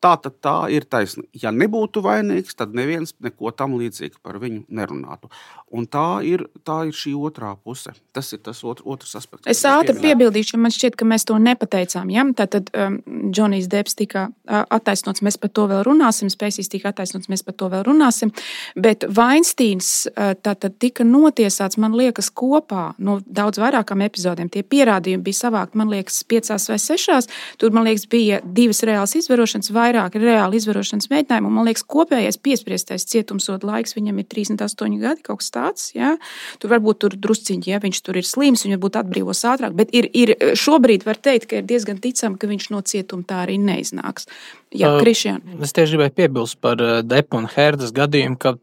Tā 0.01 0.15
tad 0.17 0.39
tā 0.41 0.55
ir 0.73 0.87
taisnība. 0.89 1.29
Ja 1.43 1.51
nebūtu 1.53 2.01
vainīgs, 2.01 2.55
tad 2.57 2.73
neviens 2.77 3.13
neko 3.21 3.51
tam 3.53 3.75
līdzīgu 3.77 4.23
par 4.25 4.39
viņu 4.41 4.63
nerunātu. 4.73 5.29
Un 5.77 5.85
tā 5.87 6.23
ir, 6.25 6.47
tā 6.65 6.79
ir 6.89 6.97
šī 6.97 7.13
otrā 7.21 7.53
puse. 7.61 7.93
Tas 8.17 8.33
ir 8.33 8.41
tas 8.43 8.63
otr, 8.65 8.81
otrs 8.89 9.13
aspekts. 9.19 9.45
Es 9.51 9.61
ātri 9.69 9.95
piebildīšu, 10.01 10.57
man 10.59 10.73
šķiet, 10.73 10.97
ka 10.97 11.05
mēs 11.05 11.29
to 11.29 11.37
nepateicām. 11.37 12.09
Ja? 12.11 12.25
Tātad 12.37 12.73
um, 12.73 12.97
Džonijs 13.29 13.69
Deps 13.71 13.99
tika 13.99 14.25
uh, 14.31 14.63
attaisnots, 14.73 15.21
mēs 15.27 15.37
par 15.43 15.53
to 15.53 15.67
vēl 15.71 15.85
runāsim, 15.87 16.33
Spēcīs 16.33 16.73
tika 16.73 16.95
attaisnots, 16.95 17.29
mēs 17.29 17.45
par 17.45 17.59
to 17.61 17.69
vēl 17.75 17.85
runāsim. 17.87 18.33
Bet 18.81 19.05
Vainsteins 19.05 20.09
uh, 20.09 20.33
tātad 20.41 20.81
tika 20.81 21.05
notiesāts, 21.05 21.77
man 21.83 21.95
liekas, 22.01 22.33
kopā 22.33 22.95
no 22.99 23.19
daudz 23.29 23.61
vairākām 23.61 24.01
epizodēm. 24.09 24.49
Tie 24.49 24.65
pierādījumi 24.65 25.29
bija 25.29 25.43
savākti, 25.43 25.79
man 25.83 25.93
liekas, 25.93 26.23
piecās 26.25 26.71
vai 26.73 26.81
sešās. 26.81 27.29
Tur, 27.61 27.77
man 27.77 27.85
liekas, 27.87 28.09
bija 28.11 28.41
divas 28.43 28.81
reālas 28.89 29.15
izvarošanas 29.21 29.71
vairāk 29.91 30.17
reāli 30.21 30.61
izvarošanas 30.61 31.11
mēģinājumu. 31.11 31.51
Man 31.53 31.67
liekas, 31.69 31.85
kopējais 31.91 32.39
piespriestais 32.43 33.07
cietumsoda 33.11 33.69
laiks 33.69 33.97
viņam 33.97 34.21
ir 34.23 34.29
38 34.31 34.99
gadi, 35.03 35.25
kaut 35.27 35.43
kas 35.43 35.53
tāds. 35.55 35.87
Ja? 35.97 36.15
Tur 36.63 36.75
varbūt 36.75 37.03
tur 37.05 37.17
drusciņi, 37.17 37.71
ja 37.73 37.81
viņš 37.83 38.03
tur 38.07 38.21
ir 38.21 38.29
slims, 38.29 38.65
viņš 38.67 38.77
varbūt 38.77 39.01
atbrīvos 39.03 39.43
ātrāk. 39.51 39.75
Bet 39.79 39.95
ir, 39.97 40.09
ir, 40.17 40.35
šobrīd 40.59 41.07
var 41.09 41.21
teikt, 41.21 41.51
ka 41.51 41.61
ir 41.61 41.69
diezgan 41.69 42.01
ticami, 42.03 42.39
ka 42.41 42.51
viņš 42.51 42.71
no 42.75 42.83
cietuma 42.87 43.27
tā 43.27 43.43
arī 43.47 43.59
neiznāks. 43.63 44.31
Jā, 44.71 44.95
uh, 44.95 45.03
Krišjāna. 45.03 45.59
Es 45.67 45.75
tieši 45.77 45.97
gribēju 45.97 46.17
piebilst 46.21 46.61
par 46.63 46.81
Depu 47.07 47.41
un 47.41 47.51
Hērdas 47.51 47.95
gadījumu, 47.97 48.39
ka 48.41 48.57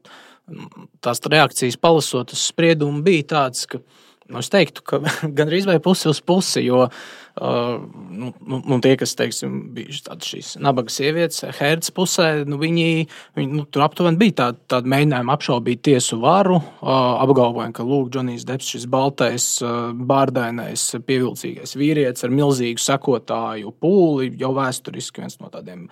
tās 1.04 1.22
reakcijas 1.28 1.76
palasot 1.82 2.32
uz 2.36 2.46
spriedumu 2.48 3.04
bija 3.04 3.26
tādas, 3.36 3.68
ka 3.68 3.82
nu, 4.30 4.42
es 4.42 4.50
teiktu, 4.52 4.84
ka 4.88 5.00
gandrīz 5.38 5.68
vai 5.70 5.78
pusi 5.84 6.10
uz 6.12 6.20
pusi, 6.26 6.64
jo 6.66 6.84
uh, 6.88 7.78
nu, 8.10 8.32
nu, 8.40 8.60
nu, 8.60 8.80
tie, 8.84 8.96
kas 9.00 9.16
teiksim, 9.20 9.58
tādas 10.06 10.30
šīs 10.32 10.54
nabaga 10.64 10.94
sievietes, 10.94 11.46
Hērdas 11.58 11.94
pusē, 11.96 12.30
nu, 12.50 12.60
viņi, 12.62 13.08
viņi 13.38 13.60
nu, 13.62 13.66
tur 13.72 13.86
aptuveni 13.88 14.20
bija 14.22 14.38
tādi, 14.42 14.64
tādi 14.74 14.94
mēģinājumi 14.94 15.34
apšaubīt 15.36 15.84
tiesu 15.88 16.20
varu, 16.24 16.60
uh, 16.60 16.94
apgalvojot, 17.24 17.76
ka 17.78 17.88
Lūk, 17.88 18.12
Džonijs 18.14 18.48
Deps, 18.48 18.72
šis 18.76 18.88
baltais, 18.92 19.50
uh, 19.66 19.92
bārdainais, 19.96 20.90
pievilcīgais 21.08 21.78
vīrietis 21.80 22.28
ar 22.28 22.36
milzīgu 22.36 22.84
sekotāju 22.84 23.76
pūli, 23.82 24.34
jau 24.42 24.56
vēsturiski 24.58 25.24
viens 25.24 25.40
no 25.42 25.52
tādiem 25.54 25.88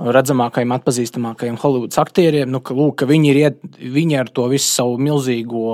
redzamākajiem, 0.00 0.72
atpazīstamākajiem 0.74 1.58
Holivudas 1.60 2.00
aktieriem, 2.00 2.48
nu, 2.52 2.62
ka, 2.64 2.74
lūk, 2.76 2.96
ka 3.02 3.08
viņi, 3.08 3.32
ir 3.32 3.90
viņi 3.92 4.18
ar 4.20 4.30
to 4.32 4.46
visu 4.52 4.66
savu 4.70 4.96
milzīgo, 5.02 5.64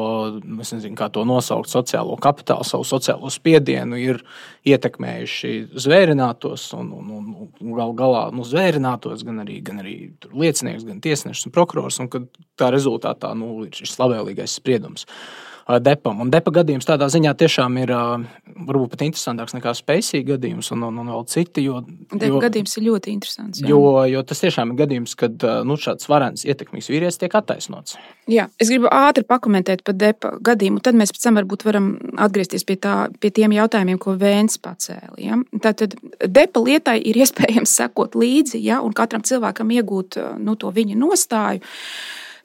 nezinu, 0.42 0.94
kā 0.98 1.08
to 1.14 1.22
nosaukt, 1.28 1.70
sociālo 1.70 2.18
kapitālu, 2.22 2.66
savu 2.66 2.86
sociālo 2.88 3.30
spiedienu 3.32 4.00
ir 4.00 4.22
ietekmējuši 4.66 5.52
zvērinātos 5.86 6.68
un, 6.78 6.92
un, 6.98 7.16
un, 7.20 7.50
un 7.62 7.74
gal 7.78 7.94
galā 7.98 8.26
nu, 8.34 8.46
zvērinātos 8.46 9.22
gan 9.26 9.44
arī, 9.46 9.60
gan 9.66 9.82
arī 9.84 9.96
liecinieks, 10.32 10.86
gan 10.88 11.02
tiesnešus 11.04 11.48
un 11.48 11.54
prokurors. 11.54 12.00
Un 12.02 12.10
tā 12.58 12.72
rezultātā 12.74 13.34
nu, 13.38 13.68
ir 13.68 13.76
šis 13.78 13.98
labvēlīgais 14.02 14.58
spriedums. 14.58 15.06
Uh, 15.06 15.45
depam. 15.82 16.20
Un 16.22 16.30
depa 16.30 16.52
gadījums 16.60 16.86
tādā 16.86 17.08
ziņā 17.10 17.32
tiešām 17.38 17.78
ir 17.82 17.90
varbūt 17.90 18.92
pat 18.94 19.02
interesantāks 19.06 19.56
nekā 19.56 19.72
spēcīga 19.74 20.36
gadījums 20.36 20.70
un, 20.74 20.84
un, 20.88 21.00
un 21.02 21.10
vēl 21.10 21.24
citi. 21.30 21.64
Jo, 21.66 21.80
depa 22.12 22.30
jo, 22.30 22.42
gadījums 22.44 22.76
ir 22.78 22.86
ļoti 22.86 23.14
interesants. 23.14 23.62
Jā. 23.62 23.70
Jo, 23.72 23.80
jo 24.10 24.22
tas 24.26 24.42
tiešām 24.44 24.72
ir 24.72 24.80
gadījums, 24.82 25.16
kad 25.18 25.46
nu, 25.66 25.78
šāds 25.80 26.06
varens 26.10 26.46
ietekmīgs 26.46 26.90
vīrietis 26.92 27.18
tiek 27.22 27.34
attaisnots. 27.34 27.96
Jā, 28.30 28.46
es 28.62 28.70
gribu 28.70 28.90
ātri 28.94 29.26
pakomentēt 29.26 29.82
par 29.86 29.96
depa 29.98 30.36
gadījumu, 30.46 30.82
tad 30.82 30.98
mēs 30.98 31.12
pēc 31.14 31.26
tam 31.26 31.40
varbūt 31.40 31.66
varam 31.66 31.88
atgriezties 32.22 32.66
pie, 32.66 32.78
tā, 32.82 32.94
pie 33.22 33.32
tiem 33.34 33.54
jautājumiem, 33.56 33.98
ko 34.02 34.14
Vēns 34.18 34.60
pacēla. 34.62 35.16
Ja? 35.22 35.40
Tātad 35.62 35.98
depa 36.22 36.62
lietai 36.62 37.00
ir 37.02 37.18
iespējams 37.24 37.74
sekot 37.82 38.14
līdzi 38.18 38.62
ja? 38.62 38.78
un 38.86 38.94
katram 38.96 39.26
cilvēkam 39.26 39.74
iegūt 39.80 40.20
nu, 40.42 40.54
to 40.58 40.70
viņa 40.74 40.98
nostāju 41.02 41.62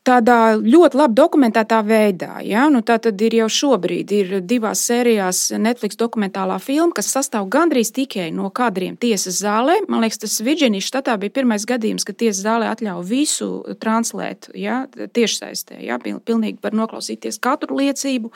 tādā 0.07 0.55
ļoti 0.57 0.97
labi 0.97 1.15
dokumentētā 1.17 1.81
veidā. 1.85 2.39
Ja? 2.45 2.65
Nu, 2.73 2.81
tā 2.85 2.97
tad 3.01 3.21
ir 3.21 3.35
jau 3.37 3.47
šobrīd 3.51 4.13
ir 4.17 4.31
divās 4.49 4.81
sērijās 4.87 5.51
Netflix 5.61 5.99
dokumentālā 5.99 6.57
filma, 6.61 6.93
kas 6.97 7.11
sastāv 7.13 7.45
gandrīz 7.53 7.91
tikai 7.93 8.31
no 8.33 8.49
kadriem 8.49 8.97
tiesas 9.01 9.37
zālē. 9.43 9.77
Man 9.91 10.01
liekas, 10.01 10.23
tas 10.23 10.39
Virģīnijas 10.41 10.89
štatā 10.89 11.17
bija 11.21 11.35
pirmais 11.35 11.67
gadījums, 11.69 12.05
kad 12.07 12.17
tiesas 12.17 12.41
zālē 12.47 12.71
atļauja 12.71 13.05
visu 13.05 13.49
translēt 13.81 14.49
ja? 14.57 14.83
tiešsaistē. 14.89 15.77
Ja? 15.85 15.99
Pilnīgi 16.01 16.57
var 16.65 16.73
noklausīties 16.77 17.37
katru 17.41 17.77
liecību, 17.81 18.33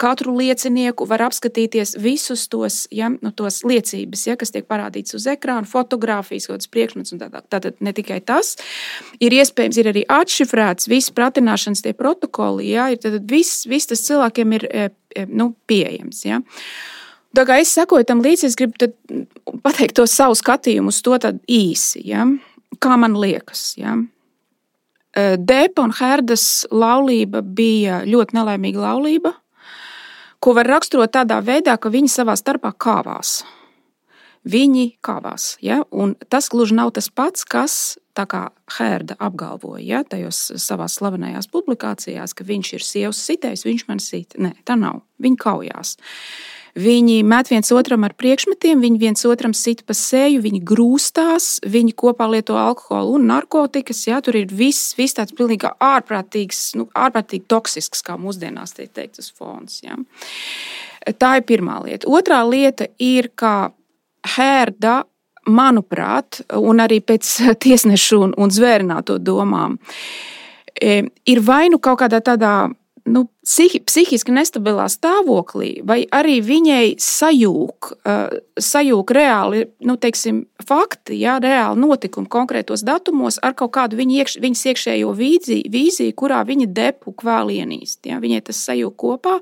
katru 0.00 0.36
liecinieku, 0.38 1.08
var 1.10 1.26
apskatīties 1.26 1.96
visus 1.98 2.46
tos, 2.52 2.84
ja? 2.94 3.10
nu, 3.10 3.34
tos 3.34 3.64
liecības, 3.66 4.28
ja? 4.30 4.38
kas 4.38 4.54
tiek 4.54 4.68
parādīts 4.70 5.18
uz 5.18 5.26
ekrāna, 5.30 5.66
fotografijas, 5.66 6.46
kaut 6.46 6.60
kādas 6.60 6.70
priekšmets 6.70 7.16
un 7.16 7.24
tā 7.24 7.32
tālāk. 7.32 7.50
Tātad 7.50 7.82
ne 7.82 7.90
tikai 7.96 8.22
tas, 8.22 8.54
ir 9.18 9.34
iespējams, 9.34 9.82
ir 9.82 9.90
arī 9.90 10.06
atšifrēts 10.06 10.86
visi 11.00 11.14
pratināšanas 11.16 11.82
tie 11.84 11.96
protokoli, 11.96 12.70
ja, 12.74 12.90
ir, 12.92 13.00
tad 13.00 13.24
viss, 13.30 13.64
viss 13.70 13.88
tas 13.90 14.04
cilvēkiem 14.04 14.56
ir 14.58 14.68
e, 14.68 14.86
e, 15.16 15.26
nu, 15.26 15.52
pieejams. 15.70 16.24
Ja. 16.28 16.40
Tā 17.36 17.46
kā 17.46 17.60
es 17.62 17.72
sekoju 17.76 18.06
tam 18.08 18.22
līdzi, 18.24 18.50
es 18.50 18.58
gribu 18.58 18.90
pateikt 19.64 19.96
to 19.98 20.06
savu 20.10 20.36
skatījumu 20.38 20.92
uz 20.92 21.00
to 21.06 21.16
īsi, 21.48 22.02
ja, 22.10 22.26
kā 22.82 22.96
man 23.00 23.16
liekas. 23.18 23.74
Ja. 23.80 23.96
E, 25.14 25.36
Dēpa 25.38 25.86
un 25.86 25.94
Herdas 25.96 26.66
laulība 26.70 27.42
bija 27.42 28.02
ļoti 28.06 28.36
nelaimīga 28.36 28.82
laulība, 28.82 29.34
ko 30.40 30.54
var 30.56 30.68
raksturot 30.68 31.14
tādā 31.14 31.40
veidā, 31.44 31.76
ka 31.78 31.92
viņi 31.92 32.10
savā 32.10 32.36
starpā 32.38 32.72
kāvās. 32.76 33.40
Viņi 34.40 34.86
kāvās. 35.04 35.58
Ja? 35.60 35.82
Un 35.92 36.14
tas 36.32 36.48
gluži 36.48 36.78
nav 36.78 36.94
tas 36.96 37.10
pats, 37.12 37.44
kas 37.44 37.98
tā 38.16 38.26
kā 38.30 38.44
Hērda 38.76 39.16
apgalvoja 39.22 39.82
ja, 39.84 40.04
tajos 40.06 40.50
savās 40.60 40.98
slavenajās 40.98 41.50
publikācijās, 41.52 42.34
ka 42.36 42.46
viņš 42.46 42.72
ir 42.76 42.86
sievas 42.86 43.20
sitējis, 43.26 43.66
viņš 43.66 43.84
man 43.90 44.02
sit. 44.02 44.38
Nē, 44.38 44.54
tā 44.66 44.78
nav. 44.78 45.02
Viņi 45.20 45.40
kaujās. 45.40 45.96
Viņi 46.78 47.24
met 47.26 47.48
viens 47.50 47.72
otram 47.74 48.04
ar 48.06 48.12
priekšmetiem, 48.14 48.78
viņi 48.82 49.00
viens 49.00 49.24
otram 49.26 49.54
sit 49.56 49.82
pa 49.88 49.94
seju, 49.96 50.38
viņi 50.44 50.60
grūstās, 50.62 51.48
viņi 51.66 51.96
kopā 51.98 52.28
lieto 52.30 52.54
alkoholu 52.60 53.16
un 53.18 53.26
narkotikas. 53.30 54.04
Jā, 54.06 54.20
tur 54.22 54.38
ir 54.38 54.52
viss, 54.54 54.94
viss 54.98 55.18
tāds 55.18 55.34
pilnīgi 55.34 55.72
ārprātīgs, 55.82 56.62
nu, 56.78 56.86
ārprātīgi 56.94 57.48
toksisks, 57.50 58.04
kā 58.06 58.14
mūsdienās 58.20 58.76
tiek 58.78 58.92
teikt, 58.94 59.18
tas 59.18 59.32
fons. 59.34 59.80
Jā. 59.82 59.98
Tā 61.18 61.34
ir 61.40 61.46
pirmā 61.48 61.80
lieta. 61.88 62.06
Otrā 62.06 62.44
lieta 62.46 62.86
ir, 63.02 63.32
ka 63.34 63.72
Hērda 64.36 65.00
manuprāt, 65.48 66.42
un 66.56 66.82
arī 66.82 67.00
pēc 67.04 67.30
tiesnešu 67.64 68.20
un, 68.26 68.34
un 68.36 68.52
zvērināto 68.52 69.18
domām, 69.22 69.78
e, 70.74 71.02
ir 71.26 71.42
vai 71.46 71.68
nu 71.72 71.80
kaut 71.82 72.02
kādā 72.02 72.20
tādā 72.24 72.54
nu, 73.10 73.26
psihi, 73.44 73.80
psihiski 73.86 74.34
nestabilā 74.34 74.86
stāvoklī, 74.92 75.80
vai 75.86 76.02
arī 76.12 76.38
viņai 76.44 76.94
sajūg, 77.00 77.90
uh, 78.04 78.38
sajūg 78.60 79.12
reāli 79.16 79.64
nu, 79.86 79.96
teiksim, 80.00 80.44
fakti, 80.66 81.18
jā, 81.22 81.38
reāli 81.42 81.80
notikumi 81.80 82.28
konkrētos 82.30 82.84
datumos 82.86 83.40
ar 83.42 83.56
kaut 83.58 83.72
kādu 83.76 83.98
viņa 84.00 84.18
iekš, 84.20 84.38
viņas 84.44 84.64
iekšējo 84.72 85.14
vīziju, 85.16 85.70
vīziju, 85.72 86.16
kurā 86.16 86.42
viņa 86.48 86.68
depu 86.76 87.14
kvēl 87.16 87.54
ienīst. 87.60 88.02
Jā, 88.08 88.20
viņai 88.22 88.42
tas 88.50 88.60
sajūg 88.68 88.96
kopā. 89.00 89.38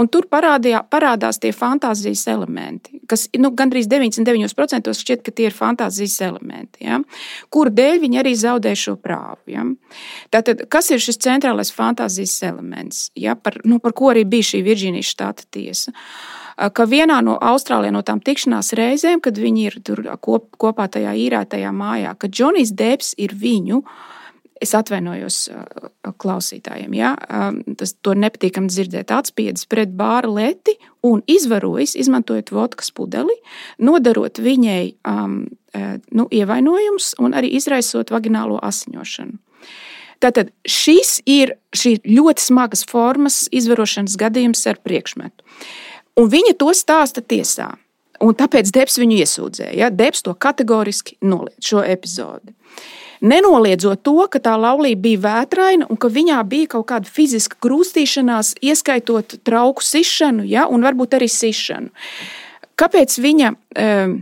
Un 0.00 0.08
tur 0.08 0.24
parādījā, 0.30 0.80
parādās 0.88 1.40
tie 1.42 1.50
fantāzijas 1.52 2.22
elementi, 2.32 3.02
kas 3.10 3.26
nu, 3.36 3.50
gandrīz 3.56 3.88
99% 3.90 4.94
šķiet, 4.96 5.24
ka 5.26 5.34
tie 5.34 5.48
ir 5.50 5.56
fantāzijas 5.56 6.14
elementi, 6.24 6.86
ja? 6.86 7.00
kur 7.52 7.68
dēļ 7.74 8.00
viņi 8.04 8.20
arī 8.22 8.32
zaudē 8.38 8.72
šo 8.78 8.94
prāvu. 9.00 9.42
Ja? 9.52 9.66
Tātad, 10.32 10.64
kas 10.72 10.88
ir 10.94 11.02
šis 11.04 11.20
centrālais 11.20 11.72
fantāzijas 11.74 12.38
elements? 12.48 13.02
Ja? 13.18 13.29
Par, 13.38 13.60
nu, 13.64 13.78
par 13.82 13.94
ko 13.96 14.10
arī 14.14 14.26
bija 14.28 14.50
šī 14.52 14.64
Virģīnijas 14.66 15.14
štata 15.14 15.48
tiesa 15.50 15.94
ka 16.68 16.84
vienā 16.84 17.20
no 17.24 17.38
Austrālijā 17.40 17.92
no 17.94 18.02
tām 18.04 18.20
tikšanās 18.20 18.74
reizēm, 18.76 19.22
kad 19.24 19.38
viņi 19.40 19.62
ir 19.64 19.76
tur 19.86 20.02
kop, 20.20 20.50
kopā 20.60 20.90
tajā 20.92 21.14
īrētajā 21.16 21.72
mājā, 21.72 22.14
ka 22.20 22.28
Džonijs 22.28 22.74
Deps 22.76 23.14
ir 23.16 23.32
viņu 23.32 23.80
Es 24.60 24.74
atvainojos 24.76 25.46
klausītājiem. 26.20 26.92
Ja? 26.98 27.14
Tas 27.80 27.94
to 28.04 28.12
nepatīkami 28.12 28.68
dzirdēt. 28.68 29.08
Atspiedis 29.16 29.64
pret 29.64 29.94
bāra 29.96 30.28
leti 30.28 30.74
un 31.00 31.22
izvarojis, 31.24 31.94
izmantojot 31.96 32.52
vodkas 32.52 32.92
pudeli, 32.92 33.38
nodarot 33.80 34.36
viņai 34.36 34.82
um, 35.08 35.38
nu, 36.12 36.28
ievainojumus 36.28 37.14
un 37.24 37.38
arī 37.40 37.54
izraisot 37.56 38.12
vaginālo 38.12 38.60
asiņošanu. 38.60 39.40
Tātad 40.20 40.50
šis 40.68 41.18
ir 41.28 41.54
ļoti 42.04 42.44
smagas 42.44 42.84
formas 42.88 43.46
izvarošanas 43.56 44.18
gadījums 44.20 44.66
ar 44.68 44.80
priekšmetu. 44.84 45.46
Un 46.20 46.28
viņa 46.28 46.56
to 46.60 46.72
stāsta 46.76 47.24
tiesā. 47.24 47.72
Un 48.20 48.36
tāpēc 48.36 48.68
Debs 48.74 48.98
viņu 49.00 49.22
iesūdzēja. 49.22 49.76
Ja? 49.78 49.88
Debs 49.88 50.20
to 50.26 50.34
kategoriski 50.36 51.16
noliedz 51.24 51.70
šo 51.70 51.84
epizodi. 51.86 52.52
Nenoliedzot 53.20 54.00
to, 54.04 54.16
ka 54.32 54.40
tā 54.40 54.54
laulība 54.60 55.02
bija 55.04 55.22
vētraina 55.24 55.88
un 55.92 55.98
ka 56.00 56.08
viņā 56.12 56.40
bija 56.48 56.70
kaut 56.76 56.86
kāda 56.92 57.08
fiziska 57.08 57.58
grūstīšanās, 57.64 58.54
ieskaitot 58.64 59.38
trauku 59.44 59.84
sišanu, 59.84 60.46
ja, 60.48 60.64
un 60.68 60.84
varbūt 60.84 61.18
arī 61.18 61.28
sišanu. 61.32 61.92
Kāpēc 62.80 63.16
viņa? 63.20 63.54
Um, 63.76 64.20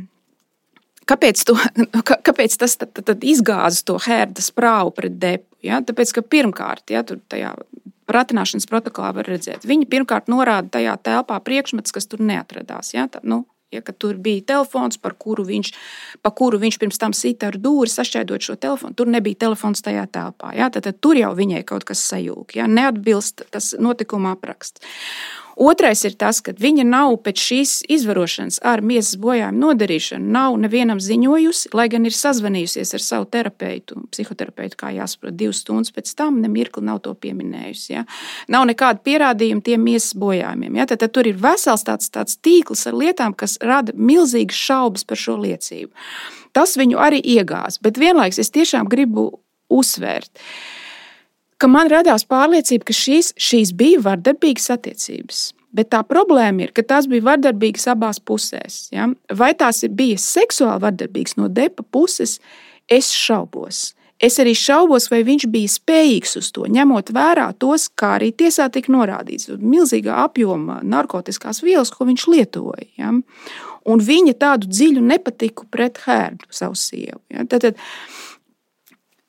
Kāpēc, 1.08 1.40
to, 1.48 1.54
kāpēc 2.28 2.58
tas 2.60 2.74
tad, 2.76 2.90
tad, 3.00 3.22
izgāza 3.24 3.80
to 3.88 3.94
hērdas 4.04 4.50
prāvu 4.52 4.92
pret 4.92 5.14
depu? 5.16 5.47
Ja? 5.64 5.82
Tāpēc, 5.84 6.14
ka 6.16 6.24
pirmkārt, 6.24 6.88
ja, 6.94 7.04
tur 7.06 7.20
tajā 7.30 7.54
pratināšanas 8.08 8.68
protokolā 8.70 9.12
var 9.18 9.28
redzēt, 9.28 9.68
viņi 9.68 9.88
pirmkārt 9.90 10.30
norāda 10.32 10.78
tajā 10.78 10.96
telpā 11.04 11.38
priekšmets, 11.44 11.92
kas 11.94 12.08
tur 12.08 12.24
neatradās. 12.24 12.94
Ja? 12.96 13.08
Tā, 13.12 13.22
nu, 13.26 13.44
Ja, 13.68 13.82
tur 13.84 14.16
bija 14.16 14.40
telefons, 14.48 14.96
par 14.96 15.12
kuru 15.20 15.42
viņš, 15.44 15.70
pa 16.24 16.30
kuru 16.32 16.56
viņš 16.62 16.78
pirms 16.80 17.00
tam 17.00 17.12
sita 17.12 17.50
ar 17.50 17.58
dūri, 17.60 17.90
sašķēdot 17.92 18.46
šo 18.46 18.56
telefonu. 18.56 18.96
Tur 18.96 19.10
nebija 19.12 19.42
telefons 19.44 19.84
tajā 19.84 20.06
telpā. 20.08 20.54
Ja, 20.56 20.70
tad, 20.72 20.86
tad 20.86 21.02
tur 21.04 21.20
jau 21.20 21.34
viņai 21.36 21.60
kaut 21.68 21.84
kas 21.84 22.00
sajūg. 22.08 22.56
Ja, 22.56 22.64
neatbilst 22.64 23.44
tas 23.52 23.74
notikuma 23.76 24.32
apraksts. 24.38 24.80
Otrais 25.58 26.04
ir 26.06 26.14
tas, 26.14 26.38
ka 26.38 26.52
viņa 26.54 26.84
nav 26.86 27.16
pēc 27.26 27.40
šīs 27.42 27.72
izvarošanas 27.90 28.60
ar 28.62 28.78
miesas 28.86 29.16
bojājumu 29.18 29.58
nodarīšanu, 29.58 30.30
nav 30.36 30.54
nevienam 30.62 31.00
ziņojusi, 31.02 31.72
lai 31.74 31.88
gan 31.90 32.06
ir 32.06 32.14
sazvanījusies 32.14 32.94
ar 32.94 33.02
savu 33.02 33.26
terapeitu, 33.32 34.04
psihoterapeitu, 34.14 34.78
kā 34.78 34.92
jāsaprot, 34.94 35.34
divas 35.34 35.64
stundas 35.64 35.90
pēc 35.96 36.14
tam, 36.18 36.38
ne 36.44 36.50
mirkli 36.52 36.86
nav 36.86 37.02
to 37.02 37.16
pieminējusi. 37.18 37.90
Ja? 37.96 38.06
Nav 38.54 38.68
nekāda 38.70 39.02
pierādījuma 39.02 39.66
tiem 39.66 39.82
miesas 39.90 40.14
bojājumiem. 40.14 40.78
Ja? 40.78 40.86
Tad, 40.86 41.02
tad 41.02 41.16
tur 41.18 41.26
ir 41.26 41.42
vesels 41.42 41.82
tāds, 41.88 42.06
tāds 42.14 42.38
tīkls 42.38 42.86
ar 42.86 42.94
lietām, 43.02 43.34
kas 43.34 43.58
rada 43.58 43.96
milzīgas 43.98 44.62
šaubas 44.70 45.08
par 45.08 45.18
šo 45.18 45.40
liecību. 45.42 45.90
Tas 46.54 46.78
viņu 46.78 47.02
arī 47.02 47.18
iegāz, 47.34 47.82
bet 47.82 47.98
vienlaikus 47.98 48.38
es 48.46 48.54
tiešām 48.54 48.86
gribu 48.86 49.32
uzsvērt 49.74 50.38
ka 50.38 50.77
man 51.66 51.90
radās 51.90 52.22
pārliecība, 52.28 52.86
ka 52.86 52.94
šīs, 52.94 53.32
šīs 53.34 53.74
bija 53.74 53.98
vardarbīgas 54.04 54.70
attiecības. 54.76 55.40
Bet 55.74 55.90
tā 55.92 56.04
problēma 56.06 56.64
ir, 56.64 56.72
ka 56.72 56.84
tās 56.86 57.08
bija 57.10 57.26
vardarbīgas 57.26 57.88
abās 57.90 58.22
pusēs. 58.22 58.86
Ja? 58.94 59.10
Vai 59.34 59.50
tās 59.58 59.82
bija 59.90 60.20
seksuāli 60.22 60.84
vardarbīgas 60.86 61.36
no 61.36 61.50
depa 61.50 61.82
puses, 61.82 62.38
es 62.88 63.10
šaubos. 63.12 63.90
Es 64.18 64.40
arī 64.42 64.54
šaubos, 64.58 65.06
vai 65.12 65.20
viņš 65.26 65.44
bija 65.50 65.70
spējīgs 65.70 66.38
uz 66.40 66.48
to, 66.54 66.64
ņemot 66.74 67.12
vērā 67.14 67.52
tos, 67.62 67.86
kā 67.90 68.16
arī 68.16 68.32
tiesā 68.34 68.66
tika 68.74 68.90
norādīts, 68.90 69.50
milzīgā 69.58 70.16
apjoma 70.24 70.80
narkotikās 70.82 71.62
vielas, 71.62 71.92
ko 71.94 72.08
viņš 72.08 72.24
lietoja. 72.32 72.88
Ja? 72.98 73.12
Un 73.88 74.02
viņa 74.02 74.34
tādu 74.40 74.70
dziļu 74.70 75.04
nepatiku 75.04 75.68
pret 75.70 76.00
Hērdu, 76.06 76.48
savu 76.50 76.74
sievu. 76.78 77.20
Ja? 77.30 77.46
Tad, 77.46 77.68
tad, 77.68 77.84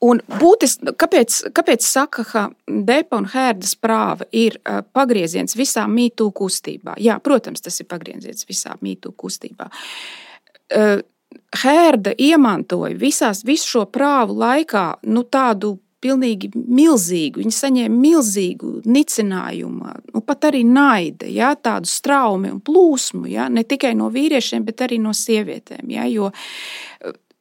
Un 0.05 0.21
būtis, 0.39 0.77
kāpēc, 0.79 1.41
kāpēc 1.51 1.83
saka, 1.83 2.23
ka 2.23 2.43
Depa 2.67 3.17
un 3.19 3.25
Hērdas 3.33 3.73
prāva 3.75 4.23
ir 4.31 4.55
pagrieziens 4.95 5.57
visā 5.59 5.83
mītū 5.91 6.29
kustībā? 6.35 6.95
Jā, 7.03 7.17
protams, 7.23 7.59
tas 7.65 7.81
ir 7.83 7.89
pagrieziens 7.91 8.47
visā 8.47 8.77
mītū 8.79 9.12
kustībā. 9.19 9.67
Hērda 11.59 12.15
iemantoja 12.15 12.95
visās, 12.95 13.43
visu 13.43 13.73
šo 13.73 13.85
prāvu 13.91 14.39
laikā 14.39 14.85
nu, 15.12 15.25
tādu 15.27 15.75
pilnīgi 15.99 16.53
milzīgu, 16.55 17.41
viņi 17.43 17.55
saņēma 17.57 17.99
milzīgu 17.99 18.69
nicinājumu, 18.88 19.93
nu, 20.13 20.21
pat 20.23 20.47
arī 20.47 20.63
naida, 20.63 21.27
ja, 21.27 21.51
tādu 21.59 21.91
straumi 21.91 22.53
un 22.53 22.62
plūsmu, 22.63 23.27
ja, 23.27 23.49
ne 23.51 23.65
tikai 23.67 23.91
no 23.99 24.07
vīriešiem, 24.13 24.63
bet 24.63 24.85
arī 24.88 25.01
no 25.03 25.12
sievietēm. 25.12 25.91
Ja, 25.91 26.07
jo 26.07 26.31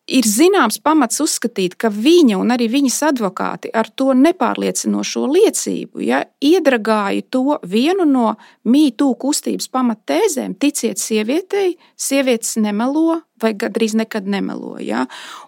ir 0.08 0.26
zināms 0.26 0.80
pamats 0.82 1.20
uzskatīt, 1.22 1.76
ka 1.80 1.90
viņa 1.92 2.38
un 2.40 2.52
arī 2.54 2.68
viņas 2.72 2.98
advokāti 3.10 3.70
ar 3.76 3.90
to 3.94 4.14
nepārliecinošo 4.16 5.26
liecību 5.28 6.02
ja, 6.04 6.22
iedragāja 6.40 7.26
to 7.30 7.58
vienu 7.68 8.06
no 8.08 8.32
mītū 8.68 9.10
kustības 9.20 9.68
pamattēzēm. 9.72 10.56
Ticiet 10.60 11.00
sievietei, 11.02 11.76
sievietes 11.96 12.56
nemelo 12.62 13.20
vai 13.42 13.52
gandrīz 13.54 13.94
nekad 13.98 14.26
nemelo. 14.26 14.76
Ja? 14.82 15.04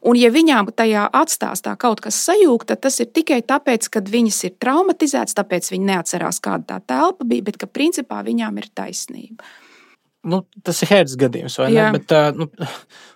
Un, 0.07 0.19
ja 0.21 0.31
viņām 0.31 0.71
tajā 0.77 1.09
atstās 1.23 1.65
tā 1.65 1.75
kaut 1.81 2.03
kas 2.05 2.21
sajūta, 2.27 2.75
tad 2.75 2.85
tas 2.87 3.01
ir 3.03 3.11
tikai 3.11 3.41
tāpēc, 3.47 3.89
ka 3.91 4.05
viņas 4.07 4.45
ir 4.47 4.55
traumatizētas, 4.63 5.37
tāpēc 5.41 5.73
viņi 5.73 5.91
neatcerās, 5.91 6.43
kāda 6.45 6.77
tā 6.77 6.79
telpa 6.95 7.27
bija, 7.27 7.49
bet 7.51 7.59
ka 7.61 7.71
principā 7.71 8.23
viņām 8.27 8.63
ir 8.63 8.71
taisnība. 8.77 9.45
Nu, 10.21 10.43
tas 10.67 10.83
ir 10.85 10.91
Hertz 10.91 11.15
gadījums, 11.17 11.55
vai 11.57 11.71
Jā. 11.73 11.87
ne? 11.89 11.97
Bet, 11.97 12.13
nu, 12.37 12.47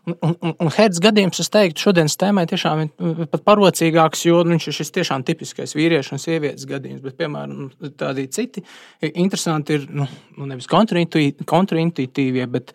un, 0.09 0.15
un, 0.33 0.55
un 0.55 0.71
Hertz 0.73 1.03
gadījums, 1.05 1.43
es 1.43 1.51
teiktu, 1.53 1.83
šodienas 1.85 2.17
tēmai 2.21 2.47
tiešām 2.49 2.81
ir 2.87 3.27
pat 3.29 3.45
parocīgāks, 3.45 4.23
jo 4.25 4.39
nu, 4.41 4.55
viņš 4.55 4.69
ir 4.71 4.77
šis 4.79 4.95
tiešām 4.97 5.27
tipiskais 5.29 5.77
vīriešu 5.77 6.17
un 6.17 6.23
sievietes 6.23 6.65
gadījums. 6.71 7.03
Bet, 7.05 7.19
piemēram, 7.21 7.69
tādi 8.01 8.25
citi 8.33 8.65
interesanti 9.11 9.77
ir 9.77 9.85
nu, 9.93 10.09
nu 10.39 10.49
nevis 10.49 10.71
kontraintuitīvie, 10.71 12.49
bet 12.57 12.73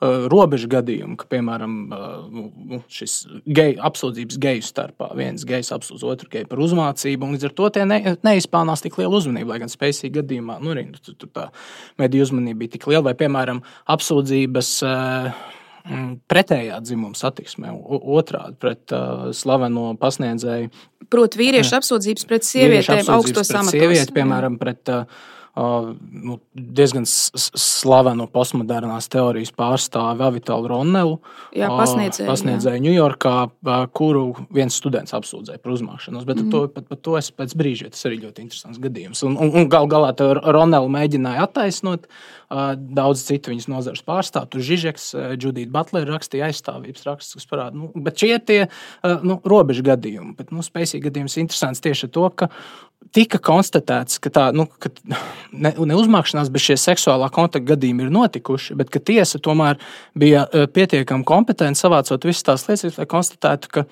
robežu 0.00 0.68
gadījumu, 0.70 1.16
ka, 1.18 1.26
piemēram, 1.32 1.74
uh, 1.90 2.06
nu, 2.30 2.44
nu, 2.70 2.80
šis 2.92 3.16
geju 3.44 3.80
apsūdzības 3.88 4.38
geju 4.44 4.62
starpā 4.66 5.10
viens 5.18 5.42
gejs 5.48 5.72
apsūdz 5.74 6.04
otru 6.06 6.30
geju 6.30 6.46
par 6.50 6.62
uzmācību, 6.62 7.26
un 7.26 7.34
līdz 7.34 7.48
ar 7.48 7.54
to 7.58 7.70
tie 7.74 7.86
ne, 7.88 7.98
neizpelnās 8.26 8.84
tik 8.84 8.98
lielu 9.00 9.18
uzmanību. 9.18 9.50
Lai 9.50 9.60
gan 9.64 9.72
spēcīgi 9.72 10.20
gadījumā, 10.20 10.60
nu, 10.62 10.70
arī 10.74 10.86
nu, 10.92 11.02
tur, 11.02 11.16
tur 11.18 11.32
tā 11.34 11.48
mediju 11.98 12.28
uzmanība 12.28 12.62
bija 12.62 12.76
tik 12.76 12.86
liela, 12.90 13.08
vai, 13.10 13.16
piemēram, 13.18 13.64
apsūdzības. 13.96 14.74
Uh, 14.86 15.46
pretējā 16.28 16.76
dzimuma 16.84 17.16
satiksmē, 17.16 17.70
otrādi 17.88 18.58
pret 18.60 18.92
uh, 18.92 19.30
slaveno 19.32 19.94
pasniedzēju. 20.00 20.68
Proti, 21.08 21.40
vīriešu 21.40 21.78
apsūdzības 21.78 22.28
pret 22.28 22.44
sievietēm 22.44 23.08
augstos 23.14 23.48
amatos. 23.54 23.72
Sievieti, 23.72 24.12
piemēram, 24.12 24.58
pret 24.60 24.92
uh, 24.92 25.06
nu, 25.58 26.38
diezgan 26.54 27.06
slavenu 27.08 28.28
postmodernās 28.30 29.08
teorijas 29.12 29.50
pārstāvi 29.56 30.24
Avitālu 30.26 30.70
Ronnelu. 30.70 31.16
Jā, 31.56 31.70
pasniedzēju, 31.72 32.28
pasniedzēju 32.30 32.84
Ņujorkā, 32.84 33.34
kuru 33.96 34.24
viens 34.54 34.76
students 34.78 35.16
apsūdzēja 35.18 35.62
par 35.62 35.74
uzmākšanos. 35.74 36.26
Bet 36.28 36.42
mm. 36.42 36.50
to, 36.54 36.64
pat, 36.74 36.88
pat 36.90 37.02
to 37.04 37.16
es 37.20 37.30
pēc 37.34 37.56
brīža, 37.58 37.92
tas 37.94 38.06
arī 38.08 38.20
ļoti 38.26 38.46
interesants 38.46 38.82
gadījums. 38.82 39.24
Un, 39.26 39.38
un, 39.40 39.52
un 39.58 39.70
gal 39.72 39.90
galā 39.90 40.12
Ronnelu 40.18 40.92
mēģināja 40.98 41.48
attaisnot. 41.48 42.06
Daudz 42.48 43.26
citu 43.26 43.52
viņas 43.52 43.66
nozares 43.68 44.04
pārstāvju, 44.08 44.48
tur 44.54 44.64
Žižeks, 44.64 45.08
Judita 45.36 45.72
Butlera 45.74 46.14
rakstīja 46.14 46.48
aizstāvības 46.48 47.04
rakstus, 47.04 47.42
kas 47.42 47.50
parāda, 47.50 47.76
nu, 47.76 47.90
bet 47.92 48.22
šie 48.22 48.30
ir 48.38 48.44
tie 48.48 48.60
nu, 49.20 49.36
robežu 49.44 49.84
gadījumi. 49.84 50.32
Bet, 50.38 50.54
nu, 50.54 50.64
spēcīgi 50.64 51.10
gadījums 51.10 51.36
interesants 51.42 51.84
tieši 51.84 52.08
ar 52.08 52.14
to, 52.16 52.24
ka 52.40 52.48
tika 53.14 53.40
konstatēts, 53.42 54.16
ka 54.22 54.32
tā 54.32 54.46
nu, 54.56 54.64
ka 54.80 54.90
ne, 55.64 55.74
neuzmākšanās, 55.76 56.48
bet 56.54 56.64
šie 56.64 56.78
seksuālā 56.80 57.28
kontakta 57.34 57.74
gadījumi 57.74 58.06
ir 58.06 58.14
notikuši, 58.16 58.78
bet 58.80 58.92
ka 58.94 59.02
tiesa 59.02 59.40
tomēr 59.44 59.76
bija 60.18 60.46
pietiekami 60.48 61.28
kompetenta 61.28 61.80
savācot 61.80 62.24
visas 62.28 62.48
tās 62.48 62.64
liecības, 62.70 62.98
lai 63.00 63.08
konstatētu, 63.12 63.74
ka, 63.76 63.84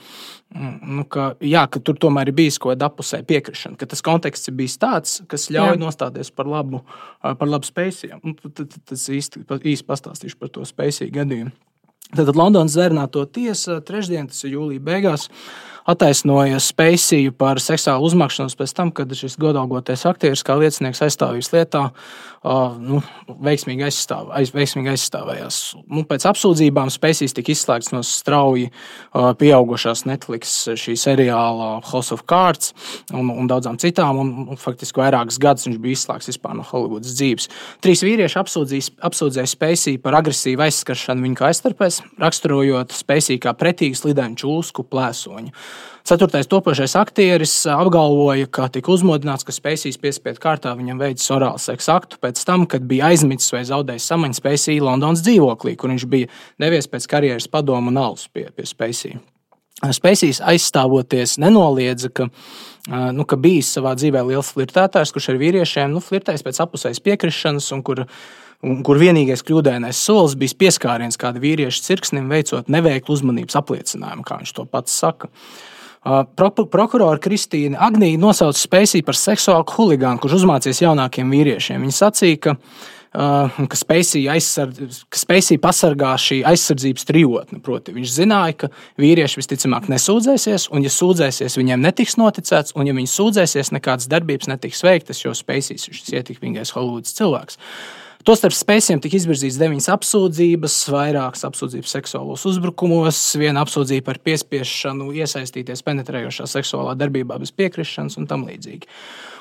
nu, 0.54 1.04
ka, 1.10 1.32
jā, 1.42 1.64
ka 1.70 1.80
tur 1.82 1.98
tomēr 2.00 2.30
ir 2.30 2.36
bijis 2.38 2.58
kaut 2.62 2.74
kāda 2.74 2.88
apusē 2.90 3.20
piekrišana, 3.26 3.76
ka 3.80 3.88
tas 3.90 4.02
konteksts 4.04 4.50
ir 4.50 4.56
bijis 4.58 4.78
tāds, 4.80 5.18
kas 5.30 5.48
ļauj 5.52 5.74
jā. 5.74 5.80
nostāties 5.82 6.30
par 6.32 6.48
labu, 6.50 6.82
par 7.20 7.50
labu 7.50 7.68
spēciju. 7.68 8.20
Nu, 8.22 8.34
tas 8.54 9.06
īsti, 9.12 9.44
īsti 9.44 9.88
pastāstīšu 9.88 10.38
par 10.40 10.52
to 10.54 10.66
spēcīgu 10.68 11.16
gadījumu. 11.18 11.54
Tad 12.14 12.36
Londonas 12.38 12.76
zvērnāto 12.76 13.24
tiesa 13.34 13.80
trešdien, 13.82 14.28
tas 14.30 14.44
ir 14.46 14.54
jūlija 14.54 14.84
beigās, 14.86 15.26
uh, 15.26 15.75
attaisnoja 15.86 16.58
Spēciju 16.62 17.34
par 17.38 17.60
seksuālu 17.62 18.08
uzmākšanos 18.08 18.56
pēc 18.58 18.74
tam, 18.76 18.90
kad 18.94 19.12
šis 19.14 19.38
godalgotais 19.40 20.02
aktieris 20.08 20.42
kā 20.46 20.56
liecinieks 20.58 21.02
aizstāvības 21.06 21.52
lietā 21.54 21.82
uh, 21.86 22.74
nu, 22.82 23.00
veiksmīgi, 23.46 23.84
aizstāv, 23.86 24.32
aiz, 24.34 24.50
veiksmīgi 24.54 24.90
aizstāvējās. 24.92 25.60
Nu, 25.86 26.02
pēc 26.08 26.26
apsūdzībām 26.30 26.90
Spēcijas 26.92 27.36
tika 27.36 27.54
izslēgts 27.54 27.92
no 27.94 28.02
strauji 28.06 28.68
uh, 28.70 29.30
pieaugušās 29.38 30.04
Netflix 30.10 30.56
šī 30.74 30.96
seriāla 30.98 31.76
House 31.92 32.14
of 32.14 32.26
Cards 32.28 32.74
un, 33.14 33.30
un 33.30 33.50
daudzām 33.50 33.78
citām, 33.82 34.18
un, 34.22 34.34
un 34.50 34.60
faktiski 34.60 35.02
vairākus 35.02 35.38
gadus 35.42 35.68
viņš 35.68 35.80
bija 35.82 36.00
izslēgts 36.00 36.32
vispār 36.32 36.58
no 36.58 36.66
Holivudas 36.66 37.14
dzīves. 37.14 37.50
Trīs 37.84 38.02
vīrieši 38.06 38.40
apsūdzēja 38.42 39.46
Spēciju 39.54 40.02
par 40.02 40.18
agresīvu 40.18 40.66
aizskaršanu 40.66 41.28
viņa 41.28 41.40
kājstarpēs, 41.44 42.02
raksturojot 42.22 42.94
Spēciju 42.96 43.42
kā 43.46 43.54
pretīgu 43.58 43.98
slidēnu 44.02 44.42
čūsku 44.42 44.86
plēsoņu. 44.90 45.54
Ceturtais 46.06 46.46
topošais 46.46 46.92
aktieris 47.00 47.52
apgalvoja, 47.66 48.46
ka 48.46 48.68
tika 48.70 48.92
uzmodināts, 48.94 49.42
ka 49.42 49.54
Spēcīs 49.54 49.98
piespiedu 49.98 50.38
kārtā 50.42 50.70
viņam 50.78 51.00
veicis 51.02 51.32
orālu 51.34 51.58
seksu 51.58 51.90
aktu 51.96 52.20
pēc 52.22 52.42
tam, 52.46 52.68
kad 52.70 52.86
bija 52.86 53.08
aizmisis 53.10 53.50
vai 53.50 53.64
zaudējis 53.66 54.06
samaņu 54.12 54.38
Spēcī 54.38 54.76
Londonas 54.78 55.24
dzīvoklī, 55.26 55.74
kur 55.74 55.90
viņš 55.90 56.06
bija 56.12 56.30
devies 56.62 56.86
pēc 56.92 57.08
karjeras 57.10 57.50
padomu 57.50 57.90
un 57.90 57.98
alus 58.04 58.28
pie, 58.30 58.46
pie 58.54 58.68
Spēcī. 58.70 59.16
Spēcīs 59.76 60.38
aizstāvoties 60.40 61.36
nenoliedza, 61.42 62.08
ka, 62.08 62.30
nu, 63.12 63.26
ka 63.28 63.36
bijis 63.36 63.74
savā 63.76 63.92
dzīvē 63.98 64.22
liels 64.30 64.54
flirtētājs, 64.54 65.12
kurš 65.12 65.32
ar 65.34 65.40
vīriešiem 65.42 65.92
nu, 65.92 66.00
flirtējis 66.00 66.46
pēc 66.46 66.62
apusējas 66.64 67.02
piekrišanas 67.04 67.66
un 67.76 67.82
kur 67.84 68.06
un 68.64 68.82
kur 68.86 69.00
vienīgais 69.00 69.44
kļūdainais 69.46 70.00
solis 70.08 70.36
bija 70.38 70.56
pieskāriens 70.64 71.20
kāda 71.20 71.42
vīrieša 71.42 71.84
cirksnim, 71.90 72.28
veicot 72.32 72.70
neveiklu 72.72 73.16
uzmanības 73.16 73.58
apliecinājumu, 73.60 74.26
kā 74.26 74.40
viņš 74.42 74.54
to 74.56 74.66
pats 74.70 74.96
saka. 74.96 75.32
Pro, 76.06 76.52
prokurora 76.70 77.18
Kristīna 77.18 77.80
Agnija 77.82 78.18
nosauca 78.22 78.60
Spēciju 78.60 79.02
par 79.06 79.16
seksuālu 79.18 79.66
huligānu, 79.74 80.20
kurš 80.22 80.36
uzmācījās 80.38 80.84
jaunākiem 80.84 81.32
vīriešiem. 81.34 81.82
Viņa 81.82 81.96
sacīja, 81.96 82.38
ka, 82.44 82.54
uh, 82.54 83.56
ka 83.72 83.78
Spēcija 83.80 85.58
pasargā 85.64 86.12
šī 86.22 86.38
aizsardzības 86.46 87.08
trijotne. 87.10 87.58
Proti, 87.64 87.96
viņš 87.96 88.14
zināja, 88.20 88.54
ka 88.62 88.70
vīrieši 89.02 89.42
visticamāk 89.42 89.90
nesūdzēsies, 89.90 90.68
un, 90.70 90.86
ja 90.86 90.94
sūdzēsies, 90.94 91.58
viņiem 91.58 91.82
netiks 91.82 92.14
noticēts, 92.22 92.78
un, 92.78 92.86
ja 92.86 92.94
viņi 92.94 93.10
sūdzēsies, 93.10 93.74
nekādas 93.74 94.06
darbības 94.12 94.52
netiks 94.52 94.86
veiktas, 94.86 95.26
jo 95.26 95.34
Spēcijas 95.34 95.90
ir 95.90 95.98
šis 95.98 96.18
ietekmīgais 96.20 96.76
Holivudas 96.76 97.18
cilvēks. 97.18 97.58
Tostarp 98.26 98.56
spēciem 98.56 98.98
tika 98.98 99.20
izvirzītas 99.20 99.58
deviņas 99.60 99.86
apsūdzības, 99.92 100.76
vairākas 100.90 101.46
apsūdzības 101.46 101.92
seksuālos 101.94 102.42
uzbrukumos, 102.50 103.20
viena 103.38 103.62
apsūdzība 103.62 104.02
par 104.08 104.18
piespiešanu 104.26 105.12
iesaistīties 105.14 105.84
penetrējošā 105.86 106.48
seksuālā 106.50 106.96
darbībā 106.98 107.38
bez 107.38 107.54
piekrišanas 107.54 108.18
un 108.18 108.26
tam 108.26 108.42
līdzīgi. 108.48 108.90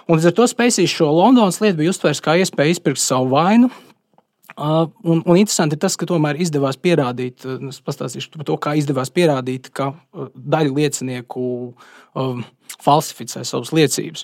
Un 0.05 0.19
līdz 0.19 0.29
ar 0.29 0.37
to 0.37 0.45
spēcīs 0.51 0.93
šo 0.93 1.09
Londonas 1.09 1.57
lietu 1.63 1.81
bija 1.81 1.95
uztvērts 1.95 2.21
kā 2.21 2.37
iespēju 2.43 2.77
izpirkt 2.77 3.01
savu 3.01 3.33
vainu, 3.33 3.73
Uh, 4.55 4.85
un, 5.03 5.19
un 5.25 5.35
interesanti 5.35 5.75
ir 5.75 5.81
tas, 5.83 5.97
ka 5.99 6.07
tomēr 6.07 6.37
izdevās 6.39 6.77
pierādīt, 6.79 7.43
es 7.43 7.81
pastāstīšu 7.83 8.29
par 8.31 8.45
to, 8.47 8.55
kā 8.63 8.75
izdevās 8.79 9.09
pierādīt, 9.11 9.67
ka 9.75 9.89
daļa 10.31 10.71
liecinieku 10.77 11.47
uh, 11.73 12.39
falsificē 12.85 13.43
savas 13.43 13.73
liecības. 13.75 14.23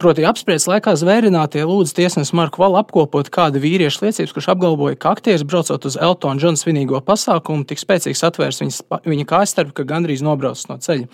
Proti, 0.00 0.24
apspriedzes 0.24 0.64
laikā 0.70 0.94
zvērinātie 0.96 1.62
lūdza 1.68 1.98
tiesnesi 1.98 2.32
Marku 2.36 2.62
Valu 2.62 2.78
apkopot 2.80 3.28
kādu 3.32 3.60
vīriešu 3.60 4.06
liecības, 4.06 4.32
kurš 4.32 4.48
apgalvoja, 4.54 4.96
ka 4.96 5.12
aktieris 5.12 5.44
braucot 5.44 5.84
uz 5.88 5.98
Eltona 6.00 6.40
Džona 6.40 6.60
svinīgo 6.60 7.02
pasākumu, 7.04 7.66
tik 7.68 7.82
spēcīgs 7.82 8.24
atvērs 8.30 8.62
viņas, 8.64 8.80
viņa 9.04 9.26
kājstarpu, 9.28 9.76
ka 9.76 9.88
gandrīz 9.92 10.24
nobraucis 10.24 10.70
no 10.72 10.78
ceļa. 10.80 11.10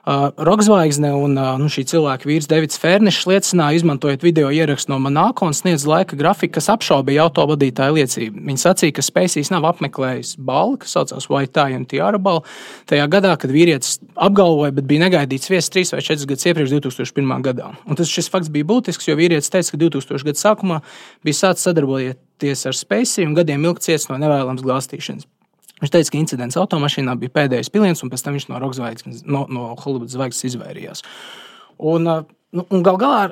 Uh, 0.00 0.30
Rokzvaigzne 0.36 1.10
un 1.12 1.34
uh, 1.36 1.58
nu, 1.60 1.66
šī 1.68 1.82
cilvēka 1.90 2.24
vīrs 2.24 2.46
Davids 2.48 2.78
Fērnišs 2.80 3.26
liecināja, 3.28 3.76
izmantojot 3.76 4.22
video 4.24 4.48
ierakstu 4.48 4.94
no 4.94 4.96
Monako 5.04 5.50
un 5.50 5.52
sniedz 5.52 5.84
laika 5.84 6.16
grafiku, 6.16 6.54
kas 6.54 6.70
apšaubīja 6.72 7.26
autovadītāju 7.26 7.98
liecību. 7.98 8.40
Viņa 8.48 8.62
sacīja, 8.62 8.94
ka 8.96 9.04
Spēcīs 9.04 9.50
nav 9.52 9.66
apmeklējis 9.68 10.38
balvu, 10.40 10.78
kas 10.80 10.94
saucās 10.96 11.28
White 11.28 11.52
Tie 11.58 11.76
un 11.76 11.84
Tiara 11.90 12.16
balvu. 12.16 12.46
Tajā 12.88 13.04
gadā, 13.12 13.34
kad 13.42 13.52
vīrietis 13.52 13.98
apgalvoja, 14.16 14.72
bet 14.78 14.88
bija 14.88 15.02
negaidīts 15.04 15.52
viesis 15.52 15.68
trīs 15.74 15.92
vai 15.92 16.00
četrus 16.00 16.24
gadus 16.30 16.48
iepriekš, 16.48 16.72
2001. 16.78 17.34
gadā. 17.50 17.68
Un 17.84 18.00
tas 18.00 18.08
šis 18.08 18.32
fakts 18.32 18.48
bija 18.54 18.70
būtisks, 18.72 19.10
jo 19.10 19.18
vīrietis 19.20 19.52
teica, 19.52 19.74
ka 19.74 19.82
2000. 19.84 20.24
gada 20.30 20.40
sākumā 20.40 20.80
bija 21.28 21.42
sācis 21.42 21.68
sadarboties 21.68 22.64
ar 22.72 22.80
Spēciju 22.80 23.28
un 23.28 23.36
gadiem 23.36 23.68
ilgi 23.68 23.90
cietis 23.90 24.08
no 24.08 24.16
nevēlamas 24.16 24.64
glāstīšanas. 24.64 25.28
Viņš 25.80 25.94
teica, 25.94 26.12
ka 26.12 26.20
incidents 26.20 26.58
automašīnā 26.60 27.16
bija 27.20 27.36
pēdējais 27.38 27.72
piliens, 27.72 28.02
un 28.04 28.12
pēc 28.12 28.24
tam 28.26 28.36
viņš 28.36 28.50
no 28.50 28.60
Rockzvaigznes, 28.60 29.24
no, 29.24 29.46
no 29.48 29.70
Hollywoods 29.80 30.16
zvaigznes 30.16 30.52
izvairījās. 30.52 31.04
Un, 31.90 32.04
nu, 32.04 32.66
un 32.66 32.84
gal 32.84 33.00
galā 33.00 33.22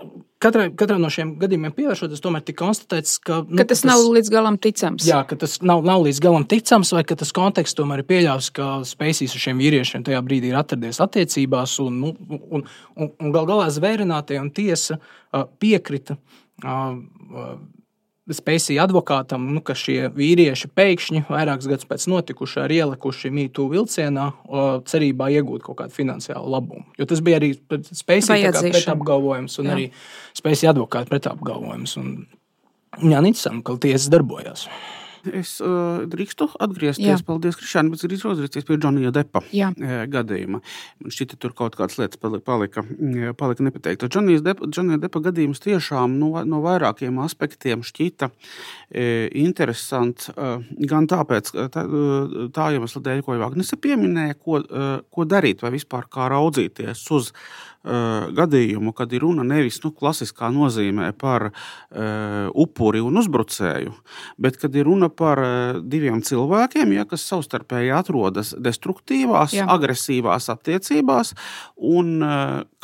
katrai, 0.43 0.69
katrai 0.79 0.99
no 1.03 1.11
šiem 1.13 1.35
gadījumiem 1.41 1.75
pievēršoties, 1.77 2.23
tomēr 2.25 2.45
tika 2.47 2.63
konstatēts, 2.63 3.19
ka, 3.25 3.41
nu, 3.45 3.59
ka 3.61 3.67
tas, 3.69 3.83
tas 3.83 3.89
nav 3.91 4.03
līdz 4.17 4.33
galam 4.33 4.59
ticams. 4.63 5.07
Jā, 5.09 5.21
ka 5.29 5.39
tas 5.41 5.59
nav, 5.61 5.83
nav 5.87 6.05
līdz 6.07 6.21
galam 6.25 6.47
ticams, 6.49 6.93
vai 6.97 7.05
ka 7.09 7.19
tas 7.21 7.35
konteksts 7.37 7.77
tomēr 7.79 8.03
ir 8.03 8.09
pieļāvis, 8.09 8.51
ka 8.57 8.69
Spēcīs 8.89 9.35
ar 9.37 9.45
šiem 9.45 9.63
vīriešiem 9.63 10.07
tajā 10.07 10.23
brīdī 10.25 10.53
ir 10.53 10.61
atradies 10.61 11.03
attiecībās, 11.05 11.79
un, 11.85 11.99
nu, 12.05 12.15
un, 12.39 12.69
un, 12.97 13.11
un 13.13 13.35
gal 13.35 13.49
galā 13.51 13.69
zvērinātie 13.75 14.41
un 14.41 14.53
tiesa 14.55 15.01
piekrita. 15.61 16.19
Spēcīja 18.29 18.85
advokātam, 18.85 19.47
nu, 19.55 19.63
ka 19.65 19.73
šie 19.79 20.11
vīrieši 20.13 20.69
pēkšņi, 20.77 21.23
vairākus 21.31 21.69
gadus 21.71 21.89
pēc 21.89 22.05
notikušā, 22.13 22.67
ir 22.69 22.75
ielikuši 22.83 23.31
mītu 23.33 23.65
vilcienā, 23.73 24.27
cerībā 24.91 25.31
iegūt 25.39 25.65
kaut 25.65 25.79
kādu 25.81 25.97
finansiālu 25.97 26.53
labumu. 26.53 26.85
Jo 27.01 27.09
tas 27.09 27.23
bija 27.25 27.41
arī 27.41 27.55
Spēcīja 27.57 28.53
pretapgalvojums 28.53 29.59
un 29.63 29.71
jā. 29.71 29.77
arī 29.77 29.89
Spēcīja 30.37 30.75
advokāta 30.75 31.09
pretapgalvojums. 31.15 31.97
Un, 32.03 32.15
jā, 33.01 33.23
nicam, 33.25 33.63
ka 33.65 33.79
tiesas 33.81 34.11
darbojās. 34.13 34.69
Es 35.27 35.57
uh, 35.65 36.05
drīkstu 36.09 36.49
atgriezties, 36.63 37.21
Jā. 37.21 37.25
paldies, 37.27 37.57
Krišāna, 37.59 37.93
bet 37.93 38.05
drīkstu 38.05 38.33
atgriezties 38.33 38.67
pie 38.69 38.79
Džonija 38.79 39.13
Depa 39.15 39.43
Jā. 39.55 39.71
gadījuma. 40.11 40.61
Man 41.03 41.15
šķita, 41.15 41.39
tur 41.43 41.55
kaut 41.59 41.77
kādas 41.79 41.99
lietas 42.01 42.21
palika, 42.21 42.85
palika 43.39 43.67
nepateiktas. 43.67 44.13
Džonija 44.15 44.45
Depa, 44.47 44.69
Džonija 44.71 45.01
Depa 45.03 45.23
gadījums 45.29 45.63
tiešām 45.65 46.19
no, 46.21 46.33
no 46.49 46.63
vairākiem 46.65 47.19
aspektiem 47.25 47.85
šķita 47.87 48.31
e, 48.31 49.07
interesants. 49.43 50.31
E, 50.33 50.51
gan 50.91 51.09
tāpēc, 51.11 51.53
tā, 51.75 51.85
tā 52.55 52.69
iemesla 52.77 53.05
dēļ, 53.09 53.25
ko 53.27 53.37
jau 53.37 53.49
Agnese 53.49 53.79
pieminēja, 53.81 54.39
ko, 54.39 54.63
e, 54.63 54.91
ko 55.11 55.29
darīt 55.29 55.65
vai 55.65 55.75
vispār 55.75 56.09
kā 56.13 56.31
raudzīties 56.33 57.05
uz 57.17 57.33
gadījumu, 57.85 58.93
kad 58.93 59.13
ir 59.15 59.23
runa 59.23 59.45
nevis 59.47 59.79
nu, 59.85 59.93
klasiskā 59.95 60.51
nozīmē 60.53 61.13
par 61.19 61.49
uh, 61.49 62.49
upuri 62.59 63.01
un 63.05 63.21
uzbrucēju, 63.21 63.95
bet 64.39 64.59
kad 64.61 64.75
ir 64.77 64.89
runa 64.89 65.09
par 65.09 65.43
uh, 65.43 65.79
diviem 65.81 66.21
cilvēkiem, 66.25 66.93
ja, 66.97 67.07
kas 67.09 67.27
savstarpēji 67.31 67.95
atrodas 67.95 68.55
destruktīvās, 68.59 69.55
Jā. 69.57 69.69
agresīvās 69.71 70.51
attiecībās, 70.53 71.35
un 71.79 72.19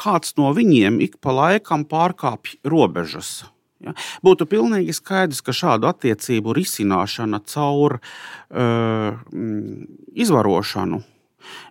kāds 0.01 0.37
no 0.39 0.53
viņiem 0.55 1.01
ik 1.05 1.19
pa 1.23 1.35
laikam 1.35 1.85
pārkāpj 1.89 2.61
robežas. 2.71 3.45
Ja? 3.85 3.95
Būtu 4.25 4.47
pilnīgi 4.49 4.95
skaidrs, 4.97 5.43
ka 5.45 5.53
šādu 5.53 5.89
attiecību 5.91 6.55
risināšana 6.57 7.43
caur 7.51 7.99
uh, 7.99 9.19
izvarošanu 10.15 11.03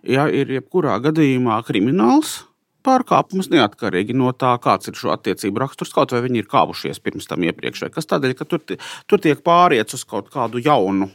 ja, 0.06 0.28
ir 0.28 0.52
jebkurā 0.54 1.00
gadījumā 1.08 1.58
krimināls 1.66 2.42
pārkāpumus 2.84 3.50
neatkarīgi 3.52 4.16
no 4.16 4.32
tā, 4.36 4.54
kāds 4.62 4.90
ir 4.90 4.98
šo 4.98 5.12
attiecību 5.14 5.62
raksturs, 5.62 5.92
kaut 5.94 6.14
vai 6.14 6.22
viņi 6.26 6.42
ir 6.42 6.50
kāpušies 6.50 7.00
pirms 7.04 7.28
tam 7.30 7.44
iepriekš, 7.46 7.86
vai 7.86 7.92
kas 7.94 8.08
tādēļ, 8.10 8.36
ka 8.38 8.46
tur, 8.48 8.62
tur 9.10 9.22
tiek 9.24 9.40
pāriets 9.44 9.96
uz 9.96 10.04
kaut 10.08 10.30
kādu 10.32 10.62
jaunu, 10.62 11.08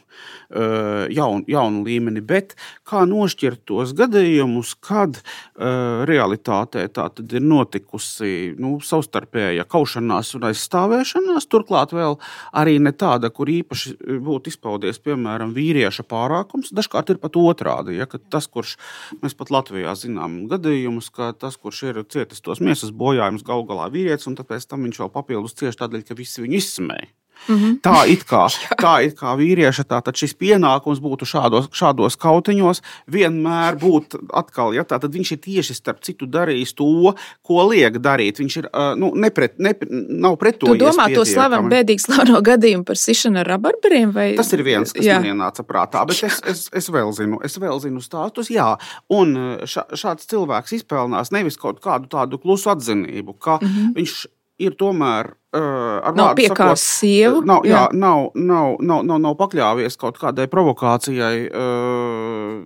jaunu, 0.49 1.43
jaunu 1.47 1.83
līmeni. 1.85 2.23
Bet 2.25 2.55
kā 2.87 3.05
nošķirt 3.09 3.63
tos 3.69 3.93
gadījumus, 3.97 4.75
kad 4.83 5.19
uh, 5.21 6.03
realitātē 6.09 6.85
tā 6.93 7.07
tad 7.15 7.35
ir 7.35 7.45
notikusi 7.45 8.55
nu, 8.59 8.77
savstarpēja 8.83 9.67
kaušanās 9.69 10.33
un 10.39 10.49
aizstāvēšanās, 10.49 11.47
turklāt 11.51 11.93
vēl 11.95 12.17
arī 12.57 12.77
ne 12.81 12.93
tāda, 12.95 13.31
kur 13.33 13.51
īpaši 13.51 13.95
būtu 14.25 14.53
izpaudies, 14.53 15.01
piemēram, 15.03 15.53
vīrieša 15.55 16.05
pārākums, 16.09 16.73
dažkārt 16.75 17.13
ir 17.13 17.21
pat 17.21 17.37
otrādi, 17.39 17.99
ja, 17.99 18.09
tas, 18.31 18.49
kurš 18.49 18.75
mēs 19.21 19.37
pat 19.37 19.53
Latvijā 19.53 19.93
zinām 19.99 20.41
gadījumus, 20.49 21.11
ka 21.13 21.31
tas, 21.37 21.58
kurš 21.63 21.81
ir 21.89 22.01
cietis 22.11 22.43
tos 22.45 22.61
miesas 22.63 22.91
bojājumus, 22.95 23.45
galu 23.47 23.65
galā 23.69 23.89
vīrietis, 23.93 24.27
un 24.31 24.37
tāpēc 24.39 24.67
tam 24.69 24.85
viņš 24.87 25.01
vēl 25.03 25.11
papildus 25.13 25.57
cieši 25.59 25.81
tādēļ, 25.83 26.05
ka 26.07 26.17
visi 26.19 26.43
viņu 26.45 26.59
izsmēja. 26.59 27.09
Mm 27.47 27.55
-hmm. 27.55 27.79
Tā 27.81 28.07
it 28.11 28.23
kā, 28.29 28.47
tā 28.85 28.93
it 29.05 29.15
kā 29.19 29.35
vīrieša 29.37 29.83
tātad 29.83 30.15
šis 30.15 30.33
pienākums 30.33 30.99
būtu 30.99 31.25
šādos, 31.25 31.69
šādos 31.71 32.17
kautiņos, 32.17 32.81
vienmēr 33.07 33.79
būt 33.79 34.15
atkal, 34.33 34.73
ja 34.73 34.83
tātad 34.83 35.13
viņš 35.13 35.31
ir 35.31 35.39
tieši 35.39 35.73
starp 35.73 36.03
citu 36.03 36.25
darījis 36.25 36.73
to, 36.75 37.13
ko 37.41 37.67
liek 37.69 37.97
darīt. 37.97 38.39
Viņš 38.39 38.57
ir, 38.57 38.69
nu, 38.95 39.11
nepret, 39.15 39.59
nepre, 39.59 39.87
nav 40.09 40.37
pret 40.37 40.59
to. 40.59 40.67
Tu 40.67 40.75
domā 40.75 41.07
to 41.13 41.25
slavenu, 41.25 41.69
bēdīgi 41.69 41.99
slaveno 41.99 42.41
gadījumu 42.41 42.83
par 42.83 42.97
sišanu 42.97 43.39
ar 43.39 43.47
rabarberiem? 43.47 44.11
Vai... 44.11 44.35
Tas 44.35 44.53
ir 44.53 44.63
viens, 44.63 44.93
kas 44.93 45.05
jā. 45.05 45.19
man 45.19 45.31
ienāca 45.33 45.63
prātā, 45.63 46.05
bet 46.05 46.23
es, 46.23 46.41
es, 46.45 46.69
es 46.73 46.89
vēl 46.89 47.13
zinu, 47.13 47.39
es 47.43 47.57
vēl 47.57 47.79
zinu 47.79 48.01
stāstus, 48.01 48.49
jā. 48.49 48.77
Un 49.09 49.35
šā, 49.65 49.85
šāds 49.93 50.27
cilvēks 50.29 50.73
izpelnās 50.73 51.31
nevis 51.31 51.57
kaut 51.57 51.79
kādu 51.83 52.07
tādu 52.07 52.37
klusu 52.37 52.69
atzinību, 52.69 53.33
ka 53.39 53.59
mm 53.61 53.67
-hmm. 53.67 53.95
viņš 53.95 54.25
ir 54.59 54.75
tomēr 54.79 55.31
uh, 55.55 56.11
nav 56.15 56.35
piekāpis 56.37 56.83
sievu. 56.99 57.41
Nav, 57.47 57.65
jā. 57.67 57.71
Jā, 57.71 57.83
nav, 57.95 58.29
nav, 58.35 58.75
nav, 58.83 59.03
nav, 59.07 59.21
nav 59.23 59.37
pakļāvies 59.39 59.97
kaut 59.99 60.19
kādai 60.21 60.49
provokācijai, 60.51 61.47
uh, 61.49 62.59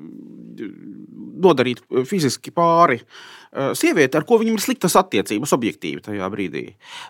nodarīt 1.43 1.83
fiziski 2.09 2.53
pāri. 2.55 3.01
Eh, 3.53 3.75
sieviete, 3.77 4.17
ar 4.17 4.23
ko 4.25 4.39
viņam 4.41 4.55
ir 4.57 4.63
sliktas 4.63 4.95
attiecības, 4.97 5.51
objektīvi 5.53 6.01
tajā 6.01 6.25
brīdī. 6.33 6.63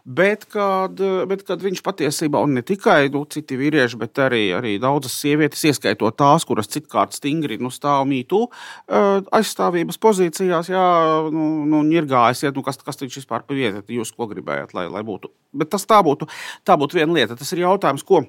Bet 0.04 0.44
kad, 0.52 1.00
eh, 1.00 1.24
bet 1.26 1.46
kad 1.48 1.62
viņš 1.64 1.80
patiesībā, 1.80 2.42
un 2.44 2.56
ne 2.56 2.62
tikai 2.62 3.10
nu, 3.14 3.24
citi 3.24 3.56
vīrieši, 3.56 3.98
bet 3.98 4.14
arī, 4.20 4.52
arī 4.52 4.74
daudzas 4.78 5.16
sievietes, 5.16 5.64
ieskaitot 5.64 6.18
tās, 6.18 6.44
kuras 6.44 6.68
citkārt 6.68 7.16
stingri 7.16 7.58
nu, 7.62 7.72
stāv 7.72 8.04
mītū 8.12 8.44
eh, 8.90 9.22
aizstāvības 9.32 9.98
pozīcijās, 9.98 10.68
jā, 10.68 11.32
nu, 11.32 11.64
nu 11.64 11.82
ņirgājas, 11.88 12.44
nu, 12.54 12.62
kas, 12.62 12.76
kas 12.76 13.00
viņš 13.00 13.24
vispār 13.24 13.48
vietu, 13.48 13.88
jūs 13.88 14.12
ko 14.12 14.28
gribējāt, 14.28 14.74
lai, 14.74 14.90
lai 14.92 15.02
būtu. 15.02 15.32
Bet 15.54 15.70
tas 15.70 15.86
tā 15.86 16.04
būtu, 16.04 16.28
tā 16.66 16.76
būtu 16.76 17.00
viena 17.00 17.14
lieta. 17.14 17.40
Tas 17.40 17.54
ir 17.54 17.64
jautājums, 17.64 18.04
ko 18.04 18.26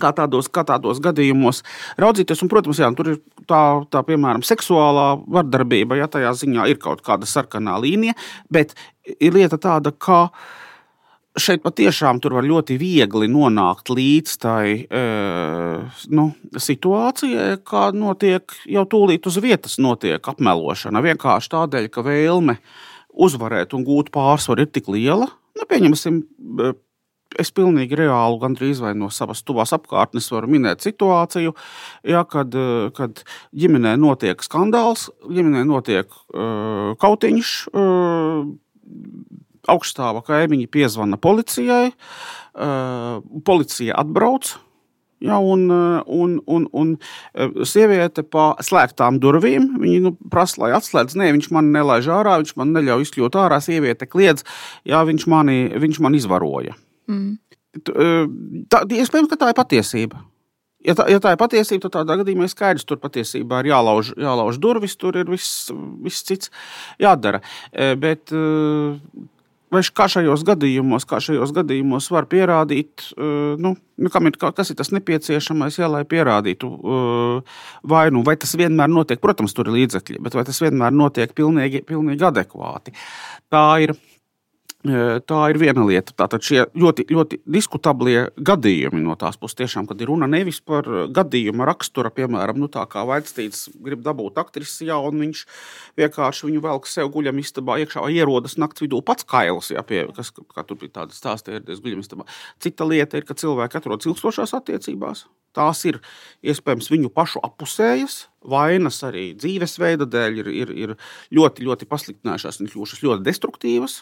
kā 0.00 0.12
tādos, 0.16 0.48
kā 0.52 0.64
tādos 0.68 1.02
gadījumos 1.02 1.62
raudzīties. 2.00 2.44
Un, 2.44 2.52
protams, 2.52 2.80
jā, 2.82 2.90
tur 2.96 3.12
ir 3.14 3.20
tā, 3.48 3.62
tā, 3.92 4.04
piemēram, 4.06 4.44
seksuālā 4.46 5.10
vardarbība, 5.28 6.00
ja 6.00 6.08
tajā 6.10 6.32
ziņā 6.44 6.70
ir 6.72 6.80
kaut 6.82 7.04
kāda 7.06 7.28
sarkanā 7.28 7.76
līnija, 7.82 8.16
bet 8.52 8.74
ir 9.18 9.36
lieta 9.36 9.60
tāda, 9.60 9.92
ka 9.92 10.26
šeit 11.38 11.62
patiešām 11.62 12.18
tur 12.22 12.34
var 12.38 12.46
ļoti 12.46 12.76
viegli 12.80 13.28
nonākt 13.30 13.92
līdz 13.94 14.36
tai 14.42 14.64
e, 14.82 15.02
nu, 16.10 16.26
situācijai, 16.68 17.60
kā 17.66 17.84
notiek 17.94 18.54
jau 18.66 18.84
tūlīt 18.90 19.28
uz 19.30 19.38
vietas 19.42 19.78
notiek 19.82 20.26
apmelošana. 20.32 21.02
Vienkārši 21.06 21.52
tādēļ, 21.54 21.90
ka 21.94 22.04
vēlme 22.06 22.58
uzvarēt 23.10 23.76
un 23.78 23.86
gūt 23.86 24.10
pārsvaru 24.14 24.66
ir 24.66 24.72
tik 24.74 24.90
liela. 24.90 25.30
Nu, 25.58 25.66
pieņemsim, 25.70 26.22
es 27.38 27.52
pilnīgi 27.54 27.98
reāli, 28.00 28.38
gandrīz 28.42 28.80
vai 28.82 28.94
no 28.98 29.10
savas 29.14 29.44
tuvās 29.46 29.74
apkārtnes 29.76 30.30
varu 30.32 30.50
minēt 30.50 30.82
situāciju, 30.86 31.54
ja, 32.08 32.24
kad, 32.28 32.54
eh, 32.54 32.88
kad 32.96 33.22
ģimenē 33.56 33.96
notiek 34.00 34.42
skandāls, 34.42 35.08
ģimenē 35.28 35.64
notiek 35.68 36.10
uh, 36.10 36.96
kautiņš. 37.00 37.54
Uh, 37.74 38.50
Augstāva 39.70 40.22
kaimiņi 40.24 40.66
piezvana 40.72 41.18
policijai, 41.20 41.92
uh, 41.92 43.20
policija 43.44 43.98
atbrauc, 44.00 44.54
Ja, 45.20 45.36
un, 45.36 45.68
un, 46.06 46.38
un, 46.48 46.62
un 46.72 46.94
sieviete 47.68 48.22
pa 48.24 48.54
slēgtām 48.64 49.18
durvīm. 49.20 49.66
Viņa 49.82 49.98
nu, 50.06 50.14
prasa, 50.32 50.62
lai 50.62 50.70
atslēdz. 50.78 51.12
Nē, 51.20 51.26
viņš 51.36 51.50
man 51.52 51.68
nelaiž 51.74 52.08
ārā, 52.08 52.38
viņš 52.40 52.54
man 52.56 52.72
neļauj 52.72 53.04
izkļūt 53.04 53.36
ārā. 53.36 53.58
Sieviete 53.60 54.08
kliedz, 54.08 54.46
ja 54.88 55.02
viņš 55.04 55.28
mani, 55.28 55.58
viņš 55.76 56.00
man 56.00 56.16
izvaroja. 56.16 56.72
Mm. 57.10 57.38
Tā, 58.70 58.84
iespējams, 58.86 59.30
ka 59.30 59.38
tā 59.38 59.50
ir 59.52 59.58
patiesība. 59.58 60.24
Ja 60.86 60.94
tā, 60.96 61.04
ja 61.12 61.20
tā 61.20 61.34
ir 61.34 61.40
patiesība, 61.40 61.84
tad 61.84 61.98
tādā 61.98 62.16
gadījumā 62.22 62.46
ir 62.46 62.52
skaidrs, 62.54 62.86
ka 62.86 62.94
tur 62.94 63.00
patiesībā 63.02 63.60
ir 63.60 63.68
jālauž, 63.74 64.14
jālauž 64.16 64.56
durvis, 64.62 64.96
tur 64.96 65.18
ir 65.20 65.28
viss, 65.28 65.68
viss 66.00 66.24
cits 66.24 66.48
jādara. 67.02 67.42
Bet 68.00 68.32
vai 69.70 69.82
kā 69.94 70.06
šajos 70.10 70.42
gadījumos, 70.48 71.04
kā 71.08 71.20
šajos 71.22 71.52
gadījumos 71.54 72.08
var 72.10 72.26
pierādīt, 72.32 73.10
nu, 73.60 73.74
nu 73.76 74.12
ir, 74.30 74.38
kas 74.40 74.72
ir 74.72 74.78
tas 74.80 74.90
nepieciešamais, 74.96 75.76
jā, 75.82 75.90
lai 75.92 76.02
pierādītu 76.08 76.72
vainu? 77.92 78.24
Vai 78.26 78.38
tas 78.40 78.56
vienmēr 78.58 78.88
notiek? 78.90 79.20
Protams, 79.20 79.54
tur 79.54 79.68
ir 79.68 79.76
līdzekļi, 79.82 80.22
bet 80.24 80.38
vai 80.38 80.46
tas 80.48 80.64
vienmēr 80.64 80.96
notiek 80.96 81.36
pilnīgi, 81.36 81.84
pilnīgi 81.92 82.24
adekvāti? 82.32 82.96
Tā 83.52 83.66
ir 83.84 83.94
Tā 84.80 85.38
ir 85.52 85.58
viena 85.60 85.82
lieta. 85.84 86.14
Tātad 86.16 86.40
šie 86.40 86.62
ļoti, 86.72 87.04
ļoti 87.12 87.38
diskutablie 87.52 88.22
gadījumi 88.40 89.02
no 89.04 89.12
tās 89.20 89.36
puses, 89.36 89.58
tiešām, 89.58 89.84
kad 89.90 90.00
ir 90.00 90.08
runa 90.08 90.24
nevis 90.30 90.62
par 90.64 90.86
gadījuma 91.12 91.66
rakstura, 91.68 92.08
piemēram, 92.16 92.56
nu, 92.62 92.68
tā 92.72 92.86
kā 92.88 93.02
Vaitstīts 93.04 93.66
grib 93.76 94.00
dabūt 94.06 94.38
aktrisi, 94.40 94.86
jā, 94.88 94.96
un 94.96 95.20
viņš 95.20 95.42
vienkārši 96.00 96.48
viņu 96.48 96.62
velk 96.64 96.88
sev 96.88 97.10
guļam 97.12 97.42
istabā 97.42 97.76
iekšā, 97.82 98.00
vai 98.06 98.14
ierodas 98.16 98.56
nakts 98.56 98.80
vidū 98.80 99.02
pats 99.04 99.26
kails, 99.28 99.68
jā, 99.74 99.84
pie, 99.84 100.06
kas, 100.16 100.32
kā 100.32 100.64
tur 100.64 100.80
bija 100.80 100.94
tāda 101.02 101.12
stāsta, 101.12 101.52
ieradies 101.52 101.82
guļam 101.84 102.00
istabā. 102.00 102.24
Cita 102.64 102.86
lieta 102.88 103.20
ir, 103.20 103.26
ka 103.28 103.36
cilvēki 103.36 103.76
atrodas 103.82 104.08
ilgstošās 104.08 104.56
attiecībās. 104.56 105.26
Tās 105.56 105.82
ir 105.90 105.98
iespējams 106.46 106.88
viņu 106.88 107.10
pašu 107.12 107.42
apusējas, 107.44 108.30
vainas 108.48 109.02
arī 109.04 109.34
dzīvesveida 109.36 110.08
dēļ 110.08 110.40
ir, 110.40 110.50
ir, 110.62 110.72
ir 110.86 110.96
ļoti, 111.36 111.68
ļoti 111.68 111.90
pasliktinājušās 111.90 112.62
un 112.62 112.72
kļuvušas 112.72 113.04
ļoti 113.04 113.28
destruktīvas. 113.28 114.00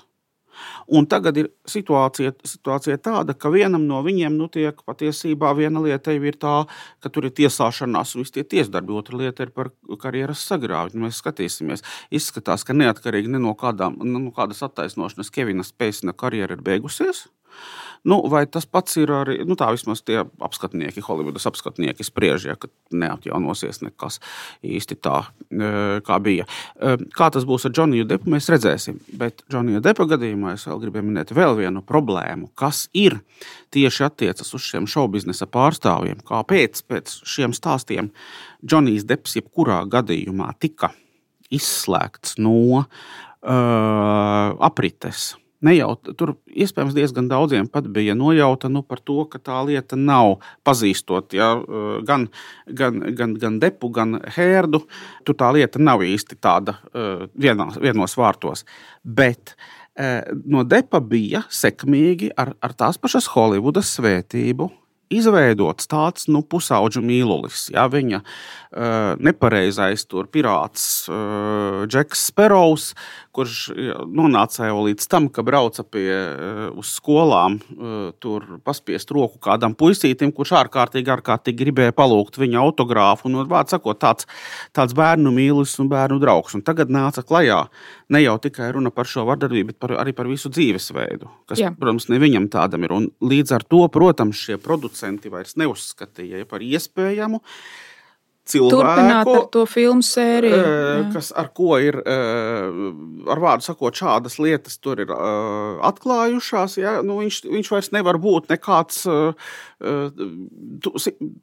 Un 0.88 1.06
tagad 1.10 1.36
ir 1.40 1.50
situācija, 1.68 2.32
situācija 2.48 2.98
tāda, 3.04 3.34
ka 3.36 3.50
vienam 3.52 3.84
no 3.88 4.00
viņiem 4.04 4.36
nu, 4.38 4.48
tiek 4.52 4.78
patiesībā 4.88 5.52
viena 5.58 5.82
lieta 5.84 6.14
ir 6.16 6.38
tā, 6.40 6.62
ka 7.04 7.12
tur 7.12 7.28
ir 7.28 7.34
tiesāšanās 7.36 8.14
un 8.16 8.24
visi 8.24 8.38
tie 8.38 8.46
tiesdarbi. 8.56 8.96
Otra 8.96 9.18
lieta 9.20 9.46
ir 9.46 9.52
par 9.54 9.72
karjeras 10.00 10.44
sagrāvi. 10.48 10.98
Mēs 10.98 11.22
skatīsimies. 11.22 11.84
Izskatās, 12.14 12.64
ka 12.64 12.76
neatkarīgi 12.76 13.30
ne 13.32 13.42
no, 13.42 13.54
kādām, 13.58 13.98
no 14.02 14.32
kādas 14.36 14.64
attaisnošanas 14.66 15.32
Kevina 15.34 15.66
Spēcina 15.66 16.16
karjera 16.16 16.56
ir 16.56 16.64
beigusies. 16.64 17.26
Nu, 18.06 18.20
vai 18.30 18.44
tas 18.46 18.66
pats 18.66 18.96
ir 19.00 19.10
arī 19.12 19.38
nu, 19.48 19.56
tā, 19.58 19.70
vismaz 19.74 20.02
tie 20.06 20.20
apskatnieki, 20.22 21.02
Holivudas 21.04 21.46
apskatnieki 21.50 22.06
spriež, 22.06 22.46
ja, 22.50 22.56
neatjaunosies 22.94 23.82
nekas 23.82 24.20
īsti 24.66 24.98
tā, 25.02 25.22
e, 25.50 25.70
kā 26.06 26.18
bija. 26.22 26.46
E, 26.76 26.96
kā 27.16 27.30
tas 27.34 27.46
būs 27.48 27.66
ar 27.68 27.74
Džoniju 27.74 28.06
Depu, 28.08 28.30
mēs 28.32 28.50
redzēsim. 28.52 29.00
Bet 29.18 29.42
Džonija 29.50 29.82
Depa 29.84 30.06
gadījumā 30.10 30.54
es 30.56 30.66
vēl 30.68 30.82
gribēju 30.84 31.08
minēt 31.08 31.34
vēl 31.36 31.58
vienu 31.58 31.82
problēmu, 31.86 32.52
kas 32.58 32.86
ir 32.96 33.18
tieši 33.74 34.06
attiecas 34.08 34.54
uz 34.54 34.68
šiem 34.68 34.86
šaubiznesa 34.90 35.48
pārstāvjiem. 35.50 36.22
Kāpēc 36.28 36.84
pēc 36.88 37.18
šiem 37.28 37.56
stāstiem 37.56 38.12
Džonijs 38.64 39.06
Deps 39.08 39.38
jebkurā 39.38 39.82
gadījumā 39.90 40.52
tika 40.62 40.92
izslēgts 41.54 42.38
no 42.42 42.56
uh, 42.78 42.86
aprites? 44.70 45.34
Nejauta, 45.58 46.12
tur 46.14 46.36
iespējams 46.46 46.94
diezgan 46.94 47.26
daudziem 47.26 47.66
pat 47.66 47.88
bija 47.90 48.14
nojauta 48.14 48.68
nu, 48.70 48.84
par 48.86 49.00
to, 49.02 49.24
ka 49.26 49.40
tā 49.42 49.56
lieta 49.66 49.96
nav 49.98 50.36
pazīstot 50.66 51.34
ja, 51.34 51.48
eh, 51.58 51.96
gan, 52.06 52.28
gan, 52.70 53.00
gan, 53.18 53.34
gan 53.34 53.58
depu, 53.58 53.90
gan 53.90 54.20
hērdu. 54.36 54.84
Tur 55.26 55.38
tā 55.38 55.50
lieta 55.56 55.82
nav 55.82 56.04
īsti 56.06 56.38
tāda 56.38 56.76
eh, 56.92 57.26
vienos, 57.34 57.80
vienos 57.82 58.14
vārtos. 58.20 58.62
Bet 59.02 59.56
eh, 59.98 60.22
no 60.46 60.62
depa 60.62 61.02
bija 61.02 61.42
sekmīgi 61.50 62.30
ar, 62.38 62.54
ar 62.62 62.78
tās 62.78 63.02
pašas 63.02 63.26
Holivudas 63.34 63.96
svētību 63.98 64.70
izveidots 65.12 65.88
tāds 65.88 66.28
nu, 66.30 66.42
pusauģu 66.44 67.02
mīlulis. 67.04 67.68
Ja, 67.72 67.86
viņa 67.90 68.20
uh, 68.20 69.16
nepareizais 69.24 70.04
tur 70.08 70.28
pirāts 70.32 71.08
uh, 71.10 71.84
Džeks 71.88 72.28
Sperovs, 72.30 72.90
kurš 73.38 73.58
nonāca 74.10 74.68
jau 74.68 74.82
līdz 74.88 75.06
tam, 75.10 75.28
ka 75.30 75.44
brauca 75.46 75.84
pie, 75.86 76.08
uh, 76.10 76.60
uz 76.78 76.90
skolām, 76.98 77.58
uh, 77.58 77.96
tur 78.22 78.46
paspiest 78.66 79.12
roku 79.14 79.38
kādam 79.42 79.76
puisītim, 79.78 80.32
kurš 80.34 80.56
ārkārtīgi, 80.64 81.12
ārkārtīgi 81.14 81.62
gribēja 81.62 81.94
palūgt 81.96 82.40
viņa 82.42 82.60
autogrāfu. 82.64 83.28
Un, 83.30 83.40
vārds 83.50 83.76
sakot, 83.76 84.00
tāds, 84.02 84.28
tāds 84.76 84.96
bērnu 84.98 85.32
mīlulis 85.34 85.76
un 85.82 85.90
bērnu 85.92 86.18
draugs. 86.22 86.56
Un 86.58 86.64
tagad 86.66 86.90
nāca 86.92 87.22
klajā 87.26 87.64
ne 88.14 88.22
jau 88.24 88.36
tikai 88.42 88.72
runa 88.74 88.92
par 88.94 89.08
šo 89.08 89.26
vardarbību, 89.28 89.72
bet 89.72 89.80
par, 89.82 89.94
arī 90.02 90.14
par 90.16 90.30
visu 90.30 90.50
dzīvesveidu, 90.52 91.30
kas, 91.48 91.62
Jā. 91.62 91.72
protams, 91.78 92.08
ne 92.12 92.20
viņam 92.22 92.48
tādam 92.52 92.86
ir. 92.86 92.94
Un 92.96 93.10
līdz 93.22 93.58
ar 93.58 93.66
to, 93.68 93.84
protams, 93.92 94.40
šie 94.48 94.58
producenti 94.62 95.30
vairs 95.32 95.58
neuzskatīja 95.60 96.48
par 96.48 96.64
iespējamu 96.64 97.42
cilvēku. 98.48 98.78
Turpināt 98.80 99.30
ar 99.32 99.46
to 99.52 99.64
filmu 99.68 100.04
sēriju. 100.04 100.58
Jā. 100.58 101.02
Kas 101.14 101.30
ar 101.36 101.50
ko 101.56 101.76
ir, 101.82 101.98
ar 102.04 103.42
vārdu 103.42 103.66
sakot, 103.66 103.96
šādas 103.98 104.38
lietas 104.42 104.78
tur 104.82 105.02
ir 105.04 105.12
atklājušās. 105.12 106.78
Ja? 106.80 106.98
Nu, 107.04 107.20
viņš, 107.22 107.42
viņš 107.48 107.70
vairs 107.74 107.92
nevar 107.94 108.20
būt 108.22 108.50
nekāds 108.52 109.04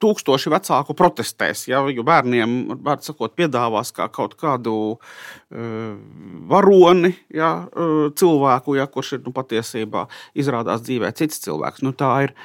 tūkstoši 0.03 0.53
vecāku 0.55 0.97
protestēs. 0.97 1.67
Ja? 1.71 1.83
Jo 1.91 2.05
bērniem, 2.07 2.57
vārdu 2.85 3.11
sakot, 3.11 3.35
piedāvās 3.37 3.93
kā 3.95 4.09
kaut 4.13 4.37
kādu 4.39 4.97
varoni, 6.51 7.15
ja? 7.33 7.53
cilvēku, 8.19 8.77
ja? 8.79 8.89
kurš 8.91 9.17
ir 9.19 9.25
nu, 9.25 9.35
patiesībā 9.35 10.07
izrādās 10.37 10.85
dzīvē 10.85 11.13
cits 11.17 11.41
cilvēks. 11.45 11.85
Nu, 11.85 11.95
tā 11.95 12.13
ir 12.27 12.37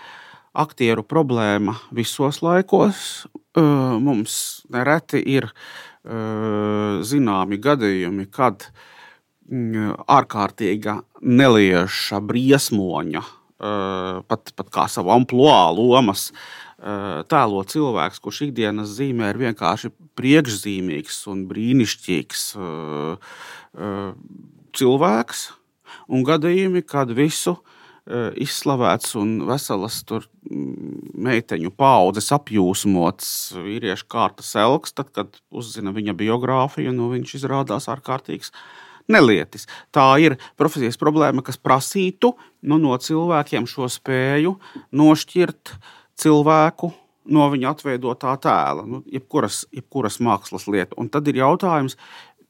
aktieru 0.57 1.05
problēma 1.07 1.77
visos 1.95 2.43
laikos. 2.43 3.27
Mums 3.59 4.63
nereti 4.71 5.19
ir 5.27 5.49
zināmi 7.11 7.59
gadījumi, 7.59 8.29
kad 8.31 8.69
ārkārtīga 9.51 11.01
nelieša 11.21 12.21
briesmoņa, 12.23 13.23
pat, 14.31 14.53
pat 14.55 14.71
kā 14.71 14.87
savu 14.89 15.11
amplitūdu 15.17 15.89
lomas, 15.91 16.31
tēlo 16.79 17.65
cilvēks, 17.67 18.23
kurš 18.23 18.45
ikdienas 18.47 18.95
zīmē 18.95 19.33
ir 19.35 19.43
vienkārši 19.43 19.91
priekšzīmīgs 20.17 21.19
un 21.35 21.43
brīnišķīgs 21.51 22.47
cilvēks, 24.79 25.43
un 26.07 26.25
gadījumi, 26.31 26.87
kad 26.87 27.11
visu 27.11 27.59
Eh, 27.59 27.77
izslavēts 28.41 29.15
un 29.19 29.37
veselas 29.49 30.01
tur 30.09 30.27
mm, 30.49 31.15
meiteņu 31.27 31.73
paudzes 31.79 32.31
apjūsmots 32.37 33.33
vīriešu 33.61 34.09
kārtas 34.11 34.53
elks, 34.59 34.95
tad, 34.97 35.13
kad 35.17 35.41
uzzina 35.51 35.95
viņa 35.97 36.17
biogrāfiju, 36.19 36.95
nu, 36.97 37.11
viņš 37.15 37.37
izrādās 37.41 37.91
ārkārtīgs 37.93 38.53
nelietis. 39.11 39.67
Tā 39.95 40.07
ir 40.23 40.39
profesijas 40.61 40.99
problēma, 41.01 41.45
kas 41.47 41.59
prasītu 41.61 42.35
nu, 42.63 42.79
no 42.79 42.97
cilvēkiem 42.99 43.69
šo 43.71 43.91
spēju 43.91 44.57
nošķirt 44.97 45.75
cilvēku 46.21 46.93
no 47.31 47.47
viņa 47.53 47.75
atveidotā 47.75 48.35
tēla, 48.43 48.85
nu, 48.89 49.03
jebkuras, 49.11 49.65
jebkuras 49.75 50.19
mākslas 50.25 50.67
lieta. 50.71 50.97
Un 51.01 51.11
tad 51.13 51.29
ir 51.31 51.41
jautājums, 51.41 51.97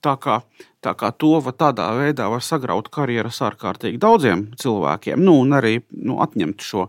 tā 0.05 0.17
kā, 0.21 0.41
tā 0.85 0.95
kā 0.99 1.11
to 1.17 1.37
va, 1.45 1.53
tādā 1.57 1.91
veidā 1.99 2.29
var 2.33 2.45
sagraut 2.45 2.91
karjeras 2.93 3.41
ārkārtīgi 3.47 4.01
daudziem 4.01 4.49
cilvēkiem, 4.61 5.23
nu, 5.25 5.37
un 5.45 5.57
arī 5.59 5.79
nu, 5.97 6.21
atņemt 6.25 6.67
šo 6.67 6.89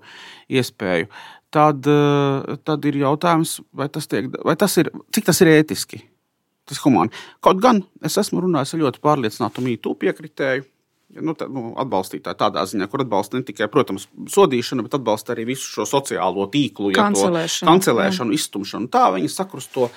iespēju. 0.52 1.12
Tad, 1.52 1.88
eh, 1.92 2.58
tad 2.64 2.86
ir 2.88 3.02
jautājums, 3.02 3.60
vai 3.76 3.90
tas, 3.92 4.08
tiek, 4.08 4.32
vai 4.46 4.56
tas 4.56 4.78
ir, 4.80 4.92
cik 5.12 5.28
tas 5.28 5.42
ir 5.44 5.52
ētiski, 5.52 6.00
tas 6.66 6.80
humāni. 6.86 7.12
Kaut 7.44 7.60
gan 7.64 7.84
es 8.04 8.16
esmu 8.18 8.46
runājis 8.46 8.76
ar 8.76 8.86
ļoti 8.86 9.04
pārliecinātu 9.04 9.66
mītu 9.66 9.98
piekritēju, 10.00 10.64
nu, 11.20 11.36
tā, 11.36 11.48
nu, 11.52 11.74
atbalstītāji 11.82 12.40
tādā 12.40 12.64
ziņā, 12.70 12.88
kur 12.92 13.04
atbalsta 13.04 13.40
ne 13.40 13.44
tikai, 13.48 13.68
protams, 13.72 14.08
sodīšanu, 14.32 14.86
bet 14.88 14.96
atbalsta 15.00 15.36
arī 15.36 15.50
visu 15.52 15.68
šo 15.68 15.88
sociālo 15.90 16.48
tīklu, 16.54 16.94
ja 16.96 17.10
kancelēšanu, 17.10 17.68
kancelēšanu 17.68 18.38
iztumšanu. 18.38 18.92
Tā 18.94 19.10
viņi 19.18 19.32
sakrusto 19.34 19.90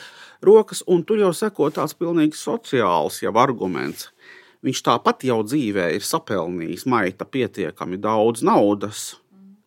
rokas, 0.46 0.82
un 0.86 1.02
tur 1.06 1.20
jau 1.22 1.32
seko 1.36 1.70
tāds 1.74 1.96
pilnīgi 1.98 2.38
sociāls 2.38 3.20
jau 3.24 3.32
arguments. 3.40 4.08
Viņš 4.64 4.80
tāpat 4.86 5.26
jau 5.28 5.42
dzīvē 5.44 5.90
ir 5.96 6.04
sapelnījis 6.04 6.86
maita 6.88 7.26
pietiekami 7.28 7.98
daudz 8.00 8.44
naudas, 8.46 9.16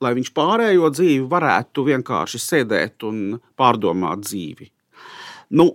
lai 0.02 0.14
viņš 0.18 0.32
pārējo 0.34 0.90
dzīvi 0.94 1.28
varētu 1.30 1.86
vienkārši 1.92 2.42
sēdēt 2.42 3.06
un 3.06 3.38
pārdomāt 3.58 4.26
dzīvi. 4.26 4.72
Nu, 5.58 5.70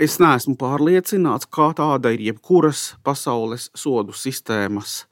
es 0.00 0.16
neesmu 0.22 0.56
pārliecināts, 0.60 1.50
kā 1.52 1.68
tāda 1.76 2.14
ir 2.16 2.24
jebkuras 2.30 2.94
pasaules 3.04 3.68
sodu 3.76 4.16
sistēmas 4.16 5.02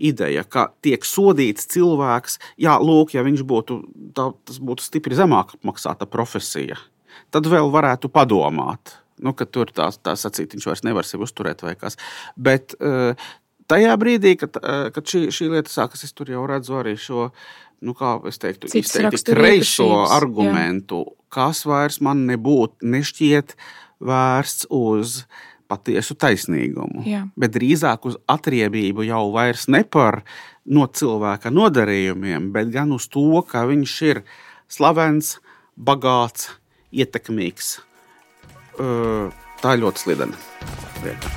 ideja, 0.00 0.46
ka 0.48 0.70
tiek 0.84 1.04
sodīts 1.04 1.66
cilvēks, 1.74 2.38
jā, 2.62 2.78
lūk, 2.80 3.12
ja 3.18 3.26
viņš 3.26 3.42
būtu, 3.44 3.82
tā, 4.16 4.30
tas 4.48 4.62
būtu 4.62 4.86
stipri 4.86 5.18
zemāk 5.18 5.58
apmaksāta 5.58 6.08
profesija 6.08 6.78
tad 7.34 7.48
vēl 7.50 7.70
varētu 7.72 8.10
padomāt. 8.12 8.96
Nu, 9.20 9.34
ka 9.36 9.44
tur 9.44 9.68
tā, 9.76 9.90
tā 10.00 10.14
sacīt, 10.16 10.54
viņš 10.56 10.66
vairs 10.70 10.84
nevar 10.86 11.04
sevi 11.04 11.26
uzturēt 11.26 11.60
vai 11.64 11.74
kas. 11.76 11.98
Bet 12.40 12.72
uh, 12.80 13.12
tajā 13.70 13.96
brīdī, 14.00 14.36
kad, 14.40 14.56
uh, 14.62 14.88
kad 14.94 15.04
šī, 15.04 15.26
šī 15.34 15.50
lieta 15.52 15.72
sākas, 15.72 16.06
es 16.06 16.16
tur 16.16 16.32
jau 16.32 16.46
redzu 16.48 16.78
arī 16.80 16.96
šo, 17.00 17.28
nu, 17.84 17.94
kā 17.96 18.16
es 18.30 18.40
teiktu, 18.40 18.70
izteikti 18.80 19.36
kreiso 19.36 19.90
argumentu, 20.08 21.04
jā. 21.04 21.18
kas 21.36 21.62
vairs 21.68 22.00
man 22.04 22.24
nebūtu, 22.30 22.80
nešķiet 22.96 23.56
vērsts 24.00 24.70
uz 24.72 25.22
patiesu 25.70 26.16
taisnīgumu, 26.18 27.04
jā. 27.06 27.24
bet 27.38 27.54
drīzāk 27.54 28.08
uz 28.10 28.16
atriebību 28.30 29.04
jau 29.06 29.26
vairs 29.34 29.68
ne 29.70 29.84
par 29.86 30.22
no 30.66 30.86
cilvēka 30.86 31.52
nodarījumiem, 31.54 32.50
bet 32.54 32.72
gan 32.74 32.90
uz 32.96 33.06
to, 33.12 33.42
ka 33.46 33.62
viņš 33.68 33.94
ir 34.08 34.24
slavens, 34.70 35.36
bagāts, 35.78 36.50
ietekmīgs. 36.92 37.76
Tā 39.60 39.76
ir 39.76 39.84
ļoti 39.84 40.06
slidena 40.06 40.36
lieta. 41.04 41.36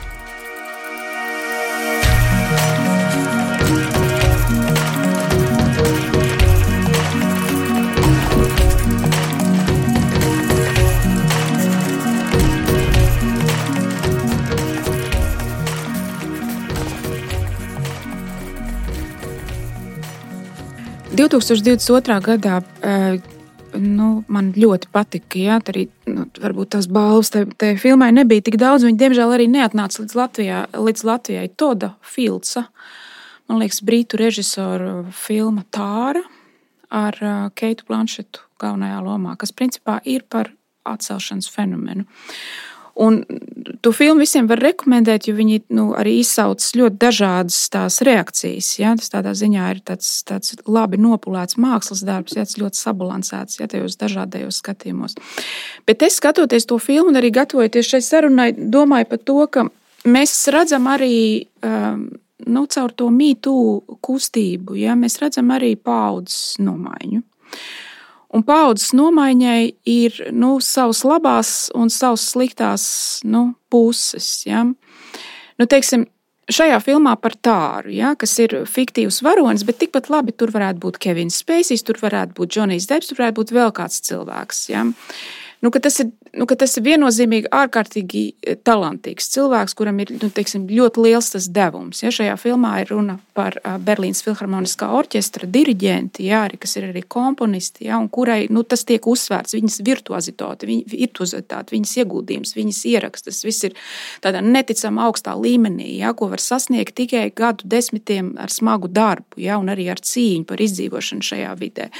Divtūkstoš 21.14 21.62
divdesmit 21.62 21.94
otrā 21.94 22.18
gadā 22.26 22.56
nu, 23.80 24.10
man 24.32 24.52
ļoti 24.58 24.90
patika. 24.94 25.40
Jā, 25.40 25.58
arī 25.72 25.88
nu, 26.10 26.28
varbūt 26.42 26.74
tās 26.76 26.88
balvas 26.92 27.32
tajā 27.34 27.76
filmai 27.82 28.12
nebija 28.16 28.46
tik 28.46 28.58
daudz. 28.62 28.86
Viņa, 28.88 29.00
diemžēl, 29.02 29.34
arī 29.36 29.48
neatnāca 29.52 30.04
līdz, 30.04 30.18
Latvijā, 30.20 30.62
līdz 30.78 31.06
Latvijai. 31.10 31.48
Toda 31.60 31.94
Filca, 32.06 32.68
man 33.50 33.64
liekas, 33.64 33.82
brītu 33.86 34.20
režisora 34.22 35.02
filma 35.16 35.66
Tāra 35.74 36.24
ar 36.94 37.18
Keitu 37.58 37.88
Planšetu 37.90 38.44
galvenajā 38.62 39.00
lomā, 39.04 39.38
kas 39.40 39.56
principā 39.56 39.98
ir 40.06 40.26
par 40.30 40.52
atcelšanas 40.88 41.50
fenomenu. 41.52 42.06
Un 42.94 43.24
to 43.82 43.92
filmu 43.92 44.22
visiem 44.22 44.46
var 44.46 44.62
rekomendēt, 44.62 45.26
jo 45.26 45.34
viņi 45.34 45.64
nu, 45.74 45.88
arī 45.98 46.20
izsauc 46.22 46.62
ļoti 46.78 47.00
dažādas 47.02 47.58
tās 47.74 47.98
reakcijas. 48.06 48.70
Ja? 48.78 48.94
Tas 49.00 49.10
tādā 49.14 49.34
ziņā 49.38 49.70
ir 49.74 49.82
tāds, 49.88 50.12
tāds 50.30 50.54
labi 50.70 51.00
nopulēts 51.02 51.58
mākslas 51.58 52.04
darbs, 52.06 52.38
ja? 52.38 52.46
tas 52.46 52.60
ļoti 52.62 52.78
sabalansēts 52.78 53.58
ja? 53.62 53.70
tajos 53.72 53.98
dažādajos 54.02 54.62
skatījumos. 54.62 55.18
Bet 55.90 56.06
es 56.06 56.20
skatoties 56.22 56.70
to 56.70 56.78
filmu 56.78 57.10
un 57.10 57.22
arī 57.22 57.34
gatavojoties 57.34 57.96
šai 57.96 58.04
sarunai, 58.06 58.52
domāju 58.54 59.10
par 59.10 59.24
to, 59.26 59.40
ka 59.50 59.66
mēs 60.06 60.38
redzam 60.54 60.92
arī. 60.92 61.16
Um, 61.66 62.12
nu, 62.44 62.66
caur 62.68 62.92
to 62.92 63.08
mītu 63.14 63.54
kustību, 64.04 64.76
ja, 64.76 64.98
mēs 65.00 65.16
redzam 65.22 65.52
arī 65.56 65.78
paudzes 65.80 66.58
nomaiņu. 66.60 67.22
Un 68.34 68.42
paudzes 68.46 68.96
nomaiņai 68.98 69.60
ir 69.90 70.18
nu, 70.34 70.56
savas 70.64 71.04
labās 71.06 71.52
un 71.78 71.92
savas 71.94 72.26
sliktās 72.34 72.86
nu, 73.30 73.52
puses. 73.70 74.42
Ja. 74.48 74.66
Nu, 74.66 75.70
teiksim, 75.70 76.08
Šajā 76.52 76.76
filmā 76.84 77.14
par 77.24 77.38
tāru, 77.40 77.88
ja, 77.96 78.10
kas 78.20 78.34
ir 78.44 78.66
fiktīvs 78.68 79.22
varonis, 79.24 79.62
bet 79.64 79.78
tikpat 79.80 80.10
labi 80.12 80.34
tur 80.36 80.52
varētu 80.52 80.82
būt 80.84 80.98
Kevins 81.00 81.38
Spēcīs, 81.40 81.86
tur 81.88 82.02
varētu 82.02 82.36
būt 82.36 82.52
Džonijs 82.52 82.88
Debs, 82.90 83.08
tur 83.08 83.22
varētu 83.22 83.38
būt 83.38 83.54
vēl 83.56 83.72
kāds 83.78 84.02
cilvēks. 84.04 84.60
Ja. 84.74 84.84
Nu, 85.64 85.72
tas 85.72 86.02
ir 86.04 86.10
nu, 86.36 86.48
tas 86.60 86.74
ir 86.78 86.84
viennozīmīgi 86.88 87.50
ārkārtīgi 87.54 88.22
e, 88.34 88.56
talantīgs 88.66 89.30
cilvēks, 89.34 89.76
kuram 89.78 90.02
ir 90.04 90.12
nu, 90.18 90.30
teiksim, 90.34 90.66
ļoti 90.70 91.06
liels 91.06 91.30
tas 91.36 91.48
devums. 91.54 92.02
Ja, 92.04 92.12
šajā 92.14 92.34
filmā 92.42 92.74
ir 92.82 92.92
runa 92.94 93.16
par 93.38 93.56
Berlīnas 93.86 94.24
Filharmoniskā 94.26 94.90
orķestra 94.98 95.48
diriģenti, 95.54 96.26
ja, 96.28 96.44
arī, 96.48 96.60
kas 96.64 96.76
ir 96.80 96.90
arī 96.90 97.06
komponisti, 97.16 97.88
ja, 97.88 98.02
kurai 98.12 98.48
nu, 98.54 98.66
tas 98.68 98.86
tiek 98.90 99.08
uzsvērts, 99.08 99.56
viņas 99.58 99.80
virtuozitāte, 99.86 100.70
viņa, 100.70 100.90
virtuozitāte, 100.94 101.78
viņas 101.78 101.96
ieguldījums, 102.04 102.56
viņas 102.58 102.84
ieraksts. 102.92 103.30
Tas 103.30 103.42
viss 103.48 103.70
ir 103.70 103.78
tādā 104.26 104.44
neticamā 104.44 105.08
augstā 105.08 105.38
līmenī, 105.40 105.94
ja, 106.02 106.12
ko 106.18 106.32
var 106.34 106.44
sasniegt 106.44 106.98
tikai 107.00 107.30
gadu 107.36 107.70
desmitiem 107.70 108.34
ar 108.42 108.52
smagu 108.54 108.92
darbu 108.92 109.40
ja, 109.46 109.62
un 109.62 109.72
arī 109.74 109.88
ar 109.94 110.02
cīņu 110.04 110.50
par 110.50 110.62
izdzīvošanu 110.66 111.30
šajā 111.30 111.56
vidē. 111.62 111.92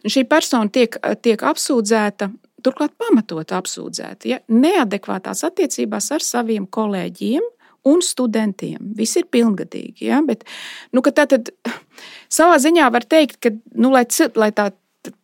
Un 0.00 0.12
šī 0.12 0.24
persona 0.28 0.70
tiek, 0.72 0.96
tiek 1.20 1.42
apsūdzēta 1.44 2.30
turklāt 2.64 2.96
pamatot 3.00 3.54
apsūdzēti, 3.56 4.34
ja, 4.34 4.40
neadekvātās 4.52 5.44
attiecībās 5.48 6.10
ar 6.16 6.24
saviem 6.24 6.68
kolēģiem 6.70 7.46
un 7.90 8.04
studentiem. 8.04 8.92
Visi 8.96 9.22
ir 9.22 9.30
pilngadīgi. 9.32 10.10
Ja, 10.10 10.20
bet, 10.26 10.44
nu, 10.92 11.02
tātad, 11.04 11.52
savā 12.38 12.60
ziņā 12.60 12.90
var 12.92 13.08
teikt, 13.08 13.40
ka, 13.42 13.54
nu, 13.80 13.92
lai, 13.94 14.04
lai 14.36 14.52
tā 14.56 14.70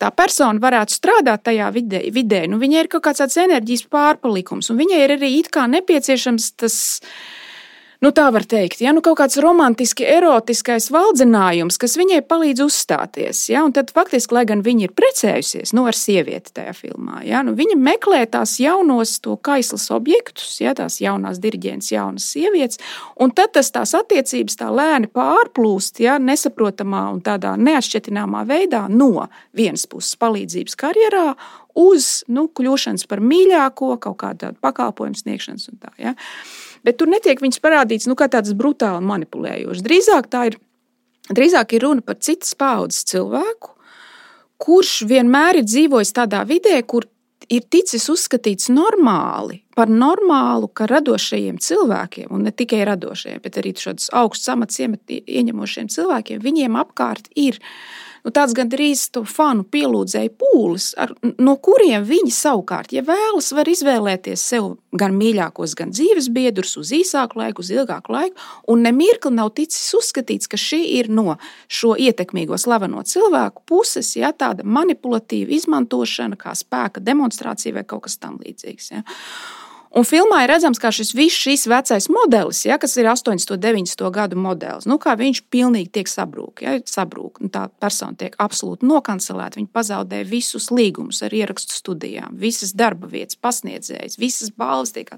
tā 0.00 0.10
persona 0.14 0.60
varētu 0.60 0.94
strādāt 0.94 1.42
tajā 1.48 1.68
vidē, 1.74 2.00
vidē 2.12 2.44
nu, 2.48 2.56
viņai 2.60 2.84
ir 2.84 2.88
kaut 2.92 3.04
kāds 3.08 3.36
enerģijas 3.40 3.84
pārpalikums, 3.92 4.70
un 4.72 4.80
viņai 4.80 5.02
ir 5.04 5.16
arī 5.18 5.32
nepieciešams 5.44 6.46
tas 6.62 6.78
nu, 8.04 8.12
tā 8.14 8.26
var 8.34 8.44
teikt, 8.48 8.80
ja, 8.84 8.92
nu, 8.96 9.02
kaut 9.04 9.18
kāds 9.20 9.38
romantiski, 9.42 10.04
erotiskais 10.08 10.88
valdzinājums, 10.94 11.78
kas 11.80 11.96
viņai 11.98 12.20
palīdz 12.28 12.64
uzstāties. 12.66 13.44
Ja, 13.52 13.64
un 13.66 13.74
tad 13.76 13.92
faktiski, 13.96 14.36
lai 14.36 14.44
gan 14.48 14.64
viņa 14.66 14.88
ir 14.88 14.94
precējusies 14.96 15.74
nu, 15.76 15.86
ar 15.88 15.96
sievieti 15.96 16.54
tajā 16.56 16.74
filmā, 16.76 17.22
ja, 17.26 17.42
nu, 17.46 17.56
viņa 17.58 17.78
meklē 17.80 18.22
tās 18.32 18.56
jaunos, 18.62 19.16
to 19.24 19.36
kaislas 19.36 19.88
objektus, 19.94 20.58
ja, 20.62 20.74
tās 20.76 21.00
jaunās 21.02 21.40
diriģents, 21.42 21.92
jaunas 21.94 22.28
sievietes, 22.34 22.80
un 23.20 23.32
tad 23.36 23.54
tas 23.56 23.72
tās 23.74 23.94
attiecības 23.98 24.60
tā 24.60 24.70
lēni 24.72 25.10
pārplūst, 25.12 26.02
ja, 26.04 26.18
nesaprotamā 26.22 27.06
un 27.14 27.22
tādā 27.24 27.56
neatšķetināmā 27.60 28.44
veidā 28.48 28.86
no 28.92 29.28
vienas 29.56 29.86
puses 29.90 30.18
palīdzības 30.20 30.76
karjerā 30.78 31.30
uz 31.76 32.22
nu, 32.32 32.46
kļūšanas 32.48 33.04
par 33.08 33.20
mīļāko, 33.20 33.96
kaut 34.00 34.16
kādu 34.22 34.54
pakalpojumu 34.64 35.18
sniegšanas 35.20 35.68
un 35.72 35.82
tā. 35.82 35.92
Ja 36.00 36.16
bet 36.86 37.00
tur 37.00 37.10
netiek 37.10 37.42
viņas 37.42 37.62
parādīts 37.64 38.06
nu, 38.10 38.16
kā 38.18 38.30
tāds 38.32 38.54
brutāli 38.56 39.02
manipulējošs. 39.10 39.82
Drīzāk 39.86 40.30
tā 40.32 40.46
ir, 40.52 40.60
drīzāk 41.28 41.74
ir 41.76 41.86
runa 41.88 42.06
par 42.06 42.20
citas 42.22 42.54
paudzes 42.58 43.04
cilvēku, 43.10 43.74
kurš 44.62 45.02
vienmēr 45.10 45.60
ir 45.60 45.68
dzīvojis 45.68 46.14
tādā 46.16 46.46
vidē, 46.48 46.78
kur 46.88 47.08
ir 47.52 47.66
ticis 47.70 48.08
uzskatīts 48.10 48.70
normāli, 48.72 49.60
par 49.76 49.90
normālu, 49.92 50.70
ka 50.72 50.88
radošajiem 50.90 51.60
cilvēkiem, 51.62 52.30
un 52.34 52.46
ne 52.48 52.52
tikai 52.54 52.82
radošajiem, 52.88 53.42
bet 53.44 53.60
arī 53.60 53.74
šādus 53.78 54.08
augstus 54.16 54.50
amats 54.54 54.80
ieņemošiem 54.80 55.90
cilvēkiem, 55.92 56.42
viņiem 56.42 56.78
apkārt 56.80 57.30
ir 57.38 57.60
nu, 58.26 58.32
tāds 58.34 58.54
gandrīz 58.56 59.06
to 59.14 59.22
fanu 59.28 59.64
pielūdzēju 59.70 60.32
pūlis, 60.40 60.90
ar, 60.98 61.12
no 61.38 61.56
kuriem 61.62 62.04
viņi 62.06 62.32
savukārt, 62.34 62.92
ja 62.96 63.04
vēlas, 63.06 63.52
var 63.54 63.70
izvēlēties 63.70 64.42
sev 64.50 64.72
gan 64.96 65.14
mīļākos, 65.18 65.76
gan 65.78 65.92
dzīves 65.94 66.28
biedrus 66.34 66.74
uz 66.80 66.90
īsāku 66.96 67.38
laiku, 67.40 67.62
uz 67.62 67.70
ilgāku 67.74 68.14
laiku. 68.14 68.48
Un 68.72 68.82
nemirkli 68.86 69.32
nav 69.36 69.52
ticis 69.58 69.94
uzskatīts, 69.96 70.50
ka 70.50 70.58
šī 70.60 70.82
ir 70.98 71.10
no 71.12 71.36
šo 71.68 71.94
ietekmīgo 72.00 72.58
slaveno 72.58 73.04
cilvēku 73.06 73.62
puses, 73.68 74.14
ja 74.18 74.32
tāda 74.34 74.66
manipulatīva 74.66 75.54
izmantošana, 75.56 76.38
kā 76.40 76.56
spēka 76.58 77.04
demonstrācija 77.04 77.78
vai 77.78 77.86
kaut 77.86 78.08
kas 78.08 78.18
tamlīdzīgs. 78.24 78.90
Ja. 78.96 79.06
Un 79.96 80.04
filmā 80.04 80.42
ir 80.44 80.50
redzams, 80.52 80.76
kā 80.76 80.90
šis 80.92 81.14
viss 81.16 81.38
šis 81.40 81.62
vecais 81.72 82.10
modelis, 82.12 82.58
ja, 82.66 82.76
kas 82.76 82.98
ir 83.00 83.06
80. 83.08 83.54
un 83.54 83.60
90. 83.62 84.02
gadu 84.12 84.36
modelis, 84.36 84.84
nu, 84.84 84.98
kā 85.00 85.14
viņš 85.16 85.40
pilnīgi 85.48 85.88
tiek 85.94 86.10
sabrūk. 86.12 86.60
Ja, 86.66 86.74
sabrūk 86.84 87.40
nu, 87.40 87.48
tā 87.52 87.62
persona 87.80 88.12
tiek 88.20 88.36
absolūti 88.42 88.84
nokancelēta. 88.84 89.56
Viņa 89.56 89.72
pazaudē 89.72 90.20
visus 90.28 90.68
līgumus 90.68 91.22
ar 91.24 91.32
ierakstu 91.32 91.78
studijām, 91.78 92.36
visas 92.36 92.74
darba 92.76 93.08
vietas, 93.08 93.40
pasniedzējas, 93.40 94.18
visas 94.20 94.52
balvas. 94.52 94.92
Tiek, 94.92 95.14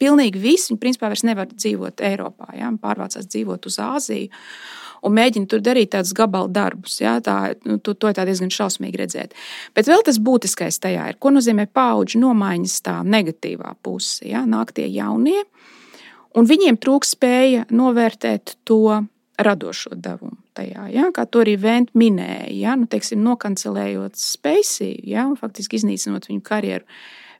pilnīgi 0.00 0.40
viss. 0.40 0.72
Viņa 0.72 0.80
principā 0.80 1.12
vairs 1.12 1.26
nevar 1.28 1.52
dzīvot 1.52 2.00
Eiropā, 2.00 2.54
ja, 2.56 2.72
pārvācās 2.80 3.28
dzīvot 3.28 3.68
uz 3.68 3.76
Āziju 3.84 4.32
un 5.02 5.14
mēģina 5.16 5.50
tur 5.50 5.62
darīt 5.64 5.92
tādus 5.94 6.14
gabalu 6.16 6.50
darbus. 6.52 6.98
Ja? 7.02 7.16
Tā, 7.24 7.54
nu, 7.68 7.78
to, 7.82 7.94
to 7.94 8.10
ir 8.10 8.18
diezgan 8.18 8.52
šausmīgi 8.54 9.00
redzēt. 9.00 9.36
Bet 9.76 9.90
vēl 9.90 10.04
tas 10.06 10.20
būtiskais 10.22 10.80
tajā 10.82 11.10
ir, 11.12 11.18
ko 11.22 11.32
nozīmē 11.34 11.68
paudžu 11.74 12.22
nomaiņas 12.22 12.76
tā 12.86 12.98
negatīvā 13.06 13.74
puse. 13.82 14.22
Ja? 14.28 14.44
Nāk 14.48 14.74
tie 14.76 14.88
jaunie, 14.92 15.42
un 16.38 16.48
viņiem 16.48 16.78
trūks 16.82 17.16
spēja 17.16 17.66
novērtēt 17.72 18.56
to 18.68 19.02
radošo 19.42 19.96
devumu 19.96 20.38
tajā. 20.56 20.86
Ja? 20.92 21.08
Kā 21.14 21.26
to 21.26 21.42
arī 21.42 21.56
Venta 21.60 21.98
minēja, 21.98 22.52
ja? 22.52 22.76
nu, 22.78 22.86
teiksim, 22.90 23.22
nokancelējot 23.26 24.18
spēcīgu, 24.20 25.10
ja? 25.14 25.26
un 25.30 25.36
faktiski 25.40 25.80
iznīcinot 25.80 26.30
viņu 26.30 26.46
karjeru. 26.46 26.86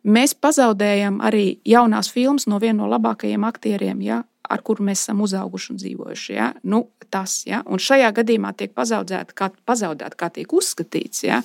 Mēs 0.03 0.35
pazaudējam 0.35 1.21
arī 1.23 1.61
jaunās 1.69 2.09
filmas 2.11 2.49
no 2.51 2.59
viena 2.59 2.81
no 2.81 2.89
labākajiem 2.91 3.45
aktieriem, 3.47 4.01
ja? 4.03 4.25
Ar 4.53 4.63
kuru 4.67 4.85
mēs 4.89 5.07
esam 5.07 5.23
uzauguši 5.25 5.73
un 5.73 5.81
dzīvojuši. 5.81 6.37
Ja? 6.37 6.53
Nu, 6.69 6.85
tas, 7.13 7.43
ja? 7.49 7.63
Un 7.67 7.83
šajā 7.83 8.13
gadījumā 8.21 8.53
tiek 8.59 8.75
pazaudēta, 8.77 9.37
kā, 9.37 9.51
pazaudēta, 9.69 10.19
kā 10.19 10.31
tiek 10.35 10.53
uzskatīts. 10.53 11.25
Ja? 11.27 11.41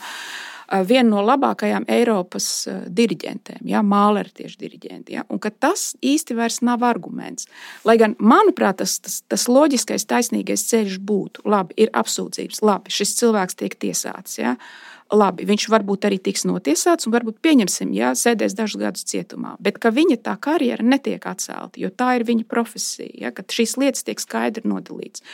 Viena 0.67 1.07
no 1.07 1.21
labākajām 1.23 1.85
Eiropas 1.87 2.67
diriģentēm, 2.91 3.61
ja, 3.71 3.79
Mālera 3.87 4.27
tieši 4.35 4.57
diriģenti. 4.59 5.15
Ja, 5.15 5.23
un 5.31 5.39
tas 5.39 5.93
īsti 6.03 6.35
vairs 6.35 6.59
nav 6.59 6.83
arguments. 6.83 7.47
Lai 7.87 7.95
gan, 8.01 8.17
manuprāt, 8.19 8.81
tas, 8.81 8.97
tas, 8.99 9.21
tas 9.31 9.47
loģiskais, 9.47 10.03
taisnīgais 10.09 10.67
ceļš 10.67 10.99
būtu, 11.07 11.45
labi, 11.47 11.77
ir 11.79 11.93
apsūdzības, 11.95 12.59
labi, 12.67 12.91
šis 12.91 13.15
cilvēks 13.21 13.55
tiek 13.63 13.79
tiesāts. 13.79 14.41
Ja, 14.41 14.57
labi, 15.13 15.45
viņš 15.47 15.67
varbūt 15.71 16.07
arī 16.09 16.19
tiks 16.23 16.45
notiesāts, 16.47 17.07
un 17.07 17.15
varbūt 17.15 17.39
pieņemsim, 17.45 17.93
ja 17.95 18.13
sēdēs 18.17 18.57
dažus 18.57 18.81
gadus 18.81 19.07
cietumā. 19.07 19.55
Bet 19.63 19.79
ka 19.83 19.93
viņa 19.93 20.19
tā 20.25 20.35
karjera 20.41 20.83
netiek 20.83 21.23
atcelta, 21.29 21.79
jo 21.79 21.91
tā 21.93 22.17
ir 22.19 22.27
viņa 22.27 22.47
profesija, 22.49 23.27
ja, 23.27 23.33
ka 23.35 23.45
šīs 23.47 23.77
lietas 23.81 24.07
tiek 24.07 24.21
skaidri 24.21 24.67
nodalītas. 24.67 25.25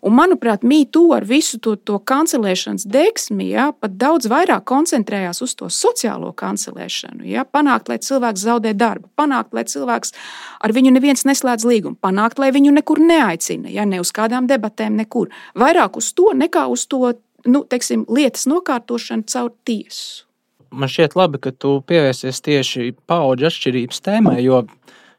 Un, 0.00 0.14
manuprāt, 0.16 0.62
Mītū 0.64 1.02
ar 1.12 1.26
visu 1.28 1.58
to, 1.60 1.74
to 1.76 1.98
kancelēšanas 2.08 2.86
deksmi 2.88 3.50
ja, 3.50 3.66
pat 3.76 3.98
daudz 4.00 4.30
vairāk 4.32 4.64
koncentrējās 4.68 5.42
uz 5.44 5.52
to 5.58 5.68
sociālo 5.68 6.30
kancelēšanu. 6.32 7.26
Ja, 7.28 7.44
panākt, 7.44 7.90
lai 7.92 7.98
cilvēks 8.00 8.46
zaudē 8.46 8.72
darbu, 8.72 9.10
panākt, 9.20 9.52
lai 9.52 9.66
cilvēks 9.68 10.16
ar 10.64 10.72
viņu 10.72 10.94
neviens 10.96 11.26
neslēdz 11.28 11.68
līgumu, 11.68 12.00
panākt, 12.00 12.40
lai 12.40 12.48
viņu 12.56 12.72
nekur 12.78 13.02
neaicina, 13.04 13.68
ja 13.68 13.84
ne 13.84 14.00
uz 14.00 14.14
kādām 14.16 14.48
debatēm, 14.48 14.96
nekur. 15.02 15.28
Vairāk 15.60 16.00
uz 16.00 16.14
to 16.16 16.32
nekā 16.32 16.64
uz 16.72 16.88
to 16.88 17.12
nu, 17.48 17.62
teiksim, 17.68 18.04
lietas 18.10 18.48
nokārtošanu 18.50 19.28
caur 19.30 19.52
tiesu. 19.68 20.26
Man 20.70 20.90
šķiet 20.90 21.16
labi, 21.18 21.40
ka 21.42 21.50
tu 21.50 21.80
pievērsies 21.86 22.38
tieši 22.46 22.92
paudžu 23.10 23.48
atšķirības 23.48 24.04
tēmai, 24.06 24.38
jo 24.44 24.62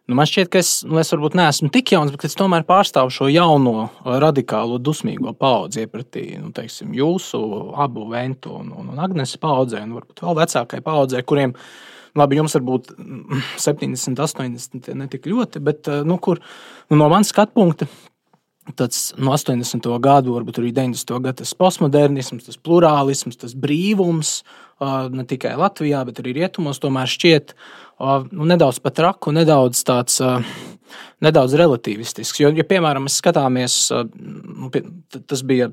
Nu, 0.10 0.16
man 0.18 0.28
šķiet, 0.28 0.50
ka 0.52 0.60
es, 0.60 0.70
nu, 0.84 0.98
es 1.00 1.08
varbūt 1.14 1.38
neesmu 1.40 1.70
tik 1.72 1.94
jauns, 1.94 2.12
bet 2.12 2.26
es 2.28 2.34
tomēr 2.36 2.66
pārstāvu 2.68 3.14
šo 3.16 3.30
jauno, 3.32 3.86
radikālo, 4.04 4.76
dusmīgo 4.84 5.32
paudzi 5.40 5.86
iepratī 5.86 6.26
nu, 6.42 6.50
teiksim, 6.56 6.90
jūsu 6.98 7.40
abu 7.80 8.08
Ventu 8.12 8.58
un, 8.58 8.74
un, 8.76 8.90
un 8.92 9.00
Agnēs 9.00 9.38
paudzē, 9.40 9.80
un 9.86 9.94
varbūt 9.96 10.24
vēl 10.26 10.36
vecākai 10.42 10.82
paudzē, 10.84 11.22
kuriem 11.24 11.54
labi, 12.20 12.42
jums 12.42 12.58
varbūt 12.58 12.92
70, 13.62 14.20
80 14.26 14.92
ne 15.00 15.08
tik 15.14 15.32
ļoti, 15.32 15.64
bet 15.64 15.88
nu, 16.04 16.20
kur, 16.20 16.44
nu, 16.90 17.00
no 17.00 17.08
manas 17.08 17.32
skatu 17.32 17.56
punkta 17.62 17.88
tāds 18.78 19.12
no 19.20 19.34
80. 19.36 19.88
gadu, 20.04 20.36
varbūt 20.38 20.62
arī 20.62 20.72
90. 20.76 21.14
gada 21.20 21.42
tas 21.44 21.54
postmodernisms, 21.58 22.48
tas 22.48 22.60
plurālisms, 22.60 23.40
tas 23.42 23.56
brīvums, 23.58 24.42
ne 25.14 25.26
tikai 25.30 25.54
Latvijā, 25.60 26.02
bet 26.08 26.22
arī 26.24 26.36
rietumos, 26.42 26.82
tomēr 26.82 27.10
šķiet 27.12 27.56
nu, 28.32 28.48
nedaudz 28.50 28.82
pat 28.84 29.04
raku, 29.08 29.36
nedaudz 29.36 29.86
tāds. 29.88 30.22
Nedaudz 31.24 31.54
relativistisks. 31.56 32.40
Jo, 32.42 32.50
ja, 32.52 32.66
piemēram, 32.68 33.06
mēs 33.06 33.20
skatāmies, 33.22 33.76
nu, 33.94 34.68
tas 35.30 35.44
bija 35.48 35.70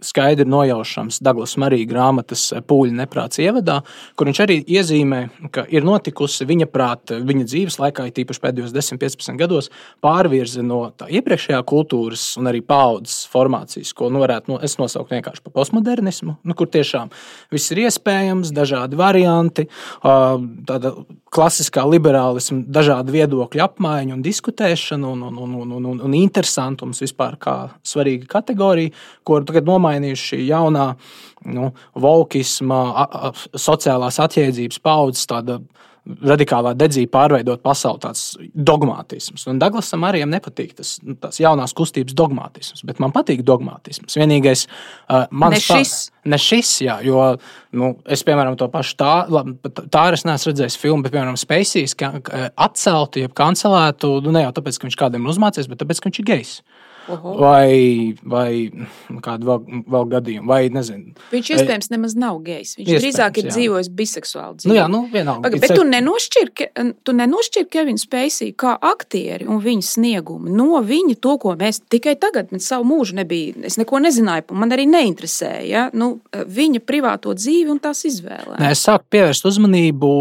skaidri 0.00 0.46
nojaušams 0.48 1.20
Douglas 1.22 1.56
Marija 1.60 1.88
grāmatas 1.88 2.48
pūļa 2.68 2.96
neprāts 3.02 3.40
ievadā, 3.42 3.80
kur 4.16 4.28
viņš 4.30 4.40
arī 4.44 4.58
iezīmē, 4.64 5.22
ka 5.54 5.64
ir 5.72 5.86
notikusi 5.86 6.46
viņa 6.48 6.68
prāta, 6.72 7.18
viņa 7.22 7.46
dzīves 7.48 7.78
laikā, 7.82 8.08
tīpaši 8.16 8.42
pēdējos 8.42 8.74
10, 8.74 9.00
15 9.02 9.40
gados, 9.40 9.70
pārvirze 10.04 10.64
no 10.66 10.84
tā 10.96 11.08
iepriekšējā 11.12 11.60
kultūras 11.68 12.26
un 12.40 12.50
arī 12.50 12.62
paudzes 12.66 13.26
formācijas, 13.32 13.94
ko 13.96 14.10
nu, 14.12 14.22
varētu 14.22 14.52
nu, 14.52 14.60
nosaukt 14.82 15.12
vienkārši 15.14 15.44
par 15.44 15.56
postmodernismu, 15.60 16.36
nu, 16.42 16.56
kur 16.58 16.70
tiešām 16.72 17.12
viss 17.52 17.74
ir 17.74 17.84
iespējams, 17.86 18.54
dažādi 18.56 18.98
varianti, 18.98 19.68
tāda 20.02 20.94
klasiskā 21.32 21.84
liberālisma, 21.88 22.62
dažādu 22.68 23.14
viedokļu 23.14 23.62
apmaiņa 23.64 24.16
un 24.16 24.24
diskutēšana 24.24 25.08
un, 25.08 25.22
un, 25.30 25.38
un, 25.40 25.54
un, 25.64 25.86
un, 25.92 26.00
un 26.08 26.16
interesantums 26.18 27.00
vispār 27.02 27.38
kā 27.40 27.56
svarīga 27.86 28.28
kategorija, 28.36 28.92
ko 29.24 29.40
tagad 29.48 29.68
nomainījuši 29.82 30.28
šī 30.32 30.40
jaunā 30.48 30.88
nu, 31.52 31.72
volkisma, 31.98 32.82
sociālās 33.58 34.20
atjēdzības 34.22 34.82
paudzes 34.82 35.26
radikālā 36.02 36.72
dedzība 36.74 37.12
pārveidot 37.14 37.60
pasauli, 37.62 38.00
tāds 38.02 38.22
dogmatisms. 38.54 39.44
Un 39.50 39.60
Daglasam 39.62 40.02
arī 40.06 40.24
nepatīk 40.26 40.72
tas 40.80 40.96
nu, 41.06 41.14
jaunās 41.38 41.74
kustības 41.78 42.16
dogmatisms, 42.18 42.82
bet 42.88 42.98
man 43.02 43.14
patīk 43.14 43.44
dogmatisms. 43.46 44.18
Vienīgais, 44.18 44.64
uh, 44.66 45.28
man 45.30 45.54
ne 45.54 45.60
šis. 45.62 45.94
Ne 46.26 46.38
šis, 46.38 46.72
jā, 46.84 47.00
jo 47.06 47.22
nu, 47.78 47.92
es, 48.06 48.22
piemēram, 48.26 48.54
to 48.58 48.68
pašu 48.70 48.98
tā, 48.98 49.14
tā 49.94 50.04
es 50.14 50.26
neesmu 50.26 50.52
redzējis 50.52 50.78
filmu, 50.78 51.06
bet, 51.06 51.14
piemēram, 51.14 51.38
Spacīs 51.38 51.94
atceltu, 51.98 53.22
jeb 53.22 53.34
kancelētu, 53.38 54.16
nu, 54.26 54.34
ne 54.34 54.44
jau 54.44 54.52
tāpēc, 54.58 54.78
ka 54.78 54.86
viņš 54.86 54.98
kādam 55.00 55.26
ir 55.26 55.34
uzmācies, 55.34 55.70
bet 55.70 55.82
tāpēc, 55.82 56.02
ka 56.02 56.10
viņš 56.10 56.22
ir 56.22 56.28
gejs. 56.30 56.54
Oho. 57.10 57.34
vai, 57.40 58.14
vai 58.22 58.70
kādu 59.24 59.48
vēl, 59.48 59.82
vēl 59.90 60.08
gadījumu. 60.12 60.46
Vai, 60.48 60.60
nezinu. 60.72 61.16
Viņš 61.32 61.50
iespējams 61.56 61.90
nemaz 61.90 62.14
nav 62.18 62.38
gejs. 62.46 62.76
Viņš 62.78 62.92
drīzāk 63.02 63.40
ir 63.42 63.48
jā. 63.48 63.54
dzīvojis 63.56 63.90
biseksuāli. 63.98 64.60
Dzīvi. 64.60 64.70
Nu, 64.70 64.78
jā, 64.78 64.86
nu, 64.92 65.02
vienalga. 65.12 65.48
Paga, 65.48 65.60
bet 65.64 65.74
tu 65.74 65.86
nenošķir, 65.88 66.52
tu 67.02 67.16
nenošķir 67.18 67.66
Kevinu 67.72 68.00
Spēcī 68.00 68.52
kā 68.58 68.76
aktieri 68.92 69.48
un 69.50 69.58
viņa 69.64 69.88
sniegumu 69.92 70.52
no 70.52 70.80
viņa 70.84 71.18
to, 71.22 71.36
ko 71.42 71.54
mēs 71.58 71.82
tikai 71.92 72.14
tagad, 72.20 72.52
mēs 72.54 72.68
savu 72.70 72.86
mūžu 72.88 73.16
nebija, 73.18 73.56
es 73.68 73.78
neko 73.80 74.00
nezināju, 74.04 74.52
man 74.58 74.74
arī 74.74 74.86
neinteresēja, 74.90 75.66
ja? 75.68 75.84
nu, 75.96 76.14
viņa 76.32 76.82
privāto 76.86 77.34
dzīvi 77.36 77.72
un 77.72 77.82
tās 77.82 78.04
izvēlē. 78.08 78.58
Nē, 78.60 78.72
es 78.76 78.84
sāku 78.86 79.08
pievērst 79.16 79.46
uzmanību 79.48 80.12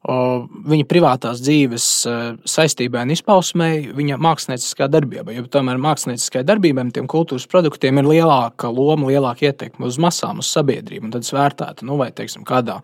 viņa 0.00 0.86
privātās 0.88 1.42
dzīves 1.44 1.86
e, 2.08 2.12
saistībai 2.48 3.02
un 3.04 3.10
izpausmei, 3.12 3.82
viņa 3.92 4.16
mākslinieckā 4.16 4.86
darbībai. 4.88 5.34
Jo 5.36 5.44
tomēr 5.52 5.76
mākslinieckai 5.76 6.40
darbībai, 6.48 6.86
tiem 6.96 7.08
kultūras 7.10 7.44
produktiem 7.50 8.00
ir 8.00 8.08
lielāka 8.08 8.70
loma, 8.72 9.10
lielāka 9.10 9.50
ietekme 9.50 9.84
uz 9.90 9.98
masām, 10.00 10.40
uz 10.40 10.48
sabiedrību. 10.54 11.10
Tad 11.12 11.26
es 11.26 11.34
vērtētu, 11.36 11.84
nu, 11.84 11.98
vai 12.00 12.08
teiksim, 12.16 12.46
kādā 12.48 12.78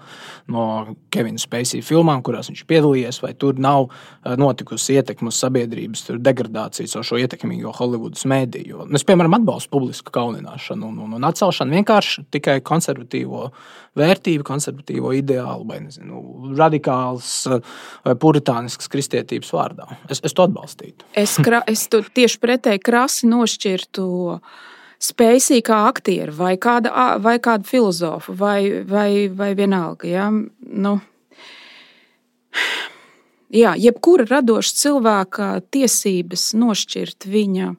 no 0.53 0.67
Kevina 1.15 1.41
Spacey 1.41 1.81
filmām, 1.81 2.21
kurās 2.27 2.51
viņš 2.53 2.67
piedalījies, 2.69 3.23
vai 3.25 3.33
tur 3.33 3.57
nav 3.57 3.89
e, 3.89 4.37
notikusi 4.37 4.99
ietekme 5.01 5.33
uz 5.33 5.41
sabiedrības 5.41 6.11
degradāciju 6.21 7.01
ar 7.01 7.09
šo 7.09 7.23
ietekmīgo 7.25 7.73
Holivudas 7.81 8.29
mēdīju. 8.29 8.91
Es, 8.93 9.09
piemēram, 9.09 9.39
atbalstu 9.41 9.73
publisku 9.73 10.13
kaunināšanu 10.13 10.93
un, 10.93 11.01
un, 11.07 11.17
un 11.17 11.31
atcelšanu 11.33 11.81
vienkārši 11.81 12.29
tikai 12.37 12.61
konservatīvo 12.61 13.49
vērtību, 13.97 14.45
konservatīvo 14.45 15.17
ideālu 15.17 15.65
vai 15.69 15.81
nezinu, 15.87 16.21
vai 17.15 17.59
eh, 17.59 18.17
puritānisks 18.21 18.91
kristietības 18.93 19.53
vārdā. 19.55 19.89
Es, 20.11 20.23
es 20.27 20.37
to 20.37 20.47
atbalstītu. 20.47 21.07
Es, 21.17 21.37
kra, 21.43 21.63
es 21.71 21.87
to 21.93 22.03
tieši 22.03 22.41
pretēji 22.43 22.83
krasi 22.85 23.31
nošķirtu. 23.31 24.07
Spēcīgi 25.07 25.61
kā 25.67 25.83
aktieri, 25.91 26.33
vai 26.33 26.55
kāda, 26.57 27.19
vai 27.21 27.37
kāda 27.45 27.69
filozofa, 27.69 28.33
vai, 28.33 28.61
vai, 28.89 29.29
vai 29.29 29.51
vienalga. 29.59 30.09
Ja? 30.09 30.31
Nu, 30.33 30.95
jā, 33.53 33.75
jebkura 33.77 34.25
radoša 34.31 34.79
cilvēka 34.81 35.51
tiesības 35.69 36.55
nošķirt 36.57 37.29
viņa 37.29 37.75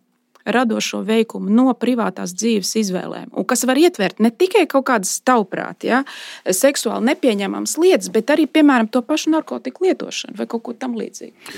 radošo 0.48 1.02
veikumu 1.08 1.52
no 1.54 1.72
privātās 1.78 2.34
dzīves 2.38 2.74
izvēlēm. 2.82 3.30
Un 3.38 3.46
kas 3.48 3.66
var 3.68 3.80
ietvert 3.80 4.22
ne 4.24 4.32
tikai 4.32 4.66
kaut 4.70 4.88
kādas 4.90 5.18
tavuprāt, 5.28 5.86
ja, 5.88 6.04
seksuāli 6.46 7.12
nepieņemamas 7.12 7.78
lietas, 7.82 8.12
bet 8.14 8.32
arī, 8.34 8.48
piemēram, 8.52 8.90
to 8.92 9.04
pašu 9.06 9.34
narkotiku 9.36 9.88
lietošanu 9.88 10.38
vai 10.40 10.48
kaut 10.50 10.66
ko 10.68 10.76
tamlīdzīgu. 10.78 11.54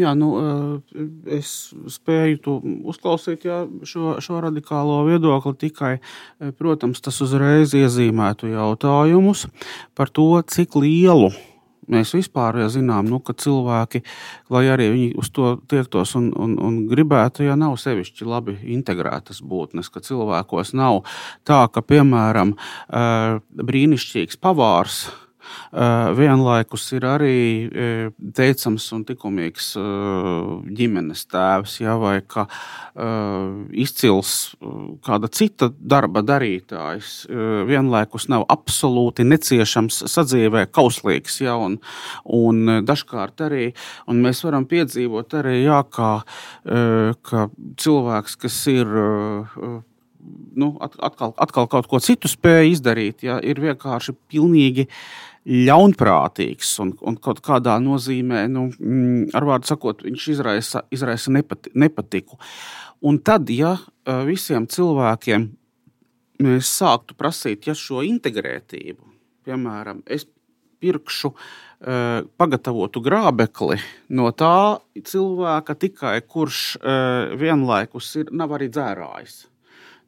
Jā, 0.00 0.14
nu, 0.18 0.30
es 1.38 1.54
spēju 1.96 2.58
uzklausīt, 2.92 3.46
jā, 3.48 3.64
šo, 3.86 4.18
šo 4.24 4.42
radikālo 4.44 5.02
viedokli 5.08 5.54
tikai, 5.66 5.94
protams, 6.58 7.02
tas 7.04 7.20
uzreiz 7.24 7.74
iezīmētu 7.76 8.52
jautājumus 8.54 9.48
par 9.98 10.12
to, 10.14 10.30
cik 10.54 10.78
lielu 10.78 11.32
Mēs 11.90 12.14
vispār 12.16 12.60
ja 12.62 12.68
zinām, 12.72 13.08
nu, 13.10 13.20
ka 13.24 13.34
cilvēki, 13.38 14.04
lai 14.54 14.64
arī 14.72 14.90
viņi 14.94 15.10
uz 15.20 15.30
to 15.34 15.56
tiektos 15.70 16.14
un, 16.20 16.30
un, 16.36 16.56
un 16.62 16.78
gribētu, 16.90 17.44
ja 17.48 17.58
nav 17.60 17.76
sevišķi 17.80 18.28
labi 18.28 18.56
integrētas 18.76 19.42
būtnes, 19.44 19.90
ka 19.92 20.04
cilvēkos 20.04 20.74
nav 20.78 21.02
tā, 21.48 21.64
ka, 21.72 21.84
piemēram, 21.84 22.56
brīnišķīgs 23.60 24.40
pavārs 24.40 25.04
Eh, 25.04 25.23
vienlaikus 26.18 26.86
ir 26.96 27.06
arī 27.08 27.38
eh, 27.66 28.10
teicams 28.36 28.86
un 28.96 29.04
likumīgs 29.08 29.70
eh, 29.80 30.50
ģimenes 30.78 31.24
tēvs, 31.32 31.78
ja, 31.82 31.96
vai 32.00 32.18
ka 32.26 32.46
izcils 33.74 34.54
kāda 35.02 35.26
cita 35.34 35.66
darba 35.74 36.22
darītājs, 36.22 37.24
vienlaikus 37.66 38.28
nav 38.30 38.44
absolūti 38.52 39.26
neciešams 39.26 40.04
sadzīvē, 40.12 40.68
kauslīgs. 40.70 41.40
Ja, 41.42 41.56
un, 41.58 41.80
un 42.22 42.84
dažkārt 42.86 43.42
arī 43.48 43.72
un 44.06 44.22
mēs 44.22 44.44
varam 44.46 44.68
piedzīvot 44.70 45.34
arī, 45.40 45.56
jā, 45.64 45.80
kā, 45.90 46.12
ka 47.26 47.48
cilvēks, 47.82 48.38
kas 48.44 48.60
ir 48.70 48.94
nu, 50.54 50.74
atkal, 50.80 51.34
atkal 51.36 51.68
kaut 51.70 51.88
ko 51.90 52.00
citu 52.02 52.30
spēja 52.30 52.64
izdarīt, 52.70 53.24
ja, 53.26 53.38
ir 53.42 53.60
vienkārši 53.62 54.14
pilnīgi 54.30 54.86
ļaunprātīgs 55.44 56.70
un, 56.84 56.94
un 57.04 57.18
kaut 57.20 57.42
kādā 57.44 57.76
nozīmē, 57.82 58.46
nu, 58.52 58.68
mm, 58.72 59.34
ar 59.36 59.48
vārdu 59.48 59.68
sakot, 59.68 60.04
viņš 60.06 60.28
izraisa, 60.36 60.84
izraisa 60.94 61.34
nepati, 61.34 61.72
nepatiku. 61.76 62.38
Un 63.04 63.18
tad, 63.20 63.50
ja 63.52 63.74
visiem 64.24 64.64
cilvēkiem 64.70 65.50
mēs 66.44 66.70
sāktu 66.80 67.16
prasīt 67.18 67.68
ja 67.68 67.74
šo 67.76 68.02
integrētību, 68.06 69.04
piemēram, 69.44 70.00
es 70.08 70.24
pirkšu 70.84 71.30
uh, 71.32 72.24
pagatavotu 72.40 73.02
grābekli 73.04 73.78
no 74.16 74.30
tā 74.36 74.80
cilvēka 74.96 75.76
tikai, 75.80 76.18
kurš 76.28 76.60
uh, 76.76 77.34
vienlaikus 77.40 78.10
ir, 78.20 78.32
nav 78.36 78.56
arī 78.58 78.70
dzērājis. 78.72 79.44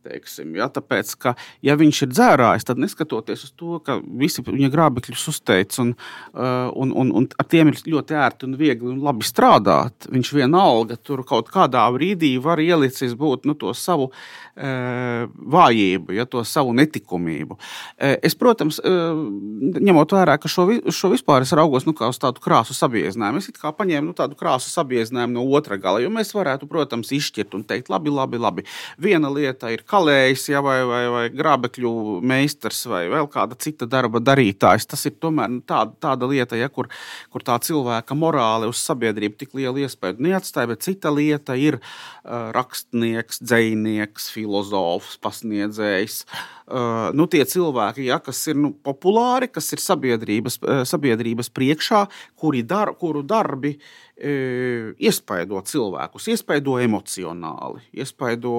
Teiksim, 0.06 0.52
ja, 0.54 0.68
tāpēc, 0.70 1.10
ka, 1.18 1.32
ja 1.66 1.74
viņš 1.78 2.02
ir 2.04 2.10
dzērājis, 2.12 2.66
tad 2.68 2.78
neskatoties 2.78 3.42
uz 3.48 3.52
to, 3.58 3.80
ka 3.82 3.96
visi 4.20 4.44
viņa 4.46 4.68
grābekļus 4.70 5.24
uzteic 5.32 5.74
un, 5.82 5.94
uh, 6.36 6.68
un, 6.78 6.92
un, 6.94 7.10
un 7.20 7.26
ar 7.34 7.48
tiem 7.50 7.72
ir 7.72 7.80
ļoti 7.90 8.14
ērti 8.14 8.46
un 8.46 8.54
viegli 8.60 8.92
un 8.92 9.00
labi 9.02 9.26
strādāt, 9.26 10.06
viņš 10.12 10.30
vienalga 10.36 10.98
tur 11.02 11.24
kaut 11.26 11.50
kādā 11.50 11.82
brīdī 11.96 12.36
var 12.42 12.62
ielicis 12.62 13.16
būt 13.18 13.48
nu, 13.50 13.56
to 13.58 13.72
savu 13.74 14.12
uh, 14.12 15.26
vājību, 15.56 16.14
ja, 16.14 16.28
to 16.30 16.44
savu 16.46 16.76
netikumību. 16.78 17.58
Uh, 17.58 18.14
es, 18.22 18.38
protams, 18.38 18.78
ņemot 18.78 20.14
vērā, 20.14 20.38
ka 20.38 20.50
šo, 20.50 20.68
šo 20.94 21.10
vispār 21.16 21.42
es 21.46 21.54
raugos 21.56 21.88
nu, 21.88 21.96
uz 22.06 22.22
tādu 22.22 22.42
krāsu 22.44 22.76
sabiezinājumu, 22.78 23.42
es 23.42 23.50
kā 23.58 23.74
paņēmu 23.74 24.12
nu, 24.12 24.16
tādu 24.16 24.38
krāsu 24.38 24.70
sabiezinājumu 24.70 25.40
no 25.40 25.46
otra 25.58 25.80
gala, 25.80 26.04
jo 26.04 26.12
mēs 26.14 26.30
varētu, 26.36 26.70
protams, 26.70 27.10
izšķirt 27.16 27.58
un 27.58 27.66
teikt, 27.66 27.90
labi, 27.92 28.12
labi, 28.12 28.40
labi. 28.40 28.66
Viena 29.02 29.30
lieta 29.32 29.72
ir 29.74 29.82
kā 29.88 29.95
kalējs, 29.96 30.46
ja, 30.52 30.60
vai, 30.64 30.78
vai, 30.88 31.02
vai 31.12 31.24
grābekļu 31.32 31.92
meistars, 32.26 32.82
vai 32.90 33.06
vēl 33.12 33.28
kāda 33.32 33.56
cita 33.60 33.88
darba 33.90 34.20
darītājs. 34.22 34.88
Tas 34.90 35.06
ir 35.08 35.16
tomēr 35.22 35.50
nu, 35.52 35.62
tāda, 35.66 35.94
tāda 36.08 36.28
lieta, 36.30 36.58
ja, 36.58 36.68
kur, 36.72 36.90
kur 37.32 37.44
tā 37.46 37.56
cilvēka 37.64 38.16
morāli 38.18 38.68
uz 38.70 38.80
sabiedrību 38.84 39.40
tik 39.40 39.56
lielu 39.58 39.84
iespēju 39.86 40.20
neatstāja, 40.26 40.70
bet 40.72 40.84
cita 40.86 41.12
lieta 41.14 41.56
ir 41.58 41.78
uh, 41.80 42.52
rakstnieks, 42.56 43.40
dzinieks, 43.44 44.30
filozofs, 44.34 45.16
pasniedzējs. 45.24 46.22
Uh, 46.66 47.12
nu, 47.16 47.28
tie 47.30 47.44
cilvēki, 47.46 48.08
ja, 48.10 48.18
kas 48.22 48.42
ir 48.50 48.58
nu, 48.58 48.72
populāri, 48.86 49.48
kas 49.52 49.70
ir 49.76 49.82
sabiedrības, 49.82 50.58
sabiedrības 50.88 51.52
priekšā, 51.54 52.06
kuri 52.38 52.64
dar, 52.66 52.92
kuru 52.98 53.22
darbi 53.26 53.76
uh, 53.76 54.05
iespaido 54.16 55.60
cilvēkus, 55.60 56.30
iespaido 56.32 56.78
emocionāli, 56.80 57.82
iespaido, 57.92 58.54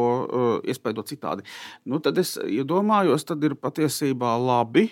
iespaido 0.62 1.02
citādi. 1.02 1.42
Nu, 1.90 1.98
tad 2.04 2.22
es 2.22 2.36
iedomājos, 2.38 3.26
tad 3.26 3.42
ir 3.42 3.58
patiesībā 3.58 4.36
labi 4.38 4.92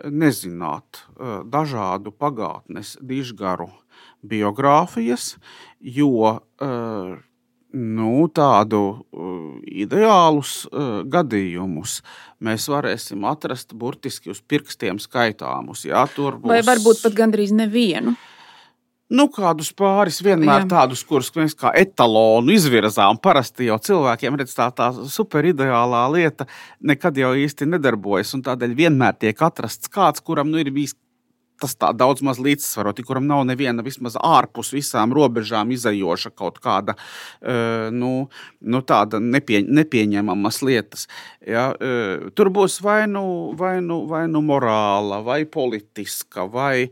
nezināt 0.00 1.02
dažādu 1.50 2.14
pagātnes 2.14 2.94
dižgaru 3.02 3.66
biogrāfijas, 4.22 5.34
jo 5.82 6.38
nu, 7.70 8.14
tādu 8.34 8.82
ideālus 9.66 10.64
gadījumus 11.10 12.00
mēs 12.42 12.66
varēsim 12.70 13.26
atrast 13.28 13.74
burtiski 13.74 14.32
uz 14.32 14.40
pirkstiem 14.42 14.98
skaitāmus. 15.02 15.84
Jā, 15.90 16.06
būs... 16.16 16.40
Vai 16.46 16.62
varbūt 16.66 17.02
pat 17.04 17.14
gandrīz 17.18 17.52
nevienu. 17.54 18.14
Nu, 19.10 19.26
kādus 19.34 19.72
pāris 19.74 20.20
vienmēr 20.22 20.62
Jā. 20.62 20.68
tādus, 20.70 21.00
kurus 21.06 21.32
mēs 21.34 21.56
kā 21.58 21.72
etalonu 21.74 22.54
izvirzām. 22.54 23.18
Parasti 23.18 23.66
jau 23.66 23.80
cilvēkiem 23.82 24.38
redz, 24.38 24.54
tā, 24.54 24.68
tā 24.70 24.92
superideālā 25.10 26.04
lieta 26.14 26.46
nekad 26.78 27.18
jau 27.18 27.32
īsti 27.34 27.66
nedarbojas. 27.72 28.36
Tādēļ 28.46 28.76
vienmēr 28.78 29.18
tiek 29.18 29.42
atrasts 29.42 29.90
kāds, 29.90 30.22
kuram 30.22 30.52
nu, 30.52 30.62
ir 30.62 30.70
bijis 30.74 30.94
tas 31.60 31.76
tā 31.76 31.92
daudz 31.96 32.24
maz 32.26 32.40
līdzsvaroti, 32.42 33.04
kuram 33.06 33.28
nav 33.28 33.44
neviena 33.48 33.84
vismaz 33.84 34.16
ārpus 34.16 34.72
visām 34.74 35.12
robežām 35.16 35.70
izējoša 35.74 36.32
kaut 36.36 36.60
kāda 36.64 36.96
nu, 37.94 38.12
nu, 38.60 38.80
tāda 38.86 39.20
nepie, 39.22 39.60
nepieņemamas 39.66 40.60
lietas. 40.66 41.06
Ja, 41.46 41.70
tur 42.36 42.50
būs 42.52 42.80
vai 42.84 43.04
nu, 43.10 43.52
vai, 43.58 43.78
nu, 43.84 44.02
vai 44.10 44.26
nu 44.30 44.42
morāla, 44.44 45.20
vai 45.24 45.42
politiska, 45.48 46.46
vai 46.50 46.90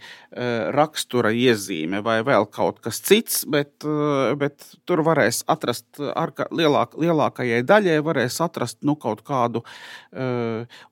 rakstura 0.75 1.33
iezīme, 1.35 2.03
vai 2.05 2.21
vēl 2.27 2.49
kaut 2.53 2.81
kas 2.85 3.01
cits, 3.05 3.43
bet, 3.49 3.85
bet 4.41 4.69
tur 4.89 5.03
varēs 5.07 5.43
atrast, 5.51 5.87
lielāk, 5.99 6.97
lielākajai 7.01 7.63
daļai 7.69 7.99
varēs 8.05 8.41
atrast 8.45 8.81
nu, 8.87 8.97
kaut 9.01 9.25
kādu, 9.27 9.65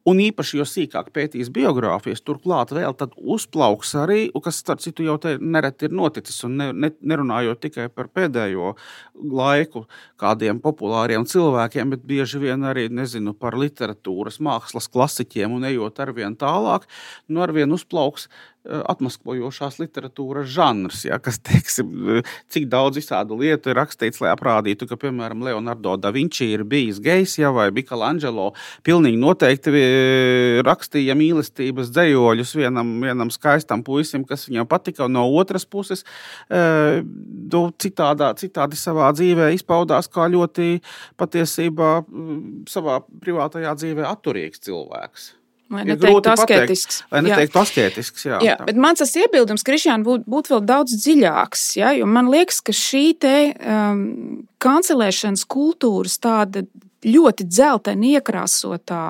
un 0.06 0.24
īpaši, 0.26 0.60
jo 0.60 0.66
sīkāk 0.68 1.12
pētīs 1.14 1.52
biogrāfijas, 1.54 2.24
turklāt 2.26 2.74
vēl 2.76 2.96
uzplaukt 3.16 3.65
uzplauks 3.66 3.94
arī, 3.98 4.30
kas, 4.42 4.60
starp 4.60 4.80
citu, 4.80 5.04
jau 5.04 5.16
te 5.18 5.36
nereti 5.40 5.86
ir 5.86 5.92
noticis. 5.92 6.44
Un 6.44 6.56
ne, 6.56 6.72
ne, 6.72 6.90
nerunājot 7.02 7.60
tikai 7.60 7.88
par 7.88 8.08
pēdējo 8.08 8.74
laiku, 9.14 9.86
kādiem 10.16 10.60
populāriem 10.60 11.26
cilvēkiem, 11.26 11.90
bet 11.90 12.04
bieži 12.06 12.38
vien 12.38 12.62
arī 12.64 12.88
nezinu, 12.88 13.34
par 13.34 13.56
literatūras, 13.56 14.38
mākslas 14.40 14.88
klasiķiem 14.88 15.52
un 15.52 15.64
ejot 15.64 15.98
ar 16.00 16.12
vien 16.12 16.36
tālāk, 16.36 16.86
nu 17.28 17.42
ar 17.42 17.52
vien 17.52 17.72
uzplauks 17.72 18.28
Eh, 18.28 18.55
atmaskojošās 18.66 19.78
literatūras 19.80 20.48
žanrs, 20.50 21.04
ja, 21.06 21.18
kas, 21.22 21.38
teiksim, 21.46 21.92
eh, 22.18 22.30
cik 22.52 22.68
daudz 22.72 23.00
visādu 23.00 23.38
lietu 23.40 23.70
ir 23.70 23.78
rakstīts, 23.80 24.20
lai 24.22 24.32
apraudītu, 24.34 24.88
ka, 24.90 24.98
piemēram, 25.00 25.44
Leonardo 25.46 25.96
da 26.00 26.12
Vinci 26.14 26.48
ir 26.54 26.64
bijis 26.68 27.00
gejs, 27.02 27.38
ja, 27.38 27.52
vai 27.54 27.68
Michelangelo 27.74 28.52
pilnīgi 28.86 29.20
noteikti 29.22 29.74
eh, 29.74 30.60
rakstīja 30.66 31.16
mīlestības 31.18 31.92
dzējoļus 31.94 32.56
vienam, 32.58 32.92
vienam 33.04 33.32
skaistam 33.34 33.84
puisim, 33.86 34.26
kas 34.26 34.48
viņam 34.50 34.68
patika, 34.70 35.08
no 35.08 35.26
otras 35.38 35.66
puses, 35.68 36.02
nu, 36.50 37.60
citādā, 37.82 38.32
citādi 38.38 38.78
savā 38.78 39.10
dzīvē 39.14 39.52
izpaudās 39.54 40.08
kā 40.12 40.26
ļoti 40.32 40.80
patiesībā 41.20 41.90
mm, 42.02 42.68
savā 42.70 43.00
privātajā 43.22 43.74
dzīvē 43.78 44.06
atturīgs 44.10 44.62
cilvēks. 44.66 45.32
Lai 45.70 45.82
neteiktu 45.82 46.30
asketisks. 46.30 47.00
Lai 47.10 47.24
neteiktu 47.26 47.58
asketisks, 47.58 48.26
jā. 48.28 48.38
jā. 48.44 48.54
Bet 48.68 48.78
mans 48.78 49.02
tas 49.02 49.14
iebildums, 49.18 49.64
Krišjān, 49.66 50.04
būtu 50.06 50.30
būt 50.30 50.50
vēl 50.52 50.62
daudz 50.68 50.94
dziļāks, 51.02 51.64
jā, 51.80 51.90
jo 51.98 52.06
man 52.06 52.30
liekas, 52.30 52.60
ka 52.62 52.74
šī 52.76 53.04
te 53.18 53.34
um, 53.50 54.04
kancelēšanas 54.62 55.42
kultūras 55.50 56.20
tāda 56.22 56.62
ļoti 57.06 57.48
dzelteni 57.50 58.14
iekrāsotā 58.14 59.02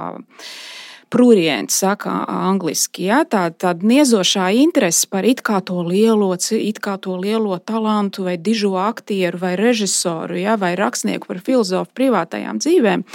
prūriens, 1.12 1.76
saka 1.84 2.24
angliski, 2.26 3.04
ja, 3.11 3.20
tā, 3.28 3.46
tāda 3.54 3.86
niezošā 3.86 4.48
interese 4.59 5.07
par 5.12 5.28
it 5.28 5.44
kā 5.46 5.61
to 5.64 5.84
lielo, 5.86 6.32
it 6.34 6.80
kā 6.82 6.96
to 7.02 7.14
lielo 7.20 7.61
talantu 7.62 8.26
vai 8.26 8.34
dižo 8.40 8.74
aktieru 8.80 9.38
vai 9.44 9.54
režisoru, 9.61 10.40
ja, 10.40 10.57
vai 10.61 10.74
rakstnieku 10.78 11.30
par 11.30 11.44
filozofu 11.46 11.92
privātajām 12.00 12.59
dzīvēm 12.64 13.07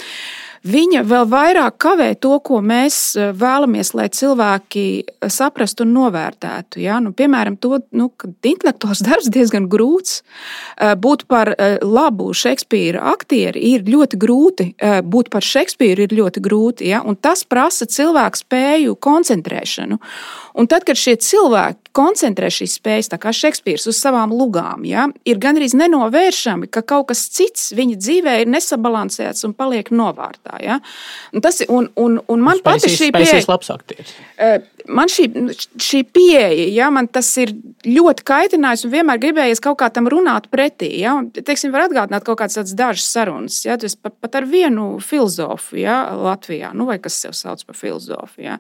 viņa 0.68 1.02
vēl 1.08 1.26
vairāk 1.30 1.78
kavē 1.82 2.12
to, 2.22 2.36
ko 2.46 2.62
mēs 2.62 2.98
eh, 3.18 3.32
vēlamies, 3.38 3.94
lai 3.98 4.08
cilvēki 4.14 4.86
eh, 5.02 5.30
saprastu 5.32 5.86
un 5.86 5.94
novērtētu. 5.96 6.82
Ja? 6.84 7.00
Nu, 7.04 7.14
piemēram, 7.18 7.58
to, 7.62 7.82
nu, 7.98 8.10
ka 8.14 8.30
intelektuāls 8.30 9.04
darbs 9.08 9.32
diezgan 9.34 9.70
grūts. 9.72 10.22
Eh, 10.78 10.94
būt 11.02 11.26
par 11.32 11.54
labu 11.82 12.32
Šekspīra 12.36 13.02
aktieri 13.12 13.62
ir 13.74 13.84
ļoti 13.88 14.18
grūti, 14.20 14.66
būt 15.08 15.30
par 15.34 15.46
Šekspīru 15.46 16.06
ir 16.06 16.16
ļoti 16.16 16.44
grūti, 16.44 16.90
ja? 16.92 17.02
tas 17.22 17.44
prasa 17.48 17.86
cilvēku 17.90 18.42
spēju 18.42 18.96
koncentrēšanu. 19.02 19.98
Un 20.54 20.68
tad, 20.68 20.84
kad 20.88 21.00
šie 21.00 21.16
cilvēki 21.22 21.92
koncentrē 21.96 22.50
šīs 22.52 22.78
spējas, 22.80 23.12
kā 23.22 23.32
Šekspīrs 23.36 23.88
uz 23.92 24.00
savām 24.00 24.34
lugām, 24.36 24.86
ja, 24.88 25.08
ir 25.28 25.40
gandrīz 25.42 25.76
nenovēršami, 25.80 26.70
ka 26.72 26.84
kaut 26.88 27.10
kas 27.12 27.26
cits 27.32 27.72
viņa 27.76 27.98
dzīvē 28.00 28.36
ir 28.44 28.52
nesabalansēts 28.52 29.46
un 29.48 29.56
paliek 29.56 29.92
novārtā. 29.96 30.60
Ja. 30.64 30.80
Un 31.36 31.44
tas, 31.44 31.62
un, 31.68 31.90
un, 32.00 32.20
un 32.32 32.44
man 32.44 32.64
patīk 32.64 32.96
šī 32.96 33.12
pieeja. 33.16 34.62
Man 34.92 35.12
šī, 35.14 35.28
šī 35.78 36.00
pieeja, 36.10 36.66
ja, 36.74 36.88
man 36.94 37.06
tas 37.12 37.28
ir 37.40 37.54
ļoti 37.86 38.26
kaitinājis 38.26 38.88
un 38.88 38.94
vienmēr 38.96 39.20
gribējies 39.22 39.62
kaut 39.62 39.78
kā 39.80 39.92
tam 39.94 40.10
runāt 40.12 40.50
pretī. 40.52 40.90
Ja. 41.04 41.20
Teiksim, 41.38 41.72
var 41.76 41.86
atgādināt 41.86 42.26
kaut 42.28 42.40
kādas 42.42 42.74
dažas 42.76 43.06
sarunas. 43.12 43.62
Ja. 43.68 43.78
Pat, 43.78 44.18
pat 44.24 44.42
ar 44.42 44.50
vienu 44.50 44.96
filozofu 45.04 45.80
ja, 45.84 46.02
Latvijā, 46.18 46.74
nu, 46.74 46.90
vai 46.90 46.98
kas 47.04 47.20
sev 47.22 47.38
sauc 47.38 47.64
par 47.68 47.78
filozofu. 47.78 48.42
Ja 48.42 48.58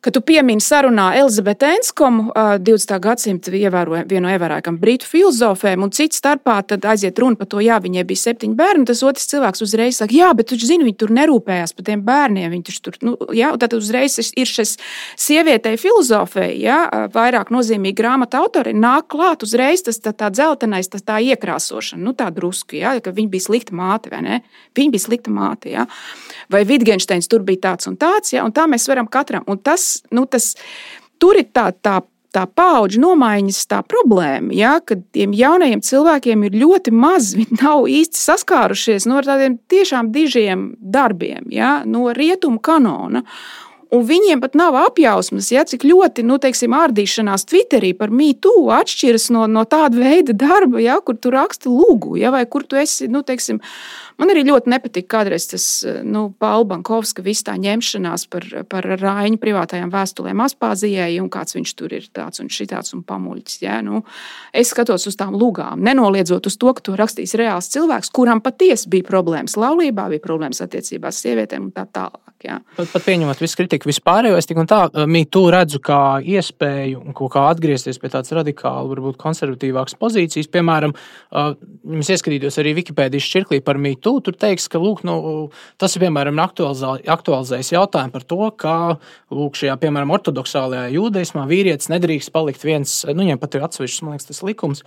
ka 0.00 0.10
tu 0.14 0.22
piemini 0.24 0.62
sarunā 0.64 1.10
Elizabeti 1.20 1.68
Enskomu, 1.76 2.30
20. 2.32 2.94
gadsimta 3.04 3.52
ievēroja, 3.52 4.06
vienu 4.08 4.26
no 4.26 4.32
ievērojamākajām 4.32 4.78
britu 4.80 5.08
filozofēm, 5.08 5.84
un 5.84 5.92
cits 5.92 6.20
starpā 6.22 6.56
aiziet 6.88 7.18
runa 7.20 7.36
par 7.36 7.50
to, 7.52 7.60
jā, 7.64 7.76
viņai 7.84 8.04
bija 8.08 8.22
septiņi 8.22 8.56
bērni. 8.56 8.86
Tas 8.88 9.02
otrs 9.04 9.28
cilvēks 9.28 9.64
uzreiz 9.64 10.00
saka, 10.00 10.16
jā, 10.16 10.30
bet 10.36 10.54
viņš 10.54 10.64
zina, 10.70 10.86
viņi 10.88 10.98
tur 11.02 11.12
nerūpējās 11.16 11.76
par 11.76 11.88
tiem 11.90 12.04
bērniem. 12.06 12.48
Viņi 12.54 12.76
tur, 12.86 12.96
nu, 13.04 13.16
jā, 13.36 13.50
tad 13.60 13.76
uzreiz 13.76 14.16
ir 14.20 14.48
šis 14.48 14.76
sievietei 15.20 15.76
filozofei, 15.80 16.54
jā, 16.62 16.78
vairāk 17.12 17.52
nozīmīgi 17.52 17.98
grāmatu 18.00 18.40
autori, 18.40 18.72
nāk 18.76 19.10
klāt 19.12 19.44
uzreiz 19.44 19.84
tas 19.84 20.00
tā, 20.00 20.14
tā 20.16 20.32
dzeltenais, 20.32 20.88
tas 20.88 21.04
tā 21.04 21.20
iekrāsošana, 21.28 22.00
nu 22.06 22.16
tā 22.16 22.30
drusku, 22.32 22.78
jā, 22.80 22.96
ka 23.04 23.12
viņa 23.16 23.32
bija 23.36 23.48
slikta 23.50 23.76
māte, 23.76 24.12
vai 24.12 24.24
ne? 24.24 24.40
Viņa 24.76 24.96
bija 24.96 25.04
slikta 25.04 25.34
māte, 25.34 25.74
jā. 25.74 25.86
Vai 26.50 26.64
Vitgensteins 26.68 27.28
tur 27.30 27.44
bija 27.46 27.66
tāds 27.68 27.90
un 27.90 28.00
tāds, 28.00 28.32
jā, 28.32 28.44
un 28.46 28.54
tā 28.54 28.64
mēs 28.70 28.88
varam 28.90 29.08
katram. 29.10 29.44
Un 29.50 29.60
tas 29.60 29.89
nu, 30.14 30.26
tas, 30.30 30.54
tur 31.20 31.38
ir 31.40 31.50
tā, 31.54 31.70
tā 31.72 32.00
tā 32.34 32.44
paudžu 32.46 33.00
nomaiņas 33.02 33.64
tā 33.70 33.80
problēma, 33.86 34.54
ja, 34.54 34.76
ka 34.84 34.98
tiem 35.14 35.34
jaunajiem 35.36 35.82
cilvēkiem 35.84 36.44
ir 36.46 36.60
ļoti 36.62 36.94
maz, 36.94 37.32
viņi 37.38 37.62
nav 37.62 37.88
īsti 37.90 38.22
saskārušies 38.26 39.08
no 39.10 39.22
tādiem 39.26 39.58
tiešām 39.70 40.12
dižiem 40.14 40.70
darbiem, 40.78 41.50
ja, 41.54 41.80
no 41.86 42.10
rietumu 42.16 42.62
kanona. 42.62 43.24
Un 43.90 44.04
viņiem 44.06 44.38
pat 44.38 44.52
nav 44.54 44.76
apjausmas, 44.78 45.48
ja, 45.50 45.64
cik 45.66 45.82
ļoti 45.82 46.22
nu, 46.22 46.36
teiksim, 46.38 46.76
ārdīšanās 46.78 47.42
Twitterī 47.50 47.90
par 47.98 48.12
mītu 48.14 48.52
atšķiras 48.70 49.24
no, 49.34 49.48
no 49.50 49.64
tāda 49.66 49.98
veida 49.98 50.36
darba, 50.38 50.78
ja, 50.78 51.00
kur 51.02 51.18
tu 51.18 51.32
raksti 51.34 51.66
lūgu, 51.66 52.14
ja, 52.20 52.30
vai 52.30 52.44
kur 52.46 52.62
tu 52.62 52.78
esi 52.78 53.08
nu, 53.10 53.24
teiksim, 53.26 53.58
Man 54.20 54.32
arī 54.32 54.44
ļoti 54.44 54.70
nepatīk 54.70 55.06
kādreiz 55.10 55.46
tas 55.50 55.66
nu, 56.04 56.26
Paula 56.40 56.66
Bankovska 56.74 57.24
viss 57.24 57.44
tā 57.46 57.54
ņemšanās 57.60 58.26
par, 58.30 58.46
par 58.68 58.86
Rāņu 59.00 59.40
privātajām 59.40 59.92
vēstulēm 59.92 60.42
Aspāzijai, 60.44 61.14
un 61.22 61.30
kāds 61.32 61.56
viņš 61.56 61.74
tur 61.78 61.94
ir 61.96 62.08
tāds 62.16 62.42
un 62.42 62.50
šitāds 62.52 62.92
un 62.96 63.04
pamuļķis. 63.08 63.60
Ja? 63.64 63.80
Nu, 63.86 64.02
es 64.52 64.74
skatos 64.74 65.08
uz 65.08 65.16
tām 65.20 65.38
lugām, 65.40 65.80
nenoliedzot 65.86 66.50
uz 66.50 66.58
to, 66.60 66.74
ka 66.76 66.84
to 66.84 66.96
rakstīs 67.00 67.32
reāls 67.40 67.70
cilvēks, 67.72 68.12
kuram 68.14 68.42
patiesi 68.44 68.90
bija 68.92 69.08
problēmas 69.08 69.56
laulībā, 69.60 70.10
bija 70.12 70.24
problēmas 70.26 70.60
attiecībās 70.66 71.16
ar 71.16 71.24
sievietēm 71.24 71.70
un 71.70 71.72
tā 71.74 71.86
tālāk. 71.88 72.20
Ja. 72.44 72.56
Pat, 72.76 72.88
pat 72.88 73.04
pieņemot 73.04 73.40
visu 73.42 73.58
kritiku, 73.58 73.90
vispārējo 73.90 74.38
es 74.40 74.48
tik 74.48 74.56
un 74.60 74.68
tā 74.68 74.86
mītu 75.10 75.42
redzu 75.52 75.80
kā 75.84 76.20
iespēju 76.24 77.02
un 77.04 77.16
kā 77.16 77.42
atgriezties 77.50 78.00
pie 78.00 78.08
tādas 78.12 78.32
radikāli, 78.32 78.88
varbūt 78.94 79.18
konservatīvākas 79.20 79.98
pozīcijas. 80.00 80.48
Piemēram, 80.48 80.94
es 82.00 82.12
ieskatījos 82.14 82.56
arī 82.62 82.72
Wikipēdijas 82.78 83.28
čirklī 83.34 83.60
par 83.64 83.80
mītu 83.82 84.09
mītū, 84.10 84.22
tur 84.24 84.36
teiks, 84.36 84.68
ka 84.68 84.78
lūk, 84.78 85.02
nu, 85.04 85.50
tas 85.78 85.94
ir 85.94 86.04
piemēram 86.04 86.38
aktualizē, 86.42 87.00
aktualizējis 87.10 87.72
jautājumu 87.74 88.12
par 88.12 88.24
to, 88.24 88.50
kā 88.56 88.76
lūk, 89.30 89.56
šajā, 89.56 89.76
piemēram, 89.80 90.10
ortodoksālajā 90.10 90.90
jūdaismā 90.94 91.46
vīrietis 91.48 91.90
nedrīkst 91.90 92.32
palikt 92.32 92.64
viens, 92.64 93.04
nu, 93.08 93.22
viņam 93.22 93.40
pat 93.40 93.54
ir 93.54 93.66
atsevišķs, 93.66 94.02
man 94.02 94.16
liekas, 94.16 94.28
tas 94.30 94.42
likums 94.42 94.82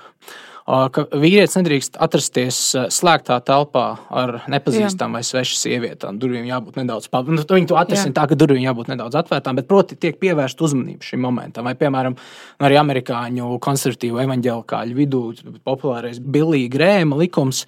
ka 0.66 1.04
vīrietis 1.12 1.58
nedrīkst 1.58 1.98
atrasties 2.00 2.60
slēgtā 2.96 3.36
telpā 3.44 3.86
ar 4.16 4.36
nepazīstamu 4.52 5.18
vai 5.20 5.24
svešu 5.28 5.58
sievieti. 5.60 6.08
Durvīm 6.20 6.46
jābūt 6.48 6.80
nedaudz 6.80 7.10
pavērtām. 7.12 7.36
Nu, 7.42 7.46
viņi 7.58 7.70
to 7.72 7.80
atrisina 7.80 8.16
tā, 8.16 8.28
ka 8.32 8.38
durvīm 8.40 8.64
jābūt 8.64 8.94
nedaudz 8.94 9.18
atvērtām, 9.20 9.60
bet 9.60 9.68
proti 9.68 9.98
tiek 10.00 10.16
pievērsta 10.22 10.64
uzmanība 10.64 11.04
šim 11.04 11.24
momentam. 11.26 11.68
Vai, 11.68 11.76
piemēram, 11.80 12.16
arī 12.64 12.80
amerikāņu 12.80 13.60
konservatīvu 13.64 14.24
evaņģēlikāļu 14.24 14.98
vidū 15.02 15.22
populārais 15.68 16.24
Billija 16.24 16.72
Grēma 16.72 17.20
likums, 17.20 17.66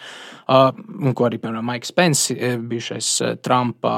ko 0.47 1.27
arī, 1.27 1.41
piemēram, 1.41 1.67
Maiks 1.67 1.91
Pence, 1.95 2.35
bijušais 2.71 3.11
Trumpa 3.43 3.95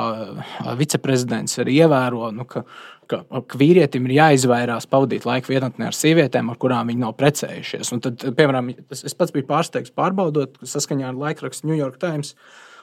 viceprezidents, 0.80 1.60
arī 1.62 1.84
ievēro. 1.84 2.32
Nu, 2.34 2.50
ka, 2.50 2.66
ka, 3.10 3.24
ka 3.28 3.60
vīrietim 3.60 4.08
ir 4.08 4.18
jāizvairās 4.18 4.88
pavadīt 4.92 5.28
laiku 5.28 5.54
vienatnē 5.54 5.90
ar 5.90 5.98
sievietēm, 5.98 6.52
ar 6.52 6.62
kurām 6.62 6.92
viņi 6.92 7.04
nav 7.04 7.16
precējušies. 7.20 7.92
Un 7.96 8.04
tad, 8.06 8.30
piemēram, 8.38 8.72
es 8.94 9.18
pats 9.18 9.36
biju 9.36 9.48
pārsteigts 9.50 9.94
pārbaudot, 9.96 10.60
saskaņā 10.68 11.12
ar 11.12 11.22
laikrakstu 11.26 11.70
New 11.70 11.78
York 11.78 12.00
Times. 12.04 12.36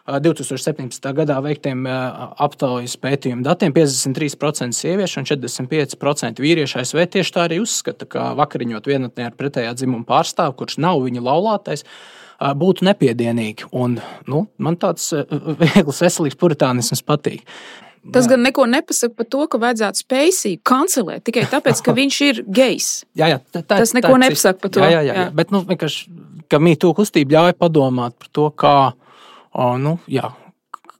2017. 0.05 1.07
gadā 1.17 1.39
veiktiem 1.41 1.87
aptaujas 1.89 2.99
pētījumu 3.01 3.41
datiem 3.47 3.73
53% 3.73 4.77
sieviešu 4.77 5.23
un 5.23 5.29
45% 5.31 6.45
vīriešu 6.45 6.83
ASV 6.83 7.07
tieši 7.15 7.33
tā 7.33 7.47
arī 7.47 7.63
uzskata, 7.63 8.05
ka 8.05 8.27
vakariņot 8.37 8.91
vienatnē 8.91 9.31
ar 9.31 9.39
pretējā 9.39 9.73
dzimuma 9.79 10.05
pārstāvu, 10.11 10.59
kurš 10.61 10.77
nav 10.85 11.01
viņa 11.07 11.25
laulātais, 11.25 11.87
būtu 12.37 12.85
nepiedienīgi. 12.85 13.71
Un, 13.73 13.97
nu, 14.29 14.45
man 14.61 14.77
tāds 14.77 15.09
viegls, 15.63 16.03
veselīgs 16.05 16.37
puritānisms 16.37 17.01
patīk. 17.07 17.49
Tas 18.13 18.29
gan 18.29 18.43
neko 18.45 18.67
nepasaka 18.69 19.15
par 19.17 19.29
to, 19.33 19.47
ka 19.49 19.61
vajadzētu 19.63 20.03
spēcīgi 20.03 20.61
kancelēt 20.67 21.25
tikai 21.25 21.47
tāpēc, 21.53 21.81
ka 21.85 21.95
viņš 22.01 22.21
ir 22.29 22.43
gejs. 22.45 22.91
Jā, 23.17 23.31
jā, 23.33 23.41
tā, 23.49 23.63
tā, 23.63 23.81
Tas 23.81 23.95
neko 23.97 24.13
tā, 24.13 24.21
nepasaka 24.27 24.61
par 24.61 24.73
to. 24.75 24.85
Jā, 24.85 24.91
jā, 24.99 25.03
jā, 25.09 25.17
jā. 25.23 25.27
bet 25.39 25.55
nu, 25.55 25.63
vienkārši, 25.69 26.07
ka 26.53 26.61
mītū 26.61 26.93
kustība 26.97 27.39
ļauj 27.39 27.57
padomāt 27.61 28.17
par 28.21 28.33
to, 28.37 28.49
kā, 28.61 28.75
nu, 29.81 29.95
jā, 30.11 30.29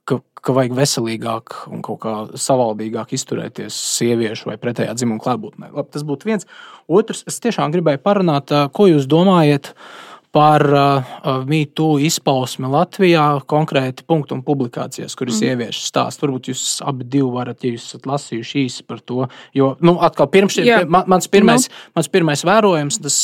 ka, 0.09 0.17
ka 0.41 0.57
vajag 0.57 0.73
veselīgāk 0.79 1.59
un 1.69 1.85
kaut 1.85 2.01
kā 2.05 2.15
savaldīgāk 2.41 3.13
izturēties 3.17 3.77
sieviešu 3.99 4.49
vai 4.49 4.57
pretējā 4.61 4.97
dzimuma 4.97 5.21
klātbūtnē. 5.21 5.69
Tas 5.93 6.07
būtu 6.07 6.31
viens. 6.31 6.49
Otrs, 6.89 7.21
es 7.29 7.37
tiešām 7.43 7.73
gribēju 7.73 8.01
parunāt, 8.01 8.53
ko 8.73 8.89
jūs 8.89 9.05
domājat 9.09 9.75
par 9.75 10.04
uh, 10.35 11.13
mītu 11.47 11.87
izpausmi 12.05 12.69
Latvijā, 12.71 13.23
konkrēti 13.49 14.05
punktu 14.07 14.37
un 14.37 14.43
publikācijas, 14.45 15.15
kuras 15.17 15.39
mm. 15.39 15.51
ievieš 15.51 15.81
stāstu. 15.87 16.25
Varbūt 16.25 16.49
jūs 16.51 16.63
abi 16.85 17.07
divi 17.07 17.29
varat, 17.33 17.63
ja 17.63 17.75
jūs 17.75 17.87
esat 17.89 18.09
lasījuši 18.09 18.65
īsi 18.65 18.85
par 18.87 18.99
to. 19.05 19.29
Jo, 19.55 19.73
nu, 19.85 19.95
atkal, 20.05 20.29
pirms, 20.33 20.59
yeah. 20.61 20.83
man, 20.83 21.07
mans, 21.11 21.29
pirmais, 21.31 21.69
no. 21.69 21.85
mans 21.99 22.11
pirmais 22.11 22.45
vērojums, 22.47 22.99
tas 23.05 23.21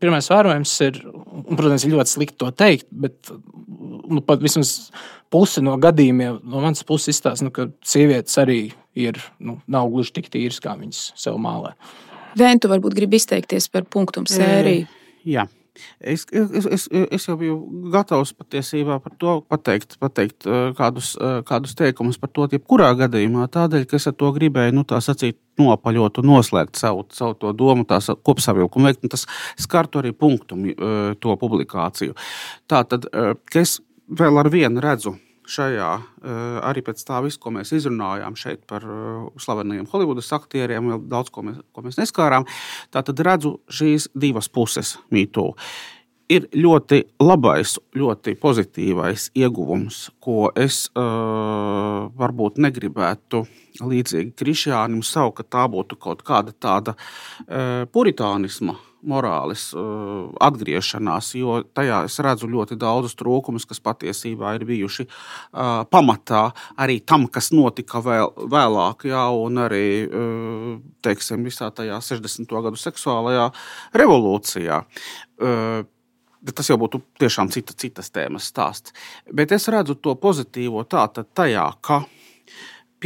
pirmais 0.00 0.30
vērojums 0.32 0.72
ir, 0.88 1.02
un, 1.12 1.52
protams, 1.54 1.84
ir 1.86 1.94
ļoti 1.96 2.16
slikti 2.16 2.40
to 2.42 2.50
teikt, 2.56 2.88
bet 3.04 3.34
nu, 4.08 4.22
pat 4.24 4.42
vismaz 4.44 4.90
puse 5.32 5.62
no 5.64 5.76
gadījumiem 5.82 6.40
no 6.46 6.62
manas 6.64 6.84
puses 6.86 7.16
izstāsta, 7.16 7.46
nu, 7.46 7.52
ka 7.54 7.68
sievietes 7.86 8.36
arī 8.42 8.60
ir, 8.96 9.20
nu, 9.42 9.58
nav 9.70 9.90
gluži 9.92 10.16
tik 10.18 10.30
tīras, 10.32 10.60
kā 10.62 10.76
viņas 10.78 11.10
sev 11.18 11.38
mālē. 11.42 11.74
Vēntu 12.36 12.68
varbūt 12.68 12.96
grib 12.96 13.16
izteikties 13.16 13.68
par 13.72 13.86
punktu 13.88 14.24
sēriju. 14.28 14.84
E, 14.84 15.30
jā. 15.36 15.46
Es, 16.00 16.26
es, 16.32 16.66
es, 16.66 16.86
es 16.92 17.26
jau 17.28 17.36
biju 17.40 17.56
gatavs 17.92 18.32
patiesībā 18.36 18.98
par 19.02 19.14
to 19.20 19.38
pateikt, 19.50 19.96
pateikt 20.02 20.46
eh, 20.46 20.70
kādus, 20.78 21.14
eh, 21.20 21.40
kādus 21.46 21.76
teikumus 21.78 22.20
par 22.22 22.32
to, 22.32 22.48
jebkurā 22.52 22.92
gadījumā, 22.98 23.48
tādēļ, 23.52 23.86
ka 23.90 23.98
es 24.00 24.08
ar 24.10 24.16
to 24.18 24.30
gribēju, 24.36 24.76
nu, 24.76 24.86
tā 24.88 25.00
sacīt, 25.04 25.38
nopaļot 25.60 26.20
un 26.20 26.30
noslēgt 26.34 26.76
savu, 26.76 27.06
savu 27.16 27.36
to 27.40 27.52
domu, 27.56 27.86
tās 27.88 28.10
kopsavilkumu 28.28 28.90
veikt, 28.90 29.06
un 29.06 29.14
tas 29.14 29.24
skartu 29.60 30.02
arī 30.02 30.12
punktu 30.16 30.58
eh, 30.72 31.12
to 31.20 31.36
publikāciju. 31.40 32.16
Tā 32.68 32.82
tad, 32.88 33.08
ka 33.10 33.62
es 33.62 33.78
vēl 34.06 34.42
ar 34.42 34.50
vienu 34.52 34.82
redzu 34.84 35.16
šajā, 35.50 35.90
arī 36.66 36.82
pēc 36.86 37.02
tā 37.06 37.20
visu, 37.24 37.40
ko 37.42 37.52
mēs 37.54 37.72
izrunājām 37.76 38.36
šeit 38.38 38.64
par 38.68 38.84
slavenajiem 39.40 39.88
Holivudas 39.92 40.32
aktieriem, 40.36 40.92
vēl 40.92 41.04
daudz 41.10 41.32
ko 41.34 41.44
mēs, 41.46 41.60
ko 41.72 41.84
mēs 41.86 42.00
neskārām, 42.00 42.46
tad 42.94 43.12
redzu 43.26 43.56
šīs 43.70 44.10
divas 44.14 44.50
puses 44.52 44.96
mītū. 45.14 45.52
Ir 46.26 46.48
ļoti 46.58 47.04
labais, 47.22 47.76
ļoti 47.94 48.32
pozitīvais 48.42 49.28
ieguvums, 49.38 50.08
ko 50.18 50.48
es 50.58 50.88
uh, 50.98 52.08
varbūt 52.18 52.58
negribētu 52.64 53.44
līdzīgi 53.86 54.34
Krišjānam 54.34 55.04
saukt, 55.06 55.38
ka 55.38 55.46
tā 55.46 55.68
būtu 55.70 55.94
kaut 56.02 56.26
kāda 56.26 56.50
tāda 56.50 56.96
uh, 56.96 57.86
puritānisma 57.94 58.74
morāles 59.08 59.68
uh, 59.76 60.28
atgriešanās, 60.42 61.32
jo 61.38 61.60
tajā 61.76 62.02
es 62.08 62.18
redzu 62.24 62.50
ļoti 62.50 62.78
daudzus 62.80 63.16
trūkumus, 63.18 63.66
kas 63.68 63.82
patiesībā 63.84 64.56
ir 64.58 64.66
bijuši 64.68 65.06
uh, 65.06 65.82
pamatā 65.90 66.48
arī 66.82 66.98
tam, 67.00 67.28
kas 67.32 67.52
notika 67.54 68.02
vēl, 68.04 68.32
vēlāk, 68.52 69.08
jā, 69.10 69.26
un 69.32 69.64
arī 69.66 69.88
uh, 70.06 70.70
teiksim, 71.06 71.46
visā 71.46 71.70
tajā 71.74 72.00
60. 72.02 72.56
gadu 72.68 72.80
seksuālajā 72.80 73.50
revolūcijā. 73.96 74.82
Uh, 75.36 75.84
Tas 76.54 76.68
jau 76.70 76.76
būtu 76.78 77.00
tiešām 77.18 77.48
cita, 77.50 77.74
citas 77.74 78.12
tēmas 78.14 78.44
stāsts. 78.52 78.92
Bet 79.34 79.50
es 79.56 79.64
redzu 79.72 79.96
to 79.98 80.12
pozitīvo 80.20 80.84
tādā 80.86 81.24
tajā, 81.34 81.64
ka 81.82 82.04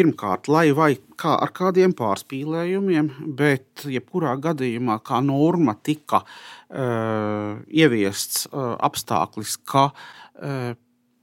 pirmkārt, 0.00 0.48
lai 0.48 0.70
vai 0.76 0.94
kā 1.20 1.34
ar 1.44 1.52
kādiem 1.52 1.92
pārspīlējumiem, 1.96 3.10
bet 3.36 3.84
jebkurā 3.90 4.36
gadījumā 4.40 5.00
kā 5.04 5.20
norma 5.24 5.76
tika 5.76 6.22
uh, 6.24 7.60
ieviests 7.68 8.48
uh, 8.48 8.74
apstākļis, 8.80 9.58
ka 9.68 9.90
uh, 9.90 10.72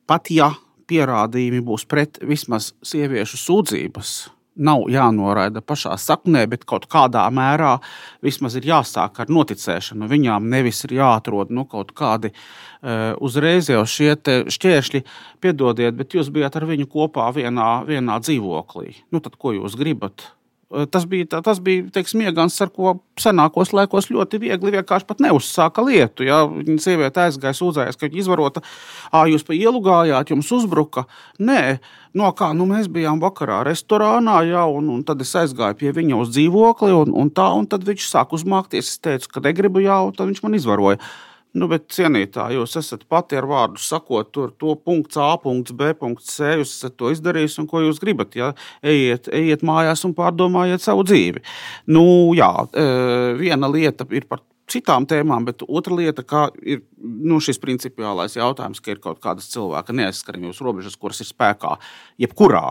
pat 0.07 0.31
ja 0.33 0.51
pierādījumi 0.87 1.63
būs 1.65 1.87
pret 1.89 2.21
vismaz 2.23 2.71
sieviešu 2.85 3.41
sūdzības, 3.41 4.15
nav 4.57 4.87
jānoraida 4.89 5.61
pašā 5.61 5.97
saknē, 6.01 6.45
bet 6.49 6.63
kaut 6.69 6.87
kādā 6.89 7.25
mērā 7.33 7.75
vismaz 8.25 8.55
ir 8.57 8.65
jāsāk 8.69 9.21
ar 9.21 9.29
noticēšanu. 9.29 10.07
Viņām 10.09 10.47
nevis 10.49 10.81
ir 10.87 10.95
jāatrod 10.97 11.53
nu, 11.53 11.67
kaut 11.69 11.93
kādi 11.97 12.31
uh, 12.33 12.41
uzreiz 13.23 13.71
jau 13.71 13.83
šie 13.89 14.13
šķēršļi, 14.53 15.03
piedodiet, 15.43 15.97
bet 15.97 16.17
jūs 16.17 16.31
bijat 16.33 16.59
ar 16.59 16.67
viņu 16.69 16.89
kopā 16.91 17.29
vienā, 17.35 17.71
vienā 17.87 18.19
dzīvoklī. 18.23 18.97
Nu, 19.11 19.23
tad 19.23 19.39
ko 19.41 19.55
jūs 19.57 19.77
gribat? 19.79 20.29
Eh, 20.75 20.85
tas 20.85 21.05
bija, 21.05 21.25
tas 21.41 21.61
bija 21.63 21.85
teiksim, 21.95 22.25
iegans, 22.27 22.57
ar 22.59 22.67
ko 22.75 22.97
senākos 23.15 23.69
laikos 23.71 24.09
ļoti 24.11 24.39
viegli 24.41 24.73
vienkārši 24.75 25.15
neuzsāka 25.23 25.83
lietu. 25.87 26.25
Ja 26.27 26.41
viņa 26.43 26.81
sieviete 26.83 27.21
aizgāja, 27.23 27.55
sūdzējās, 27.55 27.95
ka 27.95 28.09
viņa 28.09 28.19
izvarota, 28.19 28.63
ah, 29.07 29.23
jūs 29.31 29.47
pa 29.47 29.55
ielu 29.55 29.79
gājāt, 29.85 30.33
jums 30.33 30.51
uzbruka. 30.51 31.05
Nē, 31.39 31.79
no 32.19 32.33
kā 32.35 32.51
nu, 32.51 32.67
mēs 32.67 32.91
bijām 32.91 33.23
vakarā 33.23 33.61
restorānā, 33.63 34.41
ja, 34.49 34.65
un, 34.67 34.91
un 34.91 35.07
tad 35.07 35.23
es 35.23 35.31
aizgāju 35.39 35.79
pie 35.79 35.95
viņa 35.95 36.19
uz 36.19 36.35
dzīvokli, 36.35 36.91
un, 36.99 37.15
un 37.15 37.31
tā, 37.31 37.47
un 37.55 37.63
tad 37.71 37.87
viņš 37.87 38.11
sāk 38.11 38.35
uzmākties. 38.35 38.91
Es 38.91 38.99
teicu, 38.99 39.37
ka 39.37 39.47
negribu 39.47 39.87
jau, 39.87 40.09
tad 40.11 40.27
viņš 40.27 40.43
man 40.43 40.59
izvaroja. 40.59 40.99
Nu, 41.55 41.69
bet, 41.71 41.87
cienītā, 41.93 42.49
jūs 42.53 42.75
esat 42.79 43.05
pati 43.09 43.37
ar 43.39 43.47
vārdu 43.49 43.79
sakot, 43.81 44.29
tur 44.35 44.51
to 44.59 44.75
punkts 44.75 45.17
A, 45.21 45.29
punkts 45.41 45.73
B, 45.77 45.93
punkts 45.97 46.33
C. 46.35 46.57
Jūs 46.59 46.73
esat 46.75 46.97
to 46.99 47.11
izdarījis, 47.13 47.55
un 47.61 47.69
ko 47.71 47.81
jūs 47.85 48.01
gribat? 48.03 48.35
Ja? 48.37 48.51
Ejiet, 48.83 49.29
ejiet 49.33 49.63
mājās 49.65 50.03
un 50.05 50.13
pārdomājiet 50.17 50.83
savu 50.83 51.05
dzīvi. 51.07 51.41
Nu, 51.95 52.03
jā, 52.37 52.51
e, 52.75 52.85
viena 53.39 53.71
lieta 53.71 54.05
ir 54.11 54.27
par 54.29 54.43
citām 54.67 55.07
tēmām, 55.07 55.47
bet 55.47 55.63
otra 55.63 55.95
lieta 55.95 56.25
ir 56.61 56.83
nu, 56.99 57.39
šis 57.43 57.61
principiālais 57.63 58.35
jautājums, 58.35 58.83
ka 58.83 58.91
ir 58.91 59.01
kaut 59.03 59.23
kādas 59.23 59.47
cilvēka 59.53 59.95
neaizskaramības 59.95 60.61
robežas, 60.65 60.99
kuras 60.99 61.23
ir 61.23 61.31
spēkā 61.31 61.77
jebkurā 62.21 62.67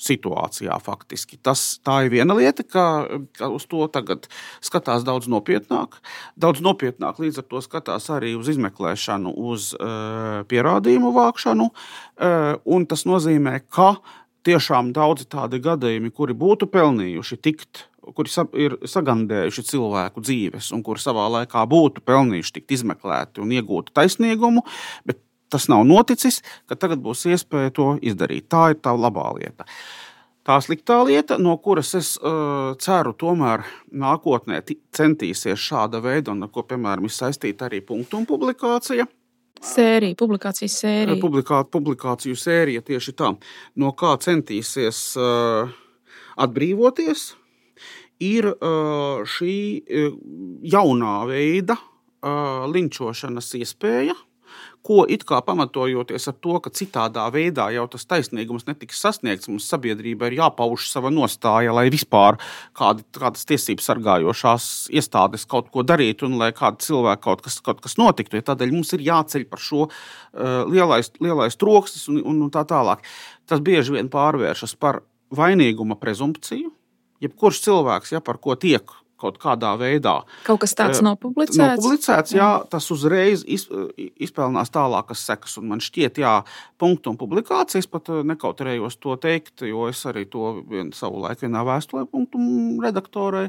situācijā. 0.00 0.76
Faktiski. 0.84 1.38
Tas, 1.42 1.78
tā 1.84 2.00
ir 2.06 2.14
viena 2.14 2.36
lieta, 2.36 2.64
ka, 2.66 2.84
ka 3.36 3.50
uz 3.52 3.66
to 3.70 3.84
tagad 3.92 4.28
skatās 4.64 5.04
daudz 5.06 5.28
nopietnāk. 5.30 6.00
Daudz 6.40 6.62
nopietnāk 6.64 7.20
līdz 7.22 7.42
ar 7.42 7.48
to 7.50 7.62
skatās 7.64 8.08
arī 8.12 8.34
uz 8.38 8.50
izmeklēšanu, 8.54 9.34
uz 9.52 9.72
uh, 9.76 10.40
pierādījumu 10.50 11.12
vākšanu. 11.16 11.70
Uh, 11.70 12.82
tas 12.90 13.06
nozīmē, 13.08 13.60
ka 13.70 13.94
tiešām 14.48 14.94
daudzi 14.96 15.28
tādi 15.30 15.60
gadījumi, 15.62 16.12
kuri 16.16 16.34
būtu 16.36 16.70
pelnījuši 16.72 17.40
tikt 17.44 17.86
kuri 18.16 18.32
ir 18.58 18.76
sagandējuši 18.88 19.64
cilvēku 19.70 20.22
dzīves, 20.24 20.70
un 20.74 20.82
kuri 20.86 21.02
savā 21.02 21.26
laikā 21.36 21.62
būtu 21.68 22.02
pelnījuši 22.06 22.54
tikt 22.56 22.76
izmeklēti 22.78 23.42
un 23.44 23.52
iegūt 23.54 23.92
taisnīgumu, 23.96 24.64
bet 25.06 25.20
tas 25.50 25.68
nav 25.72 25.84
noticis, 25.88 26.40
ka 26.70 26.78
tagad 26.78 27.02
būs 27.04 27.26
iespēja 27.30 27.74
to 27.76 27.90
izdarīt. 28.02 28.48
Tā 28.52 28.70
ir 28.74 28.80
tā 28.82 28.94
labā 28.96 29.28
lieta. 29.38 29.66
Tā 30.46 30.56
sliktā 30.64 30.96
lieta, 31.04 31.36
no 31.38 31.52
kuras 31.60 31.92
es 31.98 32.14
uh, 32.16 32.72
ceru, 32.80 33.12
tomēr 33.12 33.66
nākotnē 33.92 34.62
centīsies 34.96 35.60
šāda 35.60 36.00
veida, 36.02 36.32
un 36.32 36.46
ar 36.46 36.52
ko, 36.54 36.64
piemēram, 36.66 37.04
ir 37.06 37.12
saistīta 37.14 37.68
arī 37.68 37.82
punktu 37.84 38.22
un 38.22 38.28
publikācija, 38.30 39.06
Sērija, 39.60 40.16
publikācijas 40.16 40.78
sērija. 40.80 41.18
Publikā, 41.20 41.58
publikāciju 41.68 42.36
sērija 42.38 42.80
tieši 42.80 43.12
tā, 43.12 43.28
no 43.76 43.90
kā 43.92 44.14
centīsies 44.24 45.02
uh, 45.20 45.68
atbrīvoties, 46.40 47.26
ir 48.24 48.48
uh, 48.54 49.20
šī 49.28 49.58
uh, 49.84 50.16
jaunā 50.64 51.14
veida 51.28 51.76
uh, 51.76 52.64
linčošanas 52.72 53.52
iespēja 53.60 54.16
ko 54.86 55.04
it 55.08 55.24
kā 55.28 55.40
pamatojoties 55.44 56.28
ar 56.30 56.36
to, 56.40 56.56
ka 56.64 56.72
citādā 56.72 57.26
veidā 57.32 57.68
jau 57.74 57.86
tas 57.92 58.06
taisnīgums 58.08 58.66
netiks 58.68 59.00
sasniegts, 59.04 59.50
mums 59.50 59.68
sabiedrība 59.70 60.30
ir 60.30 60.38
jāpauž 60.38 60.86
sava 60.88 61.12
nostāja, 61.12 61.74
lai 61.76 61.88
vispār 61.92 62.38
kādi, 62.76 63.04
kādas 63.16 63.44
tiesības 63.50 63.90
sargājošās 63.90 64.70
iestādes 64.96 65.46
kaut 65.50 65.70
ko 65.74 65.84
darītu 65.86 66.28
un 66.28 66.38
lai 66.40 66.50
kāda 66.56 66.80
cilvēka 66.86 67.24
kaut 67.28 67.44
kas, 67.44 67.60
kaut 67.64 67.84
kas 67.84 67.98
notiktu. 68.00 68.40
Ja 68.40 68.48
tādēļ 68.52 68.74
mums 68.74 68.94
ir 68.96 69.04
jāceļ 69.04 69.46
par 69.50 69.64
šo 69.64 69.86
uh, 69.86 69.92
lielais, 70.70 71.12
lielais 71.20 71.60
troksnis 71.60 72.08
un, 72.12 72.22
un, 72.24 72.42
un 72.46 72.54
tā 72.54 72.64
tālāk. 72.68 73.04
Tas 73.50 73.60
bieži 73.64 73.98
vien 73.98 74.08
pārvēršas 74.12 74.76
par 74.80 75.02
vainīguma 75.36 75.98
prezumpciju. 76.00 76.72
Jebkurš 77.20 77.60
cilvēks, 77.66 78.14
ja 78.14 78.24
par 78.24 78.40
ko 78.40 78.56
tiek 78.56 78.96
kaut 79.20 79.36
kādā 79.42 79.74
veidā. 79.80 80.16
Kaut 80.46 80.62
kas 80.64 80.74
tāds 80.78 81.02
nopublicēts. 81.04 81.60
Nopublicēts, 81.60 82.34
jā, 82.34 82.48
tas 82.72 82.88
uzreiz 82.94 83.44
iz, 83.44 83.66
izpelnās 84.16 84.72
tālākas 84.74 85.26
sekas. 85.28 85.58
Un 85.60 85.68
man 85.70 85.84
šķiet, 85.84 86.22
jā, 86.24 86.34
punktu 86.80 87.12
un 87.12 87.18
publikācijas 87.20 87.90
pat 87.92 88.08
nekautrējos 88.32 88.96
to 89.00 89.18
teikt, 89.20 89.66
jo 89.68 89.88
es 89.92 90.00
arī 90.08 90.24
to 90.32 90.54
vien, 90.70 90.94
savu 90.96 91.20
laiku 91.26 91.46
vienā 91.46 91.66
vēstulē 91.68 92.06
punktu 92.10 92.40
redaktorai 92.82 93.48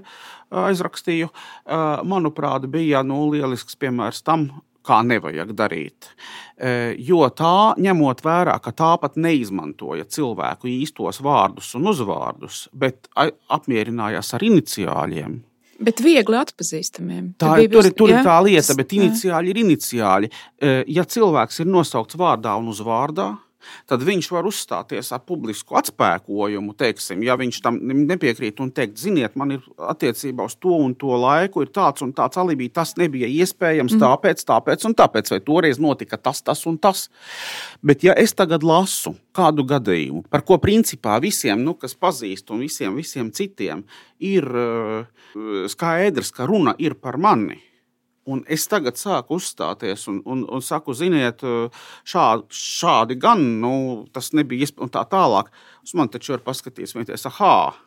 aizrakstīju. 0.51 1.31
Manuprāt, 2.03 2.67
bija 2.71 3.01
nu, 3.07 3.23
lielisks 3.31 3.79
piemērs 3.79 4.21
tam, 4.27 4.49
kā 4.81 5.03
nevajag 5.05 5.51
darīt. 5.53 6.07
Jo 7.05 7.27
tā, 7.37 7.77
ņemot 7.77 8.23
vērā, 8.25 8.55
ka 8.65 8.73
tā 8.73 8.89
pat 9.01 9.13
neizmantoja 9.21 10.07
cilvēku 10.09 10.69
īstos 10.71 11.21
vārdus 11.21 11.69
un 11.77 11.89
uzvārdus, 11.91 12.63
bet 12.73 13.05
apmierinājās 13.13 14.33
ar 14.37 14.45
iniciāļiem, 14.47 15.37
Bet 15.81 16.01
viegli 16.05 16.37
atpazīstamiem. 16.37 17.31
Tā, 17.41 17.55
tur, 17.57 17.69
tur, 17.73 17.91
tur 17.97 18.13
ir 18.13 18.25
tā 18.25 18.37
lieta, 18.45 18.75
bet 18.77 18.93
iniciāļi 18.97 19.53
ir 19.53 19.61
iniciāļi. 19.63 20.31
Ja 20.93 21.05
cilvēks 21.09 21.63
ir 21.63 21.71
nosaukts 21.71 22.19
vārdā 22.21 22.53
un 22.59 22.69
uzvārdā, 22.69 23.31
tad 23.89 24.03
viņš 24.05 24.29
var 24.33 24.47
uzstāties 24.49 25.11
ar 25.15 25.23
publisku 25.27 25.77
atspēkojumu. 25.79 26.75
Teiksim, 26.79 27.23
ja 27.25 27.37
viņš 27.39 27.61
tam 27.63 27.79
nepiekrīt 27.81 28.61
un 28.63 28.71
teikt, 28.75 28.99
ziniet, 29.01 29.37
man 29.39 29.55
ir 29.57 29.65
attiecībā 29.91 30.45
uz 30.49 30.57
to 30.61 30.75
un 30.83 30.95
to 30.99 31.15
laiku, 31.17 31.65
ir 31.65 31.73
tāds 31.73 32.05
un 32.05 32.13
tāds 32.17 32.39
alibi, 32.41 32.69
tas 32.73 32.95
nebija 32.99 33.29
iespējams, 33.31 33.97
mm. 33.97 34.03
tāpēc, 34.03 34.45
tāpēc 34.47 34.85
un 34.89 34.97
tāpēc, 34.97 35.33
vai 35.35 35.41
toreiz 35.45 35.81
notika 35.81 36.19
tas, 36.19 36.43
tas 36.45 36.65
un 36.69 36.77
tas. 36.81 37.07
Bet, 37.81 38.05
ja 38.07 38.15
es 38.17 38.35
tagad 38.37 38.65
lasu 38.67 39.15
kādu 39.35 39.65
gadījumu, 39.67 40.25
par 40.31 40.45
ko 40.47 40.59
principā 40.61 41.17
visiem, 41.23 41.63
nu, 41.65 41.77
kas 41.79 41.95
pazīst, 41.95 42.51
un 42.51 42.65
visiem, 42.65 42.95
visiem 42.99 43.31
citiem, 43.35 43.85
ir 44.21 44.45
uh, 44.45 45.67
skaidrs, 45.71 46.33
ka 46.35 46.49
runa 46.49 46.75
ir 46.81 46.97
par 46.99 47.17
mani 47.21 47.61
Un 48.29 48.43
es 48.53 48.67
tagad 48.69 48.99
sāku 49.01 49.39
uzstāties 49.39 50.03
un, 50.11 50.19
un, 50.29 50.43
un 50.45 50.61
saku, 50.61 50.93
ziniet, 50.93 51.41
šādi, 52.05 52.45
šādi 52.53 53.17
gan, 53.21 53.41
nu, 53.63 53.73
tas 54.13 54.29
nebija 54.37 54.67
iespējams, 54.67 54.85
un 54.85 54.93
tā 54.93 55.01
tālāk. 55.09 55.49
Uz 55.81 55.95
mani 55.97 56.13
taču 56.13 56.35
var 56.35 56.45
paskatīties, 56.45 57.25
ah, 57.41 57.79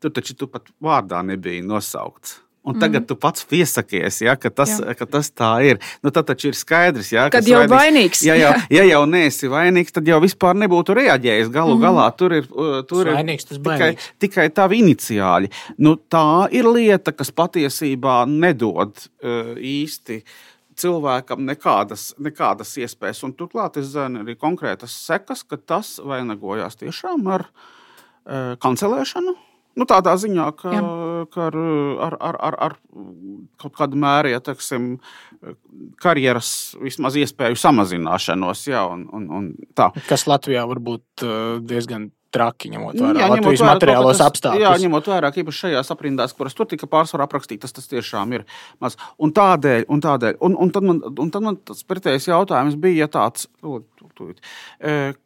tur 0.00 0.14
taču 0.16 0.38
tu 0.40 0.48
pat 0.48 0.72
vārdā 0.80 1.20
nebija 1.26 1.64
nosaukts. 1.68 2.43
Un 2.64 2.78
tagad 2.80 3.02
mm. 3.02 3.08
tu 3.10 3.16
pats 3.20 3.44
piesakies, 3.44 4.22
ja, 4.24 4.34
ka, 4.40 4.48
tas, 4.48 4.78
jā. 4.80 4.94
ka 4.96 5.04
tas 5.04 5.28
tā 5.36 5.50
ir. 5.68 5.80
Nu, 6.00 6.08
tad 6.14 6.30
taču 6.30 6.48
ir 6.48 6.56
skaidrs, 6.56 7.10
ja, 7.12 7.26
ka 7.32 7.42
jau 7.44 7.60
vainīgs. 7.68 8.22
Ja 8.24 8.38
jau, 8.40 8.54
ja 8.72 8.86
jau 8.88 9.02
neesi 9.10 9.50
vainīgs, 9.52 9.92
tad 9.92 10.08
jau 10.08 10.16
vispār 10.24 10.56
nebūtu 10.62 10.96
reaģējis. 10.96 11.52
Galu 11.52 11.76
mm. 11.76 11.84
galā 11.84 12.08
tur 12.16 12.38
ir, 12.38 12.48
uh, 12.48 12.80
tur 12.88 13.04
ir 13.04 13.18
vainīgs, 13.18 13.50
tikai, 13.52 13.90
tikai 14.24 14.48
tavi 14.56 14.80
iniciāļi. 14.80 15.52
Nu, 15.84 15.98
tā 16.08 16.48
ir 16.56 16.70
lieta, 16.72 17.12
kas 17.12 17.34
patiesībā 17.36 18.22
nedod 18.32 18.96
uh, 18.96 19.52
īsti 19.60 20.22
cilvēkam 20.80 21.44
nekādas, 21.44 22.14
nekādas 22.16 22.72
iespējas. 22.80 23.26
Un 23.28 23.36
turklāt 23.36 23.76
es 23.76 23.92
zinu 23.92 24.24
arī 24.24 24.40
konkrētas 24.40 24.96
sekas, 25.04 25.44
ka 25.44 25.60
tas 25.60 25.98
vainagojās 26.00 26.80
tiešām 26.80 27.28
ar 27.36 27.50
uh, 27.52 28.54
kancelēšanu 28.64 29.36
Nu, 29.74 29.86
tādā 29.90 30.14
ziņā, 30.20 30.48
ka, 30.58 30.70
Jā. 30.70 30.82
ka 31.34 31.46
ar, 31.48 31.56
ar, 32.06 32.16
ar, 32.28 32.36
ar, 32.48 32.56
ar 32.68 32.76
kaut 33.60 33.74
kādu 33.74 33.98
mēru, 33.98 34.30
ja 34.30 34.42
teiksim, 34.44 34.92
karjeras 36.02 36.50
vismaz 36.82 37.18
iespēju 37.18 37.58
samazināšanos. 37.58 38.66
Jā, 38.70 38.84
un, 38.90 39.06
un, 39.14 39.26
un 39.34 39.48
tā. 39.74 39.90
Kas 40.06 40.28
Latvijā 40.30 40.62
var 40.70 40.82
būt 40.84 41.26
diezgan 41.66 42.12
traki, 42.34 42.70
ņemot 42.74 42.98
vērā 42.98 43.22
jā, 43.22 43.28
ņemot 43.30 43.48
vērā 43.50 43.68
materiālos 43.70 44.18
tas, 44.18 44.26
apstākļus. 44.32 44.64
Jā, 44.64 44.74
ņemot 44.84 45.10
vērā, 45.12 45.30
ka 45.32 45.42
īpaši 45.42 45.62
šajās 45.66 45.92
aprindās, 45.94 46.34
kuras 46.36 46.56
tur 46.58 46.68
tika 46.70 46.88
pārsvarā 46.90 47.28
aprakstītas, 47.28 47.74
tas 47.76 47.90
tiešām 47.90 48.34
ir 48.36 48.46
maz. 48.82 48.98
Un 49.22 49.34
tādēļ, 49.36 49.86
un 49.94 50.02
tādēļ, 50.04 50.38
un, 50.44 50.56
un 50.66 50.72
tad 50.74 50.88
man, 50.88 51.02
un 51.24 51.34
tad 51.34 51.46
man 51.46 51.60
tas 51.70 51.84
pretējais 51.88 52.28
jautājums 52.30 52.78
bija 52.80 53.04
ja 53.04 53.10
tāds, 53.12 53.46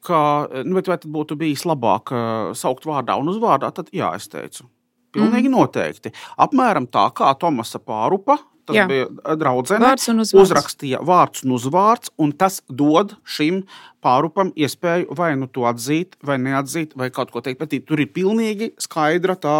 ka, 0.08 0.20
nu, 0.64 0.78
vai 0.78 0.84
tad 0.88 1.08
būtu 1.14 1.38
bijis 1.40 1.64
labāk 1.68 2.12
saukt 2.58 2.88
vārdā 2.88 3.18
un 3.20 3.32
uzvārdā, 3.32 3.72
tad 3.74 3.90
jā, 3.94 4.12
es 4.18 4.28
teicu. 4.32 4.68
Pilnīgi 5.14 5.48
mm. 5.48 5.56
noteikti. 5.56 6.12
Apmēram 6.44 6.88
tā 6.92 7.06
kā 7.16 7.32
Tomasa 7.40 7.80
Pārupa 7.80 8.36
tas 8.68 8.76
Jā. 8.76 8.86
bija 8.90 9.36
draudzene, 9.40 9.94
uzrakstīja 10.42 11.00
vārds 11.08 11.44
un 11.46 11.56
uzvārds, 11.56 12.12
un 12.20 12.34
tas 12.36 12.60
dod 12.68 13.16
šim 13.24 13.62
pārupam 14.04 14.52
iespēju 14.54 15.16
vai 15.18 15.32
nu 15.40 15.48
to 15.50 15.64
atzīt, 15.68 16.18
vai 16.22 16.38
neatzīt, 16.42 16.94
vai 16.98 17.10
kaut 17.14 17.32
ko 17.34 17.42
teikt 17.44 17.62
pretī. 17.62 17.80
Tur 17.84 18.04
ir 18.04 18.12
pilnīgi 18.14 18.72
skaidra 18.80 19.38
tā, 19.40 19.58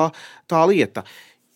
tā 0.51 0.63
lieta 0.71 1.07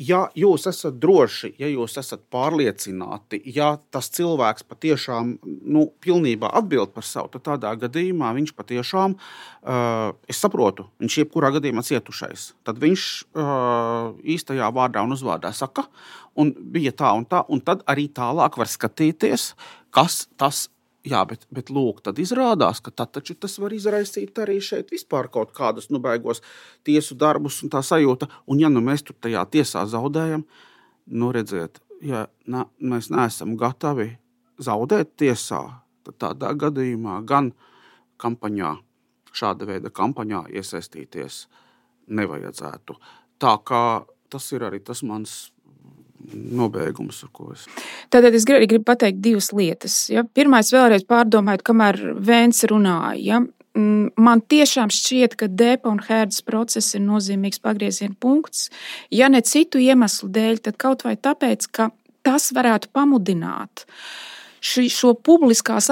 ja 0.03 0.23
jūs 0.39 0.67
esat 0.71 0.97
droši, 1.03 1.53
ja 1.61 1.69
jūs 1.71 1.97
esat 2.01 2.25
pārliecināti, 2.33 3.41
ja 3.55 3.75
tas 3.95 4.11
cilvēks 4.15 4.67
patiešām 4.69 5.37
nu, 5.43 5.87
pilnībā 6.03 6.51
atbild 6.59 6.95
par 6.95 7.07
savu, 7.07 7.31
tad 7.33 7.47
tādā 7.49 7.73
gadījumā 7.85 8.33
viņš 8.39 8.55
patiešām, 8.59 9.17
uh, 9.17 10.11
es 10.31 10.43
saprotu, 10.43 10.89
viņš 11.03 11.19
jebkurā 11.23 11.53
gadījumā 11.57 11.85
cietušais. 11.87 12.51
Tad 12.67 12.83
viņš 12.83 13.07
uh, 13.37 14.13
īstajā 14.35 14.73
vārdā 14.75 15.05
un 15.07 15.17
uzvārdā 15.17 15.55
saka, 15.57 15.87
un 16.39 16.55
bija 16.75 16.95
tā 16.97 17.15
un 17.17 17.27
tā, 17.29 17.45
un 17.53 17.63
tad 17.65 17.85
arī 17.91 18.09
tālāk 18.13 18.59
var 18.61 18.71
skatīties, 18.71 19.53
kas 19.95 20.27
tas 20.41 20.67
Jā, 21.03 21.25
bet, 21.27 21.49
bet 21.51 21.71
lūk, 21.75 21.99
tad 22.07 22.21
izrādās, 22.23 22.79
ka 22.79 22.93
tad 22.95 23.17
tas 23.19 23.57
var 23.59 23.73
izraisīt 23.75 24.37
arī 24.39 24.61
šeit 24.63 24.93
vispār 24.95 25.27
kaut 25.35 25.51
kādus 25.57 25.89
nu, 25.91 25.99
beigos 25.99 26.39
tiesu 26.87 27.17
darbus 27.19 27.59
un 27.65 27.73
tā 27.75 27.81
sajūta. 27.83 28.29
Un, 28.47 28.61
ja 28.63 28.71
nu 28.71 28.85
mēs 28.87 29.03
tur 29.03 29.17
tajā 29.19 29.43
tiesā 29.51 29.83
zaudējam, 29.91 30.45
nu 31.11 31.33
redziet, 31.35 31.81
ja 32.07 32.29
ne, 32.47 32.69
mēs 32.79 33.11
neesam 33.11 33.57
gatavi 33.59 34.13
zaudēt 34.63 35.17
tiesā, 35.19 35.65
tad 36.07 36.21
tādā 36.23 36.53
gadījumā 36.55 37.19
gan 37.27 37.51
kampaņā, 38.23 38.77
šāda 39.35 39.67
veida 39.67 39.91
kampaņā 39.91 40.45
iesaistīties 40.55 41.47
nevajadzētu. 42.15 42.99
Tā 43.43 43.57
kā 43.67 43.85
tas 44.31 44.47
ir 44.55 44.69
arī 44.71 44.79
tas 44.87 45.03
mans 45.03 45.51
nobeigums. 46.33 47.23
Tātad 48.13 48.35
es 48.37 48.47
gribu, 48.49 48.69
gribu 48.71 48.87
pateikt 48.89 49.23
divas 49.25 49.51
lietas. 49.57 49.97
Ja? 50.13 50.25
Pirmā, 50.25 50.63
vēlreiz 50.75 51.07
pārdomājot, 51.09 51.65
kamēr 51.67 52.01
Vēns 52.23 52.65
runāja. 52.71 53.19
Ja? 53.23 53.43
Mm, 53.79 54.11
man 54.21 54.43
tiešām 54.53 54.93
šķiet, 54.93 55.39
ka 55.41 55.49
depa 55.49 55.89
un 55.93 56.03
hērdas 56.05 56.43
process 56.45 56.97
ir 56.97 57.05
nozīmīgs 57.07 57.63
pagrieziena 57.65 58.17
punkts. 58.21 58.69
Ja 59.11 59.31
ne 59.33 59.41
citu 59.47 59.81
iemeslu 59.81 60.29
dēļ, 60.33 60.61
tad 60.67 60.77
kaut 60.81 61.07
vai 61.07 61.17
tāpēc, 61.17 61.71
ka 61.73 61.89
tas 62.27 62.51
varētu 62.55 62.93
pamudināt 62.93 63.87
ši, 64.63 64.87
šo 64.93 65.15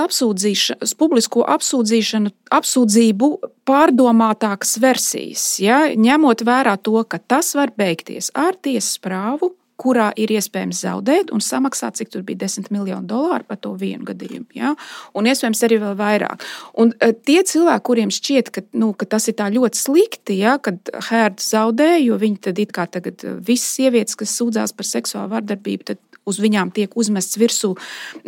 apsūdzīšanu, 0.05 0.91
publisko 1.01 1.45
apsūdzīšanu, 1.57 2.35
apsūdzību 2.55 3.31
pārdomātākas 3.69 4.77
versijas, 4.83 5.47
ja, 5.63 5.83
ņemot 5.97 6.45
vērā 6.47 6.77
to, 6.85 7.01
ka 7.09 7.19
tas 7.19 7.55
var 7.59 7.75
beigties 7.81 8.31
ar 8.39 8.59
tiesas 8.61 9.01
prāvu, 9.03 9.55
kurā 9.81 10.11
ir 10.21 10.33
iespējams 10.35 10.83
zaudēt 10.85 11.33
un 11.35 11.43
samaksāt, 11.45 11.99
cik 12.01 12.13
tur 12.13 12.25
bija 12.27 12.45
10 12.45 12.71
miljonu 12.75 13.09
dolāru 13.09 13.47
par 13.49 13.61
to 13.63 13.73
vienu 13.81 14.05
gadījumu. 14.11 14.49
Ja? 14.59 14.75
Un 15.17 15.29
iespējams 15.31 15.65
arī 15.67 15.81
vēl 15.83 15.97
vairāk. 15.99 16.45
Un 16.81 16.93
e, 16.99 17.13
tie 17.27 17.41
cilvēki, 17.47 17.87
kuriem 17.89 18.13
šķiet, 18.15 18.53
ka, 18.55 18.65
nu, 18.81 18.93
ka 18.97 19.09
tas 19.17 19.29
ir 19.31 19.39
ļoti 19.41 19.81
slikti, 19.81 20.41
ja, 20.43 20.59
kad 20.63 20.93
Hērta 21.11 21.45
zaudē, 21.45 21.91
jo 22.03 22.19
viņi 22.21 22.41
tad 22.49 22.61
it 22.63 22.75
kā 22.77 22.87
tagad 22.91 23.25
e, 23.25 23.35
visas 23.47 23.73
sievietes, 23.79 24.19
kas 24.21 24.37
sūdzās 24.37 24.77
par 24.77 24.89
seksuālu 24.89 25.33
vardarbību, 25.33 25.93
tad 25.93 26.03
uz 26.31 26.41
viņām 26.43 26.73
tiek 26.77 26.95
uzmests 26.99 27.39
virsū 27.41 27.75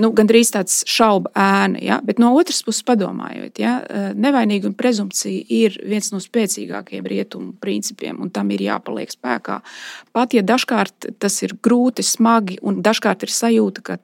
nu, 0.02 0.12
gandrīz 0.16 0.52
tāds 0.54 0.82
šaubu 0.90 1.32
ēna. 1.38 1.80
Ja? 1.82 2.00
Bet 2.04 2.20
no 2.22 2.32
otras 2.38 2.62
puses, 2.66 2.84
padomājot, 2.88 3.62
ja? 3.62 3.78
nevainīguma 4.18 4.76
prezumpcija 4.78 5.46
ir 5.52 5.78
viens 5.88 6.12
no 6.12 6.20
spēcīgākajiem 6.22 7.10
rietumu 7.14 7.52
principiem, 7.62 8.20
un 8.22 8.32
tam 8.34 8.52
ir 8.54 8.66
jāpaliek 8.68 9.12
spēkā. 9.14 9.60
Pat 10.12 10.36
ja 10.36 10.44
dažkārt 10.46 11.12
tas 11.22 11.42
ir 11.46 11.56
grūti, 11.62 12.04
smagi, 12.06 12.60
un 12.62 12.82
dažkārt 12.84 13.26
ir 13.26 13.32
sajūta, 13.32 13.86
ka 13.86 14.00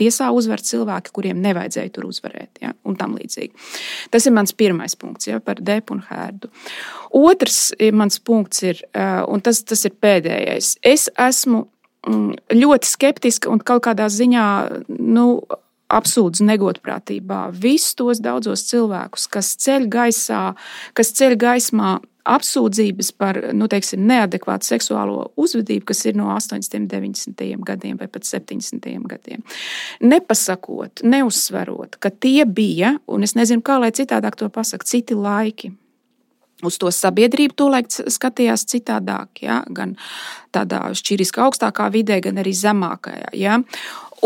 tiesā 0.00 0.30
uzvar 0.34 0.62
cilvēki, 0.64 1.12
kuriem 1.14 1.40
nevajadzēja 1.44 1.92
tur 1.94 2.08
uzvarēt. 2.08 2.60
Ja, 2.62 2.74
un 2.88 2.96
tam 2.98 3.16
līdzīgi. 3.18 3.52
Tas 4.12 4.26
ir 4.26 4.34
mans 4.36 4.54
pirmais 4.56 4.96
punkts 4.98 5.30
ja, 5.30 5.40
par 5.44 5.60
depu 5.64 5.96
un 5.96 6.04
hērdu. 6.08 6.50
Otrs 7.18 7.72
mans 7.96 8.20
punkts 8.20 8.64
ir, 8.66 8.82
un 9.28 9.44
tas, 9.44 9.62
tas 9.68 9.84
ir 9.88 9.96
pēdējais. 10.00 10.76
Es 10.86 11.08
esmu 11.14 11.66
ļoti 12.06 12.88
skeptiska 12.88 13.50
un 13.50 13.62
kaut 13.64 13.86
kādā 13.88 14.08
ziņā. 14.12 14.44
Nu, 14.98 15.28
apsūdz 15.88 16.42
negodprātībā 16.44 17.48
visus 17.56 17.96
tos 17.96 18.20
daudzos 18.20 18.66
cilvēkus, 18.68 19.24
kas 19.32 19.54
ceļ 19.64 19.88
gaisā, 19.88 20.42
kas 20.96 21.14
ceļ 21.16 21.36
gaismā 21.40 21.94
apsūdzības 22.28 23.10
par 23.16 23.38
nu, 23.56 23.68
teiksim, 23.72 24.02
neadekvātu 24.08 24.68
seksuālo 24.68 25.30
uzvedību, 25.40 25.86
kas 25.88 26.04
ir 26.10 26.18
no 26.18 26.28
80, 26.34 26.84
90 26.90 27.64
gadiem 27.64 27.96
vai 28.00 28.08
pat 28.12 28.28
70 28.28 29.08
gadiem. 29.08 29.44
Nepasakot, 30.04 31.04
neuzsverot, 31.08 31.96
ka 31.96 32.12
tie 32.12 32.44
bija, 32.44 32.98
un 33.08 33.24
es 33.24 33.32
nezinu, 33.38 33.64
kā 33.64 33.78
lai 33.80 33.94
citādāk 33.96 34.36
to 34.36 34.50
pasaktu, 34.52 34.92
citi 34.92 35.16
laiki. 35.16 35.72
Uz 36.66 36.74
to 36.82 36.90
sabiedrību 36.90 37.54
tolaik 37.54 37.86
skatījās 37.90 38.66
citādāk, 38.66 39.44
ja? 39.44 39.60
gan 39.70 39.94
tādā 40.54 40.88
šķīriskā 40.98 41.44
augstākā 41.46 41.86
vidē, 41.94 42.18
gan 42.24 42.40
arī 42.42 42.50
zemākajā. 42.56 43.30
Ja? 43.38 43.60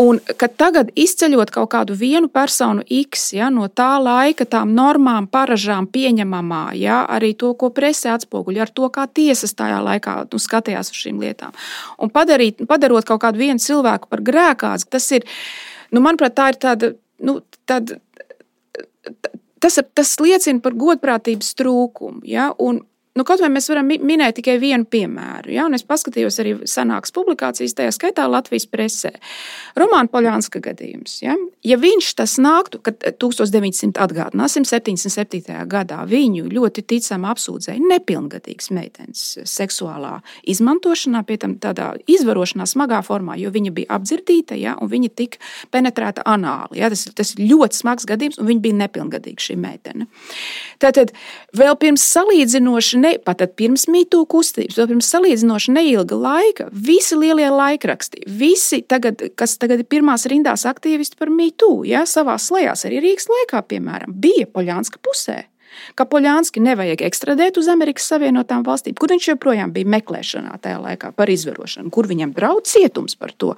Un 0.01 0.17
tagad 0.57 0.89
izceļot 0.97 1.51
kaut 1.53 1.69
kādu 1.75 1.93
vienu 1.93 2.25
personu 2.33 2.81
X 2.89 3.27
ja, 3.37 3.51
no 3.53 3.67
tā 3.69 3.91
laika, 4.01 4.47
tām 4.49 4.71
normām, 4.73 5.27
paražām 5.29 5.85
pieņemamā, 5.93 6.63
ja, 6.79 7.03
arī 7.05 7.35
to, 7.37 7.51
ko 7.53 7.69
presē 7.69 8.15
atspoguļo, 8.15 8.63
ar 8.65 8.71
to, 8.73 8.89
kā 8.93 9.05
tiesas 9.05 9.53
tajā 9.53 9.77
laikā 9.85 10.15
nu, 10.31 10.41
skatījās 10.41 10.89
uz 10.89 11.03
šīm 11.03 11.21
lietām. 11.21 11.53
Un 12.01 12.09
padarīt, 12.13 12.65
padarot 12.69 13.05
kaut 13.05 13.21
kādu 13.27 13.43
vienu 13.43 13.61
cilvēku 13.61 14.09
par 14.09 14.25
grēkādu, 14.25 14.89
tas 14.97 15.11
ir, 15.13 15.29
nu, 15.93 16.01
manuprāt, 16.01 16.33
tā 16.39 16.49
ir 16.55 16.59
tāda. 16.65 16.93
Nu, 17.23 17.37
tāda 17.69 18.01
Tas, 19.63 19.79
tas 19.95 20.09
liecina 20.19 20.59
par 20.63 20.75
godprātības 20.75 21.53
trūkumu. 21.59 22.23
Ja? 22.27 22.49
Un 22.59 22.81
Nu, 23.13 23.21
kaut 23.21 23.43
vai 23.43 23.51
mēs 23.53 23.67
varam 23.69 23.85
minēt 23.85 24.39
tikai 24.39 24.55
vienu 24.57 24.87
piemēru. 24.89 25.51
Ja? 25.53 25.67
Un 25.69 25.77
es 25.77 25.83
paskatījos 25.85 26.39
arī 26.41 26.55
senākas 26.65 27.13
publikācijas, 27.13 27.75
tajā 27.77 27.91
skaitā 27.93 28.23
Latvijas 28.25 28.65
presē. 28.65 29.11
Romāna 29.77 30.09
Poļānska 30.09 30.57
gadījums. 30.65 31.19
Ja, 31.21 31.35
ja 31.61 31.77
viņš 31.77 32.07
tas 32.17 32.39
nāktu, 32.41 32.81
kad 32.81 33.05
1900 33.21 34.01
atgādināsim, 34.01 34.65
77. 34.65 35.59
gadā 35.69 35.99
viņu 36.09 36.47
ļoti 36.49 36.81
ticami 36.89 37.29
apsūdzēja 37.29 37.83
nepilngadīgas 37.91 38.71
meitenes 38.73 39.21
seksuālā 39.45 40.15
izmantošanā, 40.49 41.21
pie 41.29 41.37
tam 41.45 41.53
tādā 41.61 41.91
izvarošanā 42.09 42.65
smagā 42.65 43.03
formā, 43.05 43.37
jo 43.37 43.53
viņa 43.53 43.75
bija 43.77 43.99
apdzirdīta 43.99 44.57
ja, 44.57 44.73
un 44.81 44.89
viņa 44.89 45.11
tika 45.13 45.43
penetrēta 45.69 46.25
anāli. 46.33 46.81
Ja? 46.81 46.89
Tas, 46.89 47.05
tas 47.13 47.35
ir 47.37 47.45
ļoti 47.53 47.83
smags 47.83 48.09
gadījums, 48.09 48.41
un 48.41 48.49
viņa 48.49 48.65
bija 48.65 48.81
nepilngadīga 48.81 49.47
šī 49.51 49.61
meitene. 49.61 50.09
Tātad 50.81 51.13
vēl 51.53 51.77
pirms 51.77 52.09
salīdzinoši 52.17 53.02
ne, 53.03 53.13
pat 53.23 53.43
pirms 53.59 53.85
mītū 53.91 54.23
kustības, 54.31 54.79
vēl 54.79 54.89
pirms 54.93 55.11
salīdzinoši 55.13 55.75
neilga 55.75 56.19
laika, 56.19 56.67
visi 56.73 57.17
lielie 57.19 57.49
laikraksti, 57.53 58.25
visi, 58.39 58.81
tagad, 58.87 59.21
kas 59.39 59.57
tagad 59.61 59.83
ir 59.83 59.89
pirmās 59.91 60.27
rindās 60.31 60.65
aktīvisti 60.69 61.19
par 61.19 61.31
mītū, 61.33 61.83
ja, 61.89 62.05
savā 62.09 62.39
slēgās 62.41 62.87
arī 62.89 63.03
Rīgas 63.03 63.29
laikā, 63.31 63.63
piemēram, 63.73 64.15
bija 64.23 64.49
Poļānska 64.53 65.01
pusē 65.03 65.43
ka 65.95 66.05
Poļānski 66.09 66.61
nevajag 66.63 67.03
ekstradēt 67.07 67.57
uz 67.61 67.69
Amerikas 67.71 68.07
Savienotām 68.11 68.65
valstīm, 68.65 68.95
kur 68.99 69.13
viņš 69.13 69.29
joprojām 69.33 69.73
bija 69.75 69.89
meklēšanā 69.95 70.57
tajā 70.63 70.79
laikā 70.83 71.13
par 71.17 71.31
izvarošanu, 71.33 71.91
kur 71.93 72.07
viņam 72.09 72.33
draudz 72.35 72.73
cietums 72.75 73.17
par 73.19 73.33
to. 73.37 73.53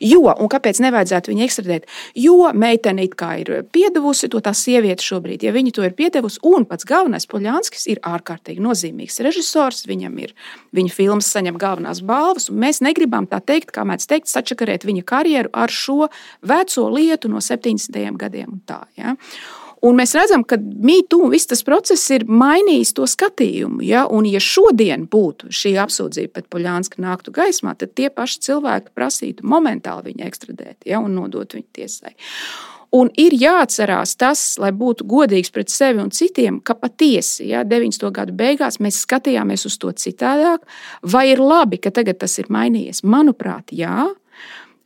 Jo, 0.00 0.24
un 0.32 0.50
kāpēc 0.52 0.80
nevajadzētu 0.84 1.32
viņu 1.32 1.46
ekstradēt? 1.46 1.88
Jo 2.18 2.52
meitene 2.54 3.06
it 3.06 3.16
kā 3.18 3.34
ir 3.42 3.52
piedevusi 3.72 4.30
to 4.32 4.40
tā 4.44 4.52
sieviete 4.56 5.04
šobrīd, 5.04 5.46
ja 5.46 5.54
viņa 5.54 5.74
to 5.76 5.86
ir 5.86 5.96
piedevusi, 5.98 6.40
un 6.46 6.66
pats 6.68 6.88
galvenais 6.88 7.28
Poļānskis 7.30 7.86
ir 7.92 8.02
ārkārtīgi 8.06 8.62
nozīmīgs 8.62 9.20
režisors, 9.26 9.84
viņam 9.88 10.16
ir 10.22 10.34
viņa 10.76 10.94
filmas 10.94 11.30
saņem 11.32 11.58
galvenās 11.60 12.02
balvas, 12.06 12.50
un 12.52 12.60
mēs 12.62 12.82
negribam 12.84 13.28
tā 13.30 13.40
teikt, 13.44 13.72
kā 13.74 13.86
mēdz 13.88 14.08
teikt, 14.10 14.30
sačakarēt 14.32 14.86
viņa 14.88 15.04
karjeru 15.06 15.52
ar 15.56 15.72
šo 15.72 16.10
veco 16.46 16.88
lietu 16.92 17.30
no 17.32 17.42
70. 17.44 18.18
gadiem 18.20 18.56
un 18.56 18.62
tā. 18.66 18.82
Ja? 18.98 19.16
Un 19.84 19.98
mēs 19.98 20.14
redzam, 20.16 20.44
ka 20.48 20.56
mītū 20.56 21.26
viss 21.32 21.48
tas 21.50 21.60
process 21.66 22.08
ir 22.14 22.24
mainījis 22.28 22.94
to 22.96 23.04
skatījumu. 23.10 23.82
Ja, 23.84 24.06
un, 24.08 24.24
ja 24.28 24.40
šodien 24.40 25.04
būtu 25.12 25.50
šī 25.52 25.74
apsūdzība 25.82 26.38
pret 26.38 26.48
Poļānsku 26.52 27.02
nāktu 27.04 27.34
gaismā, 27.36 27.74
tad 27.76 27.92
tie 27.98 28.08
paši 28.12 28.40
cilvēki 28.48 28.94
prasītu 28.96 29.46
momentāli 29.46 30.12
viņu 30.12 30.24
ekstradēt 30.26 30.88
ja, 30.88 31.02
un 31.02 31.18
nodot 31.18 31.58
viņu 31.58 31.68
tiesai. 31.76 32.16
Un 32.96 33.10
ir 33.18 33.34
jāatcerās 33.36 34.14
tas, 34.16 34.42
lai 34.62 34.70
būtu 34.72 35.04
godīgs 35.10 35.50
pret 35.52 35.72
sevi 35.72 36.00
un 36.00 36.12
citiem, 36.14 36.60
ka 36.64 36.76
patiesi 36.78 37.50
ja, 37.50 37.64
90. 37.66 38.08
gadu 38.14 38.36
beigās 38.36 38.78
mēs 38.80 39.02
skatījāmies 39.04 39.66
uz 39.68 39.76
to 39.82 39.90
citādāk. 39.92 40.64
Vai 41.02 41.26
ir 41.32 41.42
labi, 41.42 41.80
ka 41.82 41.92
tagad 41.92 42.22
tas 42.22 42.38
ir 42.40 42.48
mainījies? 42.52 43.02
Manuprāt, 43.04 43.74
jā. 43.74 44.06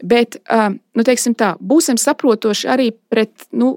Bet 0.00 0.40
nu, 0.96 1.04
tā, 1.04 1.52
būsim 1.60 2.00
saprotoši 2.00 2.70
arī 2.72 2.88
pret 3.12 3.46
nu, 3.52 3.76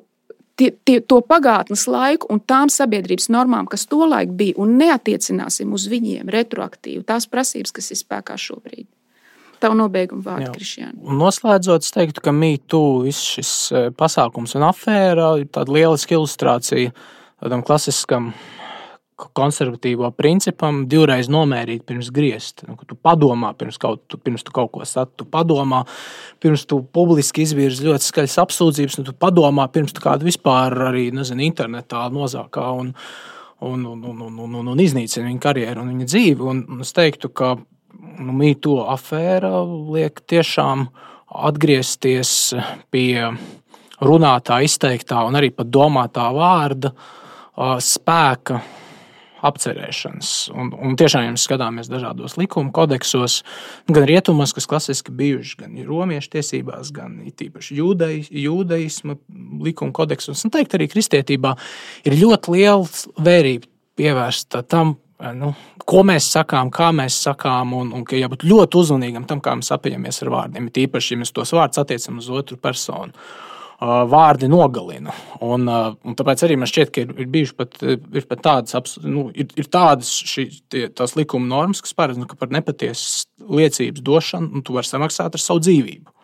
tie, 0.60 0.72
tie, 0.86 1.00
to 1.02 1.20
pagātnes 1.26 1.86
laiku 1.90 2.30
un 2.34 2.42
tām 2.42 2.72
sabiedrības 2.74 3.30
normām, 3.34 3.68
kas 3.70 3.88
tolaik 3.90 4.34
bija, 4.38 4.58
un 4.62 4.76
neatiecināsim 4.82 5.74
uz 5.76 5.88
viņiem 5.92 6.32
retroaktīvi 6.34 7.04
tās 7.08 7.28
prasības, 7.30 7.74
kas 7.76 7.94
ir 7.94 8.02
spēkā 8.02 8.38
šobrīd. 8.40 8.88
Tavu 9.64 9.78
nobeigumu 9.80 10.26
vārdu, 10.26 10.52
Kristiāna. 10.58 10.98
Noslēdzot, 11.22 11.86
es 11.86 11.94
teiktu, 11.96 12.24
ka 12.26 12.34
mītū 12.36 12.82
viss 13.06 13.30
šis 13.38 13.52
e, 13.72 13.84
pasākums 13.96 14.58
un 14.60 14.66
afēra 14.68 15.30
ir 15.40 15.48
tāda 15.56 15.72
lieliska 15.72 16.18
ilustrācija 16.18 16.92
tādam 17.40 17.64
klasiskam 17.64 18.34
konservatīvo 19.15 20.10
principam 20.18 20.84
divreiz 20.90 21.30
nomērīt 21.31 21.85
pirms 21.88 22.10
griezt. 22.14 22.64
Nu, 22.68 22.76
tu 22.88 22.98
padomā, 22.98 23.53
pirms, 23.57 23.77
kaut, 23.81 24.03
tu, 24.10 24.18
pirms 24.18 24.44
tu 24.45 24.53
kaut 24.56 24.72
ko 24.73 24.88
saki, 24.88 25.14
tu 25.22 25.27
padomā, 25.30 25.84
pirms 26.44 26.65
tu 26.69 26.81
publiski 26.95 27.45
izvirzi 27.45 27.88
ļoti 27.88 28.10
skaļas 28.10 28.40
apsūdzības, 28.44 28.99
nu, 28.99 29.07
tu 29.10 29.15
padomā, 29.18 29.68
pirms 29.73 29.94
tu 29.94 30.03
kādu 30.03 30.27
vispār 30.27 30.76
arī 30.90 31.07
nezinu, 31.15 31.45
internetā 31.45 32.07
nozākā 32.14 32.68
un, 32.80 32.94
un, 33.61 33.85
un, 33.94 34.03
un, 34.11 34.27
un, 34.27 34.44
un, 34.49 34.73
un, 34.73 34.84
iznīcina 34.84 35.30
viņa 35.30 35.44
karjeru 35.45 35.85
un 35.85 35.94
viņa 35.94 36.10
dzīvi. 36.10 36.49
Un, 36.49 36.65
un 36.73 36.85
es 36.85 36.94
teiktu, 36.98 37.30
ka 37.30 37.56
nu, 37.56 38.34
mīto 38.34 38.81
afēra 38.91 39.61
liek 39.94 40.23
tiešām 40.30 40.88
atgriezties 41.34 42.53
pie 42.94 43.30
runātā, 44.03 44.60
izteiktā 44.65 45.23
un 45.27 45.38
arī 45.40 45.53
pat 45.56 45.69
domātā 45.72 46.27
vārda 46.35 46.91
spēka 47.81 48.60
apcerēšanas. 49.44 50.32
Un, 50.56 50.72
un 50.74 50.95
tiešām, 50.99 51.26
ja 51.26 51.34
mēs 51.34 51.45
skatāmies 51.48 51.91
dažādos 51.91 52.38
likuma 52.40 52.72
kodeksos, 52.76 53.41
gan 53.91 54.07
rietumos, 54.10 54.56
kas 54.56 54.68
klasiski 54.70 55.14
bijuši, 55.15 55.60
gan 55.64 55.78
romiešu 55.88 56.34
tiesībās, 56.38 56.94
gan 56.95 57.20
īpaši 57.30 57.78
jūdei, 57.80 58.24
jūdeisma 58.44 59.18
likuma 59.64 59.95
kodeksos, 59.95 60.45
un 60.45 60.53
teikt 60.53 60.78
arī 60.78 60.90
kristietībā, 60.91 61.56
ir 62.07 62.18
ļoti 62.22 62.57
liela 62.57 63.24
vērība 63.24 63.70
pievērsta 63.99 64.64
tam, 64.65 64.98
nu, 65.38 65.53
ko 65.86 66.03
mēs 66.07 66.28
sakām, 66.34 66.72
kā 66.74 66.90
mēs 66.95 67.20
sakām, 67.28 67.76
un, 67.78 67.94
un 67.95 68.03
ka 68.07 68.18
jābūt 68.20 68.45
ļoti 68.48 68.80
uzmanīgam 68.80 69.28
tam, 69.30 69.41
kā 69.44 69.56
mēs 69.60 69.72
apējamies 69.76 70.24
ar 70.26 70.34
vārdiem. 70.34 70.70
It 70.72 70.86
īpaši, 70.88 71.14
ja 71.14 71.24
mēs 71.24 71.34
tos 71.36 71.53
vārdus 71.56 71.84
attiecam 71.84 72.20
uz 72.24 72.30
otru 72.34 72.57
personu 72.61 73.14
vārdi 74.10 74.47
nogalina. 74.51 75.14
Un, 75.43 75.68
un 75.68 76.18
tāpēc 76.18 76.45
arī 76.45 76.57
man 76.60 76.69
šķiet, 76.69 76.91
ka 76.93 77.03
ir, 77.03 77.14
ir 77.23 77.30
bijušas 77.34 77.57
pat, 77.60 77.80
ir 77.84 78.27
pat 78.30 78.43
tādas, 78.45 78.97
nu, 79.03 79.27
ir, 79.35 79.49
ir 79.60 79.69
tādas 79.72 80.11
šī, 80.30 80.47
tie, 80.72 80.85
likuma 81.19 81.49
normas, 81.49 81.84
kas 81.84 81.95
paredz, 81.97 82.19
nu, 82.22 82.27
ka 82.30 82.39
par 82.39 82.53
nepatiesas 82.53 83.26
liecības 83.43 84.05
došanu 84.05 84.60
nu, 84.60 84.64
tu 84.65 84.77
vari 84.77 84.89
samaksāt 84.89 85.35
ar 85.35 85.43
savu 85.43 85.64
dzīvību. 85.65 86.15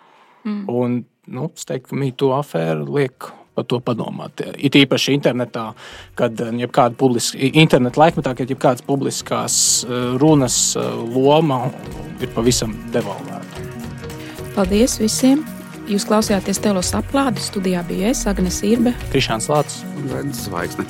Mm. 0.47 0.63
Un, 0.71 1.01
nu, 1.35 1.51
es 1.55 1.67
teiktu, 1.67 1.91
ka 1.91 1.99
mītu 1.99 2.31
afēra 2.37 2.87
liek 2.87 3.31
par 3.59 3.67
to 3.67 3.81
padomāt. 3.83 4.39
It 4.55 4.77
īpaši 4.79 5.17
internetā, 5.17 5.65
kad 6.19 6.39
jebkāda 6.39 6.95
publiska, 6.99 7.39
interneta 7.59 8.05
laikmetā, 8.05 8.35
kad 8.39 8.51
jebkādas 8.55 8.85
publiskās 8.87 9.59
runas 10.21 10.61
loma 11.11 11.65
ir 12.23 12.31
pavisam 12.35 12.77
devalvēta. 12.95 13.67
Paldies 14.55 14.99
visiem! 15.01 15.58
Jūs 15.89 16.05
klausījāties 16.05 16.61
Telos 16.61 16.91
aplādi. 16.93 17.41
Studijā 17.41 17.81
bija 17.87 18.11
es, 18.13 18.21
Agnēs 18.29 18.61
Irbe, 18.67 18.93
Krišāns 19.09 19.49
Lācis 19.49 19.81
un 19.95 20.11
Redzes 20.13 20.45
Zvaigzne. 20.45 20.85